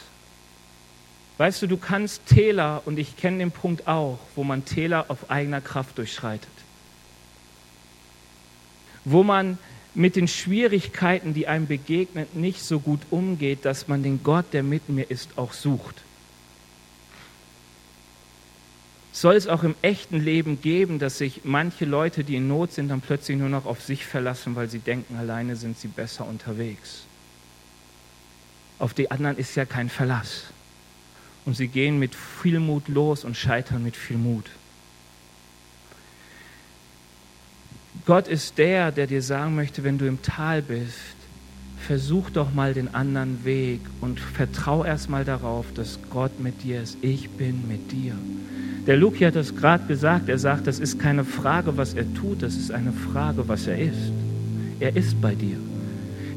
Weißt 1.36 1.62
du, 1.62 1.66
du 1.66 1.76
kannst 1.76 2.26
Täler, 2.26 2.82
und 2.84 2.98
ich 2.98 3.16
kenne 3.16 3.38
den 3.38 3.50
Punkt 3.50 3.86
auch, 3.86 4.18
wo 4.34 4.44
man 4.44 4.64
Täler 4.64 5.06
auf 5.08 5.30
eigener 5.30 5.60
Kraft 5.60 5.98
durchschreitet. 5.98 6.48
Wo 9.04 9.22
man 9.22 9.58
mit 9.94 10.16
den 10.16 10.28
Schwierigkeiten, 10.28 11.34
die 11.34 11.46
einem 11.46 11.66
begegnet, 11.66 12.34
nicht 12.34 12.62
so 12.62 12.80
gut 12.80 13.00
umgeht, 13.10 13.64
dass 13.64 13.88
man 13.88 14.02
den 14.02 14.22
Gott, 14.22 14.46
der 14.52 14.62
mit 14.62 14.88
mir 14.88 15.10
ist, 15.10 15.30
auch 15.36 15.52
sucht 15.52 16.02
soll 19.20 19.34
es 19.34 19.48
auch 19.48 19.64
im 19.64 19.74
echten 19.82 20.20
Leben 20.20 20.60
geben, 20.60 21.00
dass 21.00 21.18
sich 21.18 21.40
manche 21.42 21.84
Leute, 21.84 22.22
die 22.22 22.36
in 22.36 22.46
Not 22.46 22.72
sind, 22.72 22.88
dann 22.88 23.00
plötzlich 23.00 23.36
nur 23.36 23.48
noch 23.48 23.66
auf 23.66 23.82
sich 23.82 24.06
verlassen, 24.06 24.54
weil 24.54 24.68
sie 24.68 24.78
denken, 24.78 25.16
alleine 25.16 25.56
sind 25.56 25.76
sie 25.76 25.88
besser 25.88 26.24
unterwegs. 26.24 27.02
Auf 28.78 28.94
die 28.94 29.10
anderen 29.10 29.36
ist 29.36 29.56
ja 29.56 29.64
kein 29.64 29.88
Verlass. 29.88 30.44
Und 31.44 31.56
sie 31.56 31.66
gehen 31.66 31.98
mit 31.98 32.14
viel 32.14 32.60
Mut 32.60 32.86
los 32.86 33.24
und 33.24 33.36
scheitern 33.36 33.82
mit 33.82 33.96
viel 33.96 34.18
Mut. 34.18 34.44
Gott 38.06 38.28
ist 38.28 38.56
der, 38.58 38.92
der 38.92 39.08
dir 39.08 39.22
sagen 39.22 39.56
möchte, 39.56 39.82
wenn 39.82 39.98
du 39.98 40.06
im 40.06 40.22
Tal 40.22 40.62
bist, 40.62 40.94
versuch 41.88 42.28
doch 42.28 42.52
mal 42.52 42.74
den 42.74 42.94
anderen 42.94 43.46
Weg 43.46 43.80
und 44.02 44.20
vertrau 44.20 44.84
erst 44.84 45.08
mal 45.08 45.24
darauf, 45.24 45.64
dass 45.74 45.98
Gott 46.10 46.38
mit 46.38 46.62
dir 46.62 46.82
ist. 46.82 46.98
Ich 47.00 47.30
bin 47.30 47.66
mit 47.66 47.90
dir. 47.90 48.12
Der 48.86 48.98
Luki 48.98 49.24
hat 49.24 49.36
das 49.36 49.56
gerade 49.56 49.86
gesagt. 49.86 50.28
Er 50.28 50.36
sagt, 50.36 50.66
das 50.66 50.80
ist 50.80 50.98
keine 50.98 51.24
Frage, 51.24 51.78
was 51.78 51.94
er 51.94 52.04
tut, 52.12 52.42
das 52.42 52.56
ist 52.56 52.72
eine 52.72 52.92
Frage, 52.92 53.48
was 53.48 53.66
er 53.66 53.78
ist. 53.78 54.12
Er 54.80 54.94
ist 54.96 55.18
bei 55.22 55.34
dir. 55.34 55.56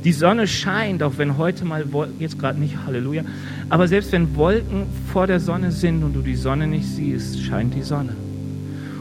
Die 0.06 0.14
Sonne 0.14 0.48
scheint, 0.48 1.04
auch 1.04 1.18
wenn 1.18 1.38
heute 1.38 1.66
mal, 1.66 1.84
jetzt 2.18 2.40
gerade 2.40 2.58
nicht, 2.58 2.78
Halleluja, 2.86 3.24
aber 3.68 3.90
selbst 3.90 4.14
wenn 4.14 4.34
Wolken 4.38 4.86
vor 5.12 5.28
der 5.28 5.42
Sonne 5.42 5.74
sind 5.74 6.02
und 6.02 6.14
du 6.14 6.22
die 6.22 6.36
Sonne 6.36 6.66
nicht 6.66 6.88
siehst, 6.88 7.44
scheint 7.44 7.76
die 7.76 7.84
Sonne. 7.84 8.16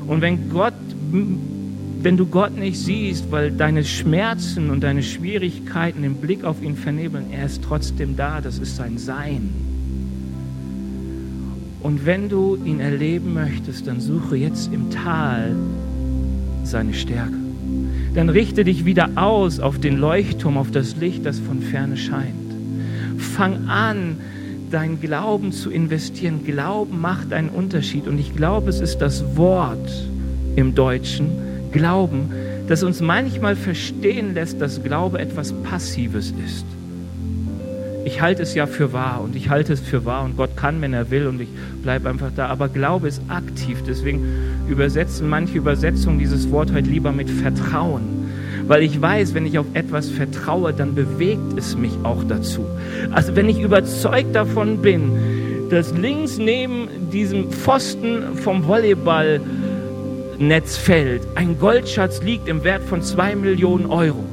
Und 0.08 0.20
wenn 0.20 0.50
Gott, 0.50 0.74
wenn 2.02 2.16
du 2.16 2.26
Gott 2.26 2.56
nicht 2.56 2.78
siehst, 2.78 3.30
weil 3.30 3.50
deine 3.50 3.84
Schmerzen 3.84 4.70
und 4.70 4.82
deine 4.82 5.02
Schwierigkeiten 5.02 6.02
den 6.02 6.14
Blick 6.14 6.44
auf 6.44 6.62
ihn 6.62 6.76
vernebeln, 6.76 7.26
er 7.30 7.46
ist 7.46 7.62
trotzdem 7.62 8.16
da, 8.16 8.40
das 8.40 8.58
ist 8.58 8.76
sein 8.76 8.96
Sein. 8.96 9.50
Und 11.82 12.06
wenn 12.06 12.28
du 12.28 12.56
ihn 12.64 12.80
erleben 12.80 13.34
möchtest, 13.34 13.86
dann 13.86 14.00
suche 14.00 14.36
jetzt 14.36 14.72
im 14.72 14.90
Tal 14.90 15.54
seine 16.64 16.94
Stärke. 16.94 17.36
Dann 18.14 18.28
richte 18.28 18.64
dich 18.64 18.84
wieder 18.84 19.10
aus 19.16 19.60
auf 19.60 19.78
den 19.78 19.98
Leuchtturm, 19.98 20.56
auf 20.56 20.70
das 20.70 20.96
Licht, 20.96 21.24
das 21.24 21.38
von 21.38 21.60
ferne 21.60 21.96
scheint. 21.96 22.34
Fang 23.18 23.68
an, 23.68 24.16
dein 24.70 25.00
Glauben 25.00 25.52
zu 25.52 25.70
investieren. 25.70 26.44
Glauben 26.44 27.00
macht 27.00 27.32
einen 27.32 27.48
Unterschied. 27.48 28.06
Und 28.06 28.18
ich 28.18 28.34
glaube, 28.34 28.70
es 28.70 28.80
ist 28.80 28.98
das 28.98 29.36
Wort 29.36 29.90
im 30.56 30.74
Deutschen, 30.74 31.49
Glauben, 31.72 32.32
das 32.68 32.82
uns 32.82 33.00
manchmal 33.00 33.56
verstehen 33.56 34.34
lässt, 34.34 34.60
dass 34.60 34.82
Glaube 34.82 35.18
etwas 35.18 35.52
Passives 35.62 36.32
ist 36.44 36.66
ich 38.04 38.20
halte 38.20 38.42
es 38.42 38.54
ja 38.54 38.66
für 38.66 38.92
wahr 38.92 39.20
und 39.22 39.36
ich 39.36 39.50
halte 39.50 39.72
es 39.72 39.80
für 39.80 40.04
wahr 40.04 40.24
und 40.24 40.36
Gott 40.36 40.56
kann, 40.56 40.80
wenn 40.80 40.92
er 40.92 41.10
will 41.10 41.26
und 41.26 41.40
ich 41.40 41.48
bleibe 41.82 42.08
einfach 42.08 42.30
da. 42.34 42.48
Aber 42.48 42.68
Glaube 42.68 43.08
ist 43.08 43.22
aktiv. 43.28 43.78
Deswegen 43.86 44.24
übersetzen 44.68 45.28
manche 45.28 45.58
Übersetzungen 45.58 46.18
dieses 46.18 46.50
Wort 46.50 46.72
heute 46.72 46.88
lieber 46.88 47.12
mit 47.12 47.30
Vertrauen. 47.30 48.02
Weil 48.66 48.82
ich 48.82 49.00
weiß, 49.00 49.34
wenn 49.34 49.46
ich 49.46 49.58
auf 49.58 49.66
etwas 49.74 50.08
vertraue, 50.08 50.72
dann 50.72 50.94
bewegt 50.94 51.56
es 51.58 51.76
mich 51.76 51.92
auch 52.02 52.24
dazu. 52.24 52.64
Also 53.12 53.36
wenn 53.36 53.48
ich 53.48 53.60
überzeugt 53.60 54.34
davon 54.34 54.78
bin, 54.78 55.68
dass 55.70 55.96
links 55.96 56.38
neben 56.38 56.88
diesem 57.12 57.50
Pfosten 57.50 58.36
vom 58.36 58.66
Volleyballnetzfeld 60.40 61.28
ein 61.34 61.58
Goldschatz 61.58 62.22
liegt 62.22 62.48
im 62.48 62.64
Wert 62.64 62.82
von 62.82 63.02
zwei 63.02 63.36
Millionen 63.36 63.86
Euro, 63.86 64.24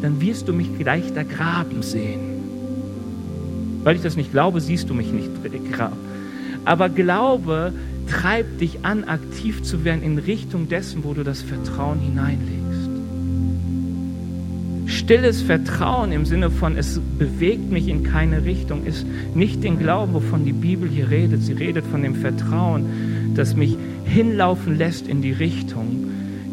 dann 0.00 0.20
wirst 0.20 0.48
du 0.48 0.52
mich 0.52 0.78
gleich 0.78 1.12
da 1.12 1.24
graben 1.24 1.82
sehen. 1.82 2.20
Weil 3.82 3.96
ich 3.96 4.02
das 4.02 4.16
nicht 4.16 4.30
glaube, 4.30 4.60
siehst 4.60 4.88
du 4.88 4.94
mich 4.94 5.10
nicht. 5.10 5.30
Aber 6.64 6.88
Glaube 6.88 7.72
treibt 8.06 8.60
dich 8.60 8.84
an, 8.84 9.04
aktiv 9.04 9.62
zu 9.62 9.84
werden 9.84 10.02
in 10.02 10.18
Richtung 10.18 10.68
dessen, 10.68 11.02
wo 11.04 11.14
du 11.14 11.24
das 11.24 11.42
Vertrauen 11.42 11.98
hineinlegst. 11.98 12.64
Stilles 14.86 15.42
Vertrauen 15.42 16.12
im 16.12 16.24
Sinne 16.26 16.50
von, 16.50 16.76
es 16.76 17.00
bewegt 17.18 17.72
mich 17.72 17.88
in 17.88 18.04
keine 18.04 18.44
Richtung, 18.44 18.86
ist 18.86 19.04
nicht 19.34 19.64
den 19.64 19.78
Glauben, 19.78 20.14
wovon 20.14 20.44
die 20.44 20.52
Bibel 20.52 20.88
hier 20.88 21.10
redet. 21.10 21.42
Sie 21.42 21.54
redet 21.54 21.84
von 21.86 22.02
dem 22.02 22.14
Vertrauen, 22.14 23.32
das 23.34 23.56
mich 23.56 23.76
hinlaufen 24.04 24.76
lässt 24.76 25.08
in 25.08 25.22
die 25.22 25.32
Richtung, 25.32 26.06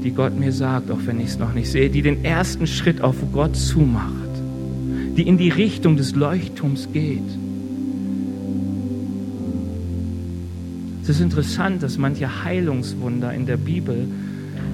die 0.03 0.11
Gott 0.11 0.37
mir 0.39 0.51
sagt, 0.51 0.89
auch 0.89 0.99
wenn 1.05 1.19
ich 1.19 1.27
es 1.27 1.39
noch 1.39 1.53
nicht 1.53 1.69
sehe, 1.69 1.89
die 1.89 2.01
den 2.01 2.25
ersten 2.25 2.65
Schritt 2.67 3.01
auf 3.01 3.15
Gott 3.31 3.55
zumacht 3.55 4.21
die 5.17 5.27
in 5.27 5.37
die 5.37 5.49
Richtung 5.49 5.97
des 5.97 6.15
Leuchtturms 6.15 6.89
geht. 6.93 7.19
Es 11.03 11.09
ist 11.09 11.21
interessant, 11.21 11.83
dass 11.83 11.97
manche 11.97 12.43
Heilungswunder 12.43 13.33
in 13.33 13.45
der 13.45 13.57
Bibel 13.57 14.07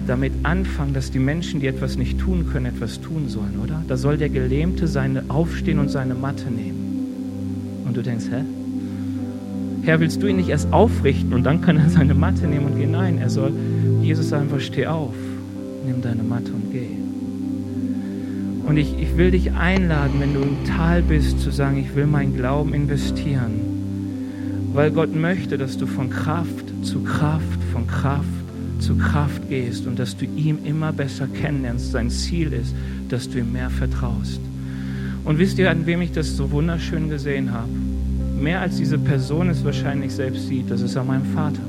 damit 0.06 0.34
anfangen, 0.44 0.94
dass 0.94 1.12
die 1.12 1.20
Menschen, 1.20 1.60
die 1.60 1.68
etwas 1.68 1.98
nicht 1.98 2.20
tun 2.20 2.48
können, 2.52 2.68
etwas 2.68 3.02
tun 3.02 3.28
sollen, 3.28 3.60
oder? 3.64 3.82
Da 3.88 3.98
soll 3.98 4.18
der 4.18 4.30
Gelähmte 4.30 4.88
seine 4.88 5.24
aufstehen 5.30 5.80
und 5.80 5.90
seine 5.90 6.14
Matte 6.14 6.52
nehmen. 6.52 7.84
Und 7.86 7.98
du 7.98 8.04
denkst, 8.04 8.26
hä? 8.30 8.44
Herr, 9.88 10.02
willst 10.02 10.22
du 10.22 10.28
ihn 10.28 10.36
nicht 10.36 10.50
erst 10.50 10.74
aufrichten 10.74 11.32
und 11.32 11.46
dann 11.46 11.62
kann 11.62 11.78
er 11.78 11.90
seine 11.90 12.14
Matte 12.14 12.46
nehmen 12.46 12.66
und 12.66 12.78
gehen? 12.78 12.92
Nein, 12.92 13.20
er 13.20 13.30
soll, 13.30 13.54
Jesus 14.02 14.34
einfach, 14.34 14.60
steh 14.60 14.86
auf, 14.86 15.16
nimm 15.86 16.02
deine 16.02 16.24
Matte 16.24 16.52
und 16.52 16.74
geh. 16.74 16.90
Und 18.68 18.76
ich, 18.76 19.00
ich 19.00 19.16
will 19.16 19.32
dich 19.32 19.54
einladen, 19.54 20.20
wenn 20.20 20.34
du 20.34 20.42
im 20.42 20.66
Tal 20.66 21.02
bist, 21.02 21.40
zu 21.40 21.52
sagen, 21.52 21.78
ich 21.78 21.96
will 21.96 22.06
meinen 22.06 22.36
Glauben 22.36 22.74
investieren. 22.74 23.62
Weil 24.74 24.92
Gott 24.92 25.16
möchte, 25.16 25.58
dass 25.58 25.78
du 25.78 25.88
von 25.88 26.10
Kraft 26.10 26.66
zu 26.82 27.00
Kraft, 27.06 27.64
von 27.72 27.88
Kraft 27.88 28.28
zu 28.80 28.98
Kraft 28.98 29.48
gehst 29.48 29.88
und 29.88 29.98
dass 29.98 30.18
du 30.18 30.26
ihm 30.26 30.60
immer 30.66 30.92
besser 30.92 31.28
kennenlernst. 31.28 31.94
Sein 31.94 32.10
Ziel 32.10 32.52
ist, 32.52 32.76
dass 33.08 33.30
du 33.30 33.40
ihm 33.40 33.54
mehr 33.54 33.70
vertraust. 33.70 34.42
Und 35.24 35.40
wisst 35.40 35.58
ihr, 35.60 35.72
an 35.72 35.86
wem 35.86 36.02
ich 36.02 36.12
das 36.12 36.36
so 36.36 36.52
wunderschön 36.52 37.10
gesehen 37.10 37.54
habe? 37.54 37.70
Mehr 38.40 38.62
als 38.62 38.78
diese 38.78 38.98
Person 38.98 39.50
es 39.50 39.66
wahrscheinlich 39.66 40.14
selbst 40.14 40.48
sieht, 40.48 40.70
das 40.70 40.82
ist 40.82 40.96
an 40.96 41.08
meinem 41.08 41.26
Vater. 41.26 41.62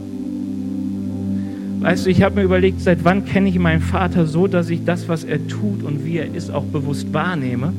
Weißt 1.81 2.07
du, 2.07 2.11
ich 2.11 2.23
habe 2.23 2.37
mir 2.37 2.43
überlegt, 2.43 2.81
seit 2.81 3.05
wann 3.05 3.25
kenne 3.25 3.49
ich 3.49 3.59
meinen 3.59 3.81
Vater 3.81 4.27
so, 4.27 4.49
dass 4.49 4.69
ich 4.69 4.85
das, 4.85 5.09
was 5.09 5.25
er 5.25 5.47
tut 5.47 5.83
und 5.83 6.05
wie 6.05 6.19
er 6.19 6.35
ist, 6.35 6.51
auch 6.51 6.65
bewusst 6.65 7.15
wahrnehme. 7.15 7.73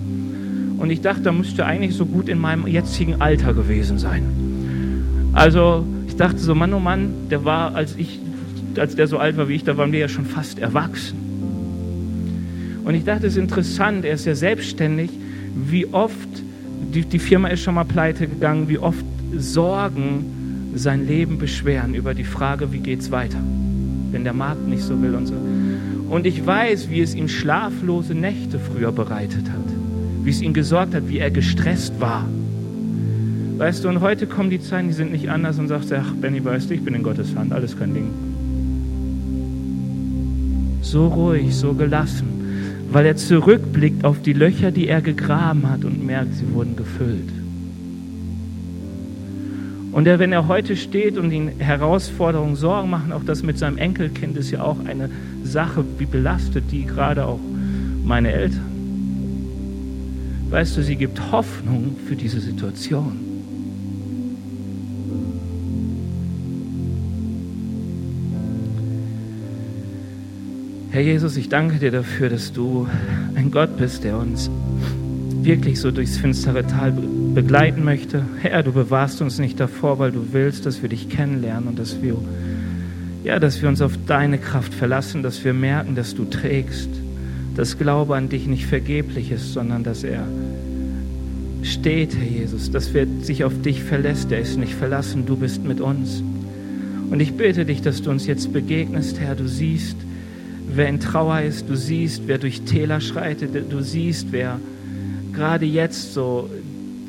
Und 0.77 0.89
ich 0.89 1.01
dachte, 1.01 1.23
da 1.23 1.31
müsste 1.33 1.65
eigentlich 1.65 1.95
so 1.95 2.05
gut 2.05 2.29
in 2.29 2.39
meinem 2.39 2.65
jetzigen 2.65 3.19
Alter 3.21 3.53
gewesen 3.53 3.97
sein. 3.97 4.23
Also 5.33 5.85
ich 6.07 6.15
dachte 6.15 6.39
so, 6.39 6.55
Mann, 6.55 6.73
oh 6.73 6.79
Mann, 6.79 7.11
der 7.29 7.43
war, 7.43 7.75
als 7.75 7.95
ich, 7.97 8.19
als 8.77 8.95
der 8.95 9.07
so 9.07 9.17
alt 9.17 9.35
war 9.37 9.49
wie 9.49 9.55
ich, 9.55 9.65
da 9.65 9.75
waren 9.75 9.91
wir 9.91 9.99
ja 9.99 10.07
schon 10.07 10.25
fast 10.25 10.59
erwachsen. 10.59 11.17
Und 12.85 12.95
ich 12.95 13.03
dachte, 13.03 13.27
es 13.27 13.33
ist 13.33 13.39
interessant, 13.39 14.05
er 14.05 14.13
ist 14.13 14.25
ja 14.25 14.33
selbstständig, 14.33 15.11
wie 15.53 15.85
oft, 15.87 16.43
die, 16.93 17.03
die 17.03 17.19
Firma 17.19 17.49
ist 17.49 17.61
schon 17.61 17.75
mal 17.75 17.85
pleite 17.85 18.27
gegangen, 18.27 18.67
wie 18.67 18.79
oft 18.79 19.05
Sorgen 19.37 20.71
sein 20.75 21.07
Leben 21.07 21.37
beschweren 21.37 21.93
über 21.93 22.13
die 22.13 22.23
Frage, 22.23 22.71
wie 22.71 22.79
geht 22.79 23.01
es 23.01 23.11
weiter, 23.11 23.39
wenn 24.11 24.23
der 24.23 24.33
Markt 24.33 24.67
nicht 24.67 24.83
so 24.83 25.01
will 25.01 25.15
und 25.15 25.27
so. 25.27 25.35
Und 26.09 26.25
ich 26.25 26.45
weiß, 26.45 26.89
wie 26.89 27.01
es 27.01 27.13
ihm 27.13 27.27
schlaflose 27.27 28.15
Nächte 28.15 28.59
früher 28.59 28.91
bereitet 28.91 29.49
hat, 29.49 30.23
wie 30.23 30.29
es 30.31 30.41
ihm 30.41 30.53
gesorgt 30.53 30.95
hat, 30.95 31.07
wie 31.07 31.19
er 31.19 31.29
gestresst 31.29 31.99
war. 31.99 32.25
Weißt 33.57 33.83
du, 33.83 33.89
und 33.89 34.01
heute 34.01 34.25
kommen 34.25 34.49
die 34.49 34.61
Zeiten, 34.61 34.87
die 34.87 34.93
sind 34.93 35.11
nicht 35.11 35.29
anders 35.29 35.59
und 35.59 35.67
sagst, 35.67 35.91
ach, 35.91 36.13
Benny, 36.13 36.43
weißt 36.43 36.69
du, 36.69 36.73
ich 36.73 36.83
bin 36.83 36.95
in 36.95 37.03
Gottes 37.03 37.35
Hand, 37.35 37.51
alles 37.51 37.77
kein 37.77 37.93
Ding. 37.93 38.07
So 40.81 41.07
ruhig, 41.07 41.53
so 41.53 41.73
gelassen, 41.73 42.28
weil 42.91 43.05
er 43.05 43.15
zurückblickt 43.15 44.03
auf 44.03 44.21
die 44.21 44.33
Löcher, 44.33 44.71
die 44.71 44.87
er 44.87 45.01
gegraben 45.01 45.69
hat 45.69 45.85
und 45.85 46.05
merkt, 46.05 46.33
sie 46.33 46.51
wurden 46.53 46.75
gefüllt. 46.75 47.29
Und 49.91 50.07
er, 50.07 50.19
wenn 50.19 50.31
er 50.31 50.47
heute 50.47 50.75
steht 50.75 51.17
und 51.17 51.31
ihn 51.31 51.51
Herausforderungen, 51.59 52.55
Sorgen 52.55 52.89
machen, 52.89 53.11
auch 53.11 53.23
das 53.23 53.43
mit 53.43 53.57
seinem 53.57 53.77
Enkelkind 53.77 54.37
ist 54.37 54.51
ja 54.51 54.61
auch 54.63 54.77
eine 54.85 55.09
Sache, 55.43 55.83
wie 55.97 56.05
belastet 56.05 56.65
die 56.71 56.85
gerade 56.85 57.25
auch 57.25 57.39
meine 58.03 58.31
Eltern. 58.31 58.65
Weißt 60.49 60.77
du, 60.77 60.83
sie 60.83 60.95
gibt 60.95 61.31
Hoffnung 61.31 61.95
für 62.07 62.15
diese 62.15 62.39
Situation. 62.39 63.28
Herr 70.91 71.01
Jesus, 71.01 71.37
ich 71.37 71.49
danke 71.49 71.77
dir 71.77 71.91
dafür, 71.91 72.29
dass 72.29 72.51
du 72.51 72.87
ein 73.35 73.51
Gott 73.51 73.77
bist, 73.77 74.03
der 74.03 74.17
uns 74.17 74.49
wirklich 75.43 75.79
so 75.79 75.91
durchs 75.91 76.17
finstere 76.17 76.65
Tal 76.65 76.91
begleiten 77.35 77.83
möchte. 77.83 78.25
Herr, 78.41 78.63
du 78.63 78.71
bewahrst 78.71 79.21
uns 79.21 79.37
nicht 79.37 79.59
davor, 79.59 79.99
weil 79.99 80.11
du 80.11 80.29
willst, 80.31 80.65
dass 80.65 80.81
wir 80.81 80.89
dich 80.89 81.07
kennenlernen 81.07 81.69
und 81.69 81.77
dass 81.77 82.01
wir, 82.01 82.15
ja, 83.23 83.37
dass 83.37 83.61
wir 83.61 83.69
uns 83.69 83.83
auf 83.83 83.93
deine 84.07 84.39
Kraft 84.39 84.73
verlassen, 84.73 85.21
dass 85.21 85.43
wir 85.45 85.53
merken, 85.53 85.93
dass 85.93 86.15
du 86.15 86.25
trägst, 86.25 86.89
dass 87.55 87.77
Glaube 87.77 88.15
an 88.15 88.29
dich 88.29 88.47
nicht 88.47 88.65
vergeblich 88.65 89.29
ist, 89.31 89.53
sondern 89.53 89.83
dass 89.83 90.03
er 90.03 90.23
steht, 91.61 92.17
Herr 92.17 92.27
Jesus, 92.27 92.71
dass 92.71 92.95
wir 92.95 93.05
sich 93.21 93.43
auf 93.43 93.53
dich 93.61 93.83
verlässt. 93.83 94.31
Er 94.31 94.39
ist 94.39 94.57
nicht 94.57 94.73
verlassen, 94.73 95.27
du 95.27 95.37
bist 95.37 95.63
mit 95.63 95.81
uns. 95.81 96.23
Und 97.11 97.19
ich 97.19 97.33
bete 97.33 97.65
dich, 97.65 97.83
dass 97.83 98.01
du 98.01 98.09
uns 98.09 98.25
jetzt 98.25 98.51
begegnest, 98.51 99.19
Herr. 99.19 99.35
Du 99.35 99.47
siehst, 99.47 99.95
wer 100.73 100.87
in 100.87 100.99
Trauer 100.99 101.41
ist, 101.41 101.69
du 101.69 101.75
siehst, 101.75 102.23
wer 102.27 102.37
durch 102.37 102.61
Täler 102.61 103.01
schreitet, 103.01 103.71
du 103.71 103.81
siehst, 103.81 104.31
wer 104.31 104.59
gerade 105.33 105.65
jetzt 105.65 106.13
so 106.13 106.49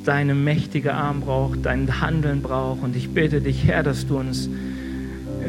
deine 0.04 0.34
mächtige 0.34 0.94
Arm 0.94 1.20
braucht, 1.20 1.66
dein 1.66 2.00
Handeln 2.00 2.42
braucht. 2.42 2.82
Und 2.82 2.96
ich 2.96 3.10
bitte 3.10 3.40
dich, 3.40 3.66
Herr, 3.66 3.82
dass 3.82 4.06
du 4.06 4.18
uns 4.18 4.48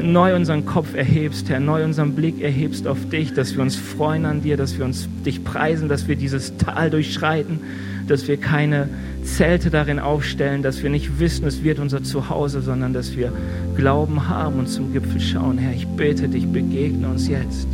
neu 0.00 0.34
unseren 0.34 0.64
Kopf 0.64 0.94
erhebst, 0.94 1.48
Herr, 1.48 1.60
neu 1.60 1.84
unseren 1.84 2.14
Blick 2.14 2.40
erhebst 2.40 2.86
auf 2.86 3.08
dich, 3.08 3.32
dass 3.34 3.54
wir 3.54 3.62
uns 3.62 3.76
freuen 3.76 4.24
an 4.24 4.42
dir, 4.42 4.56
dass 4.56 4.78
wir 4.78 4.84
uns 4.84 5.08
dich 5.24 5.44
preisen, 5.44 5.88
dass 5.88 6.08
wir 6.08 6.16
dieses 6.16 6.56
Tal 6.56 6.90
durchschreiten, 6.90 7.60
dass 8.08 8.26
wir 8.26 8.36
keine 8.36 8.88
Zelte 9.22 9.70
darin 9.70 9.98
aufstellen, 9.98 10.62
dass 10.62 10.82
wir 10.82 10.90
nicht 10.90 11.20
wissen, 11.20 11.46
es 11.46 11.62
wird 11.62 11.78
unser 11.78 12.02
Zuhause, 12.02 12.62
sondern 12.62 12.92
dass 12.92 13.16
wir 13.16 13.32
Glauben 13.76 14.28
haben 14.28 14.58
und 14.58 14.68
zum 14.68 14.92
Gipfel 14.92 15.20
schauen. 15.20 15.58
Herr, 15.58 15.74
ich 15.74 15.86
bitte 15.86 16.28
dich, 16.28 16.46
begegne 16.46 17.08
uns 17.08 17.28
jetzt. 17.28 17.68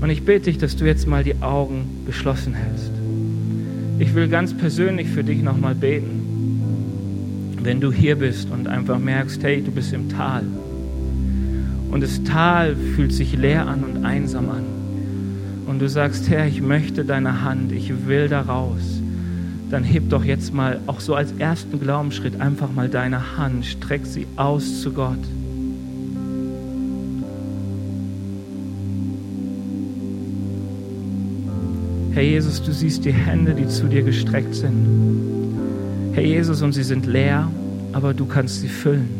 Und 0.00 0.10
ich 0.10 0.24
bitte 0.24 0.50
dich, 0.50 0.58
dass 0.58 0.76
du 0.76 0.84
jetzt 0.84 1.06
mal 1.06 1.24
die 1.24 1.40
Augen 1.42 2.04
geschlossen 2.06 2.54
hältst. 2.54 2.92
Ich 3.98 4.14
will 4.14 4.28
ganz 4.28 4.54
persönlich 4.54 5.08
für 5.08 5.24
dich 5.24 5.42
nochmal 5.42 5.74
beten. 5.74 6.22
Wenn 7.62 7.80
du 7.80 7.90
hier 7.90 8.16
bist 8.16 8.50
und 8.50 8.68
einfach 8.68 8.98
merkst, 8.98 9.42
hey, 9.42 9.62
du 9.62 9.70
bist 9.70 9.92
im 9.92 10.08
Tal. 10.08 10.44
Und 11.90 12.02
das 12.02 12.22
Tal 12.24 12.76
fühlt 12.76 13.12
sich 13.12 13.36
leer 13.36 13.66
an 13.66 13.82
und 13.84 14.04
einsam 14.04 14.50
an. 14.50 14.64
Und 15.66 15.80
du 15.80 15.88
sagst, 15.88 16.28
Herr, 16.28 16.46
ich 16.46 16.60
möchte 16.60 17.04
deine 17.04 17.42
Hand, 17.42 17.72
ich 17.72 18.06
will 18.06 18.28
da 18.28 18.42
raus. 18.42 19.00
Dann 19.70 19.82
heb 19.82 20.10
doch 20.10 20.24
jetzt 20.24 20.54
mal, 20.54 20.78
auch 20.86 21.00
so 21.00 21.14
als 21.14 21.32
ersten 21.38 21.80
Glaubensschritt, 21.80 22.40
einfach 22.40 22.72
mal 22.72 22.88
deine 22.88 23.36
Hand, 23.36 23.64
streck 23.66 24.06
sie 24.06 24.26
aus 24.36 24.80
zu 24.80 24.92
Gott. 24.92 25.18
Herr 32.16 32.22
Jesus, 32.22 32.62
du 32.62 32.72
siehst 32.72 33.04
die 33.04 33.12
Hände, 33.12 33.52
die 33.52 33.68
zu 33.68 33.88
dir 33.88 34.02
gestreckt 34.02 34.54
sind. 34.54 34.72
Herr 36.14 36.24
Jesus, 36.24 36.62
und 36.62 36.72
sie 36.72 36.82
sind 36.82 37.04
leer, 37.04 37.50
aber 37.92 38.14
du 38.14 38.24
kannst 38.24 38.62
sie 38.62 38.68
füllen. 38.68 39.10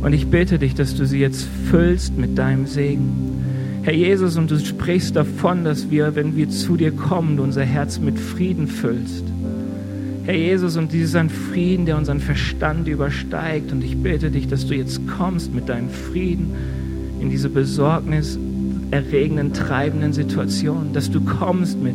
Und 0.00 0.14
ich 0.14 0.28
bitte 0.28 0.58
dich, 0.58 0.74
dass 0.74 0.94
du 0.94 1.04
sie 1.04 1.18
jetzt 1.18 1.46
füllst 1.70 2.16
mit 2.16 2.38
deinem 2.38 2.64
Segen. 2.64 3.82
Herr 3.82 3.92
Jesus, 3.92 4.38
und 4.38 4.50
du 4.50 4.58
sprichst 4.58 5.14
davon, 5.14 5.62
dass 5.62 5.90
wir, 5.90 6.14
wenn 6.14 6.36
wir 6.36 6.48
zu 6.48 6.78
dir 6.78 6.90
kommen, 6.90 7.36
du 7.36 7.42
unser 7.42 7.64
Herz 7.64 7.98
mit 7.98 8.18
Frieden 8.18 8.66
füllst. 8.66 9.24
Herr 10.24 10.36
Jesus, 10.36 10.78
und 10.78 10.94
dies 10.94 11.10
ist 11.10 11.16
ein 11.16 11.28
Frieden, 11.28 11.84
der 11.84 11.98
unseren 11.98 12.20
Verstand 12.20 12.88
übersteigt. 12.88 13.72
Und 13.72 13.84
ich 13.84 13.98
bitte 13.98 14.30
dich, 14.30 14.48
dass 14.48 14.66
du 14.66 14.74
jetzt 14.74 15.06
kommst 15.06 15.52
mit 15.52 15.68
deinem 15.68 15.90
Frieden 15.90 16.54
in 17.20 17.28
diese 17.28 17.50
Besorgnis, 17.50 18.38
erregenden, 18.90 19.52
treibenden 19.52 20.12
Situation, 20.12 20.92
dass 20.92 21.10
du 21.10 21.20
kommst 21.20 21.80
mit 21.80 21.94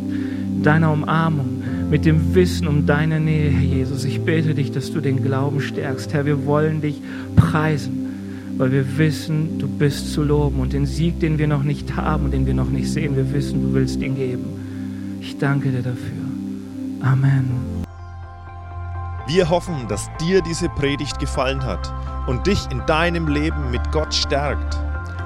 deiner 0.62 0.92
Umarmung, 0.92 1.62
mit 1.90 2.04
dem 2.04 2.34
Wissen 2.34 2.66
um 2.66 2.86
deine 2.86 3.20
Nähe, 3.20 3.50
Herr 3.50 3.62
Jesus. 3.62 4.04
Ich 4.04 4.20
bete 4.22 4.54
dich, 4.54 4.72
dass 4.72 4.92
du 4.92 5.00
den 5.00 5.22
Glauben 5.22 5.60
stärkst. 5.60 6.12
Herr, 6.12 6.26
wir 6.26 6.46
wollen 6.46 6.80
dich 6.80 7.00
preisen, 7.36 8.54
weil 8.56 8.72
wir 8.72 8.98
wissen, 8.98 9.58
du 9.58 9.68
bist 9.68 10.12
zu 10.12 10.22
loben 10.22 10.60
und 10.60 10.72
den 10.72 10.86
Sieg, 10.86 11.20
den 11.20 11.38
wir 11.38 11.46
noch 11.46 11.62
nicht 11.62 11.96
haben 11.96 12.26
und 12.26 12.30
den 12.32 12.46
wir 12.46 12.54
noch 12.54 12.70
nicht 12.70 12.90
sehen, 12.90 13.16
wir 13.16 13.32
wissen, 13.32 13.62
du 13.62 13.74
willst 13.74 14.00
ihn 14.00 14.16
geben. 14.16 14.44
Ich 15.20 15.38
danke 15.38 15.70
dir 15.70 15.82
dafür. 15.82 16.26
Amen. 17.02 17.76
Wir 19.28 19.50
hoffen, 19.50 19.88
dass 19.88 20.08
dir 20.20 20.40
diese 20.40 20.68
Predigt 20.68 21.18
gefallen 21.18 21.64
hat 21.64 21.92
und 22.26 22.46
dich 22.46 22.66
in 22.70 22.80
deinem 22.86 23.28
Leben 23.28 23.70
mit 23.70 23.82
Gott 23.92 24.14
stärkt. 24.14 24.85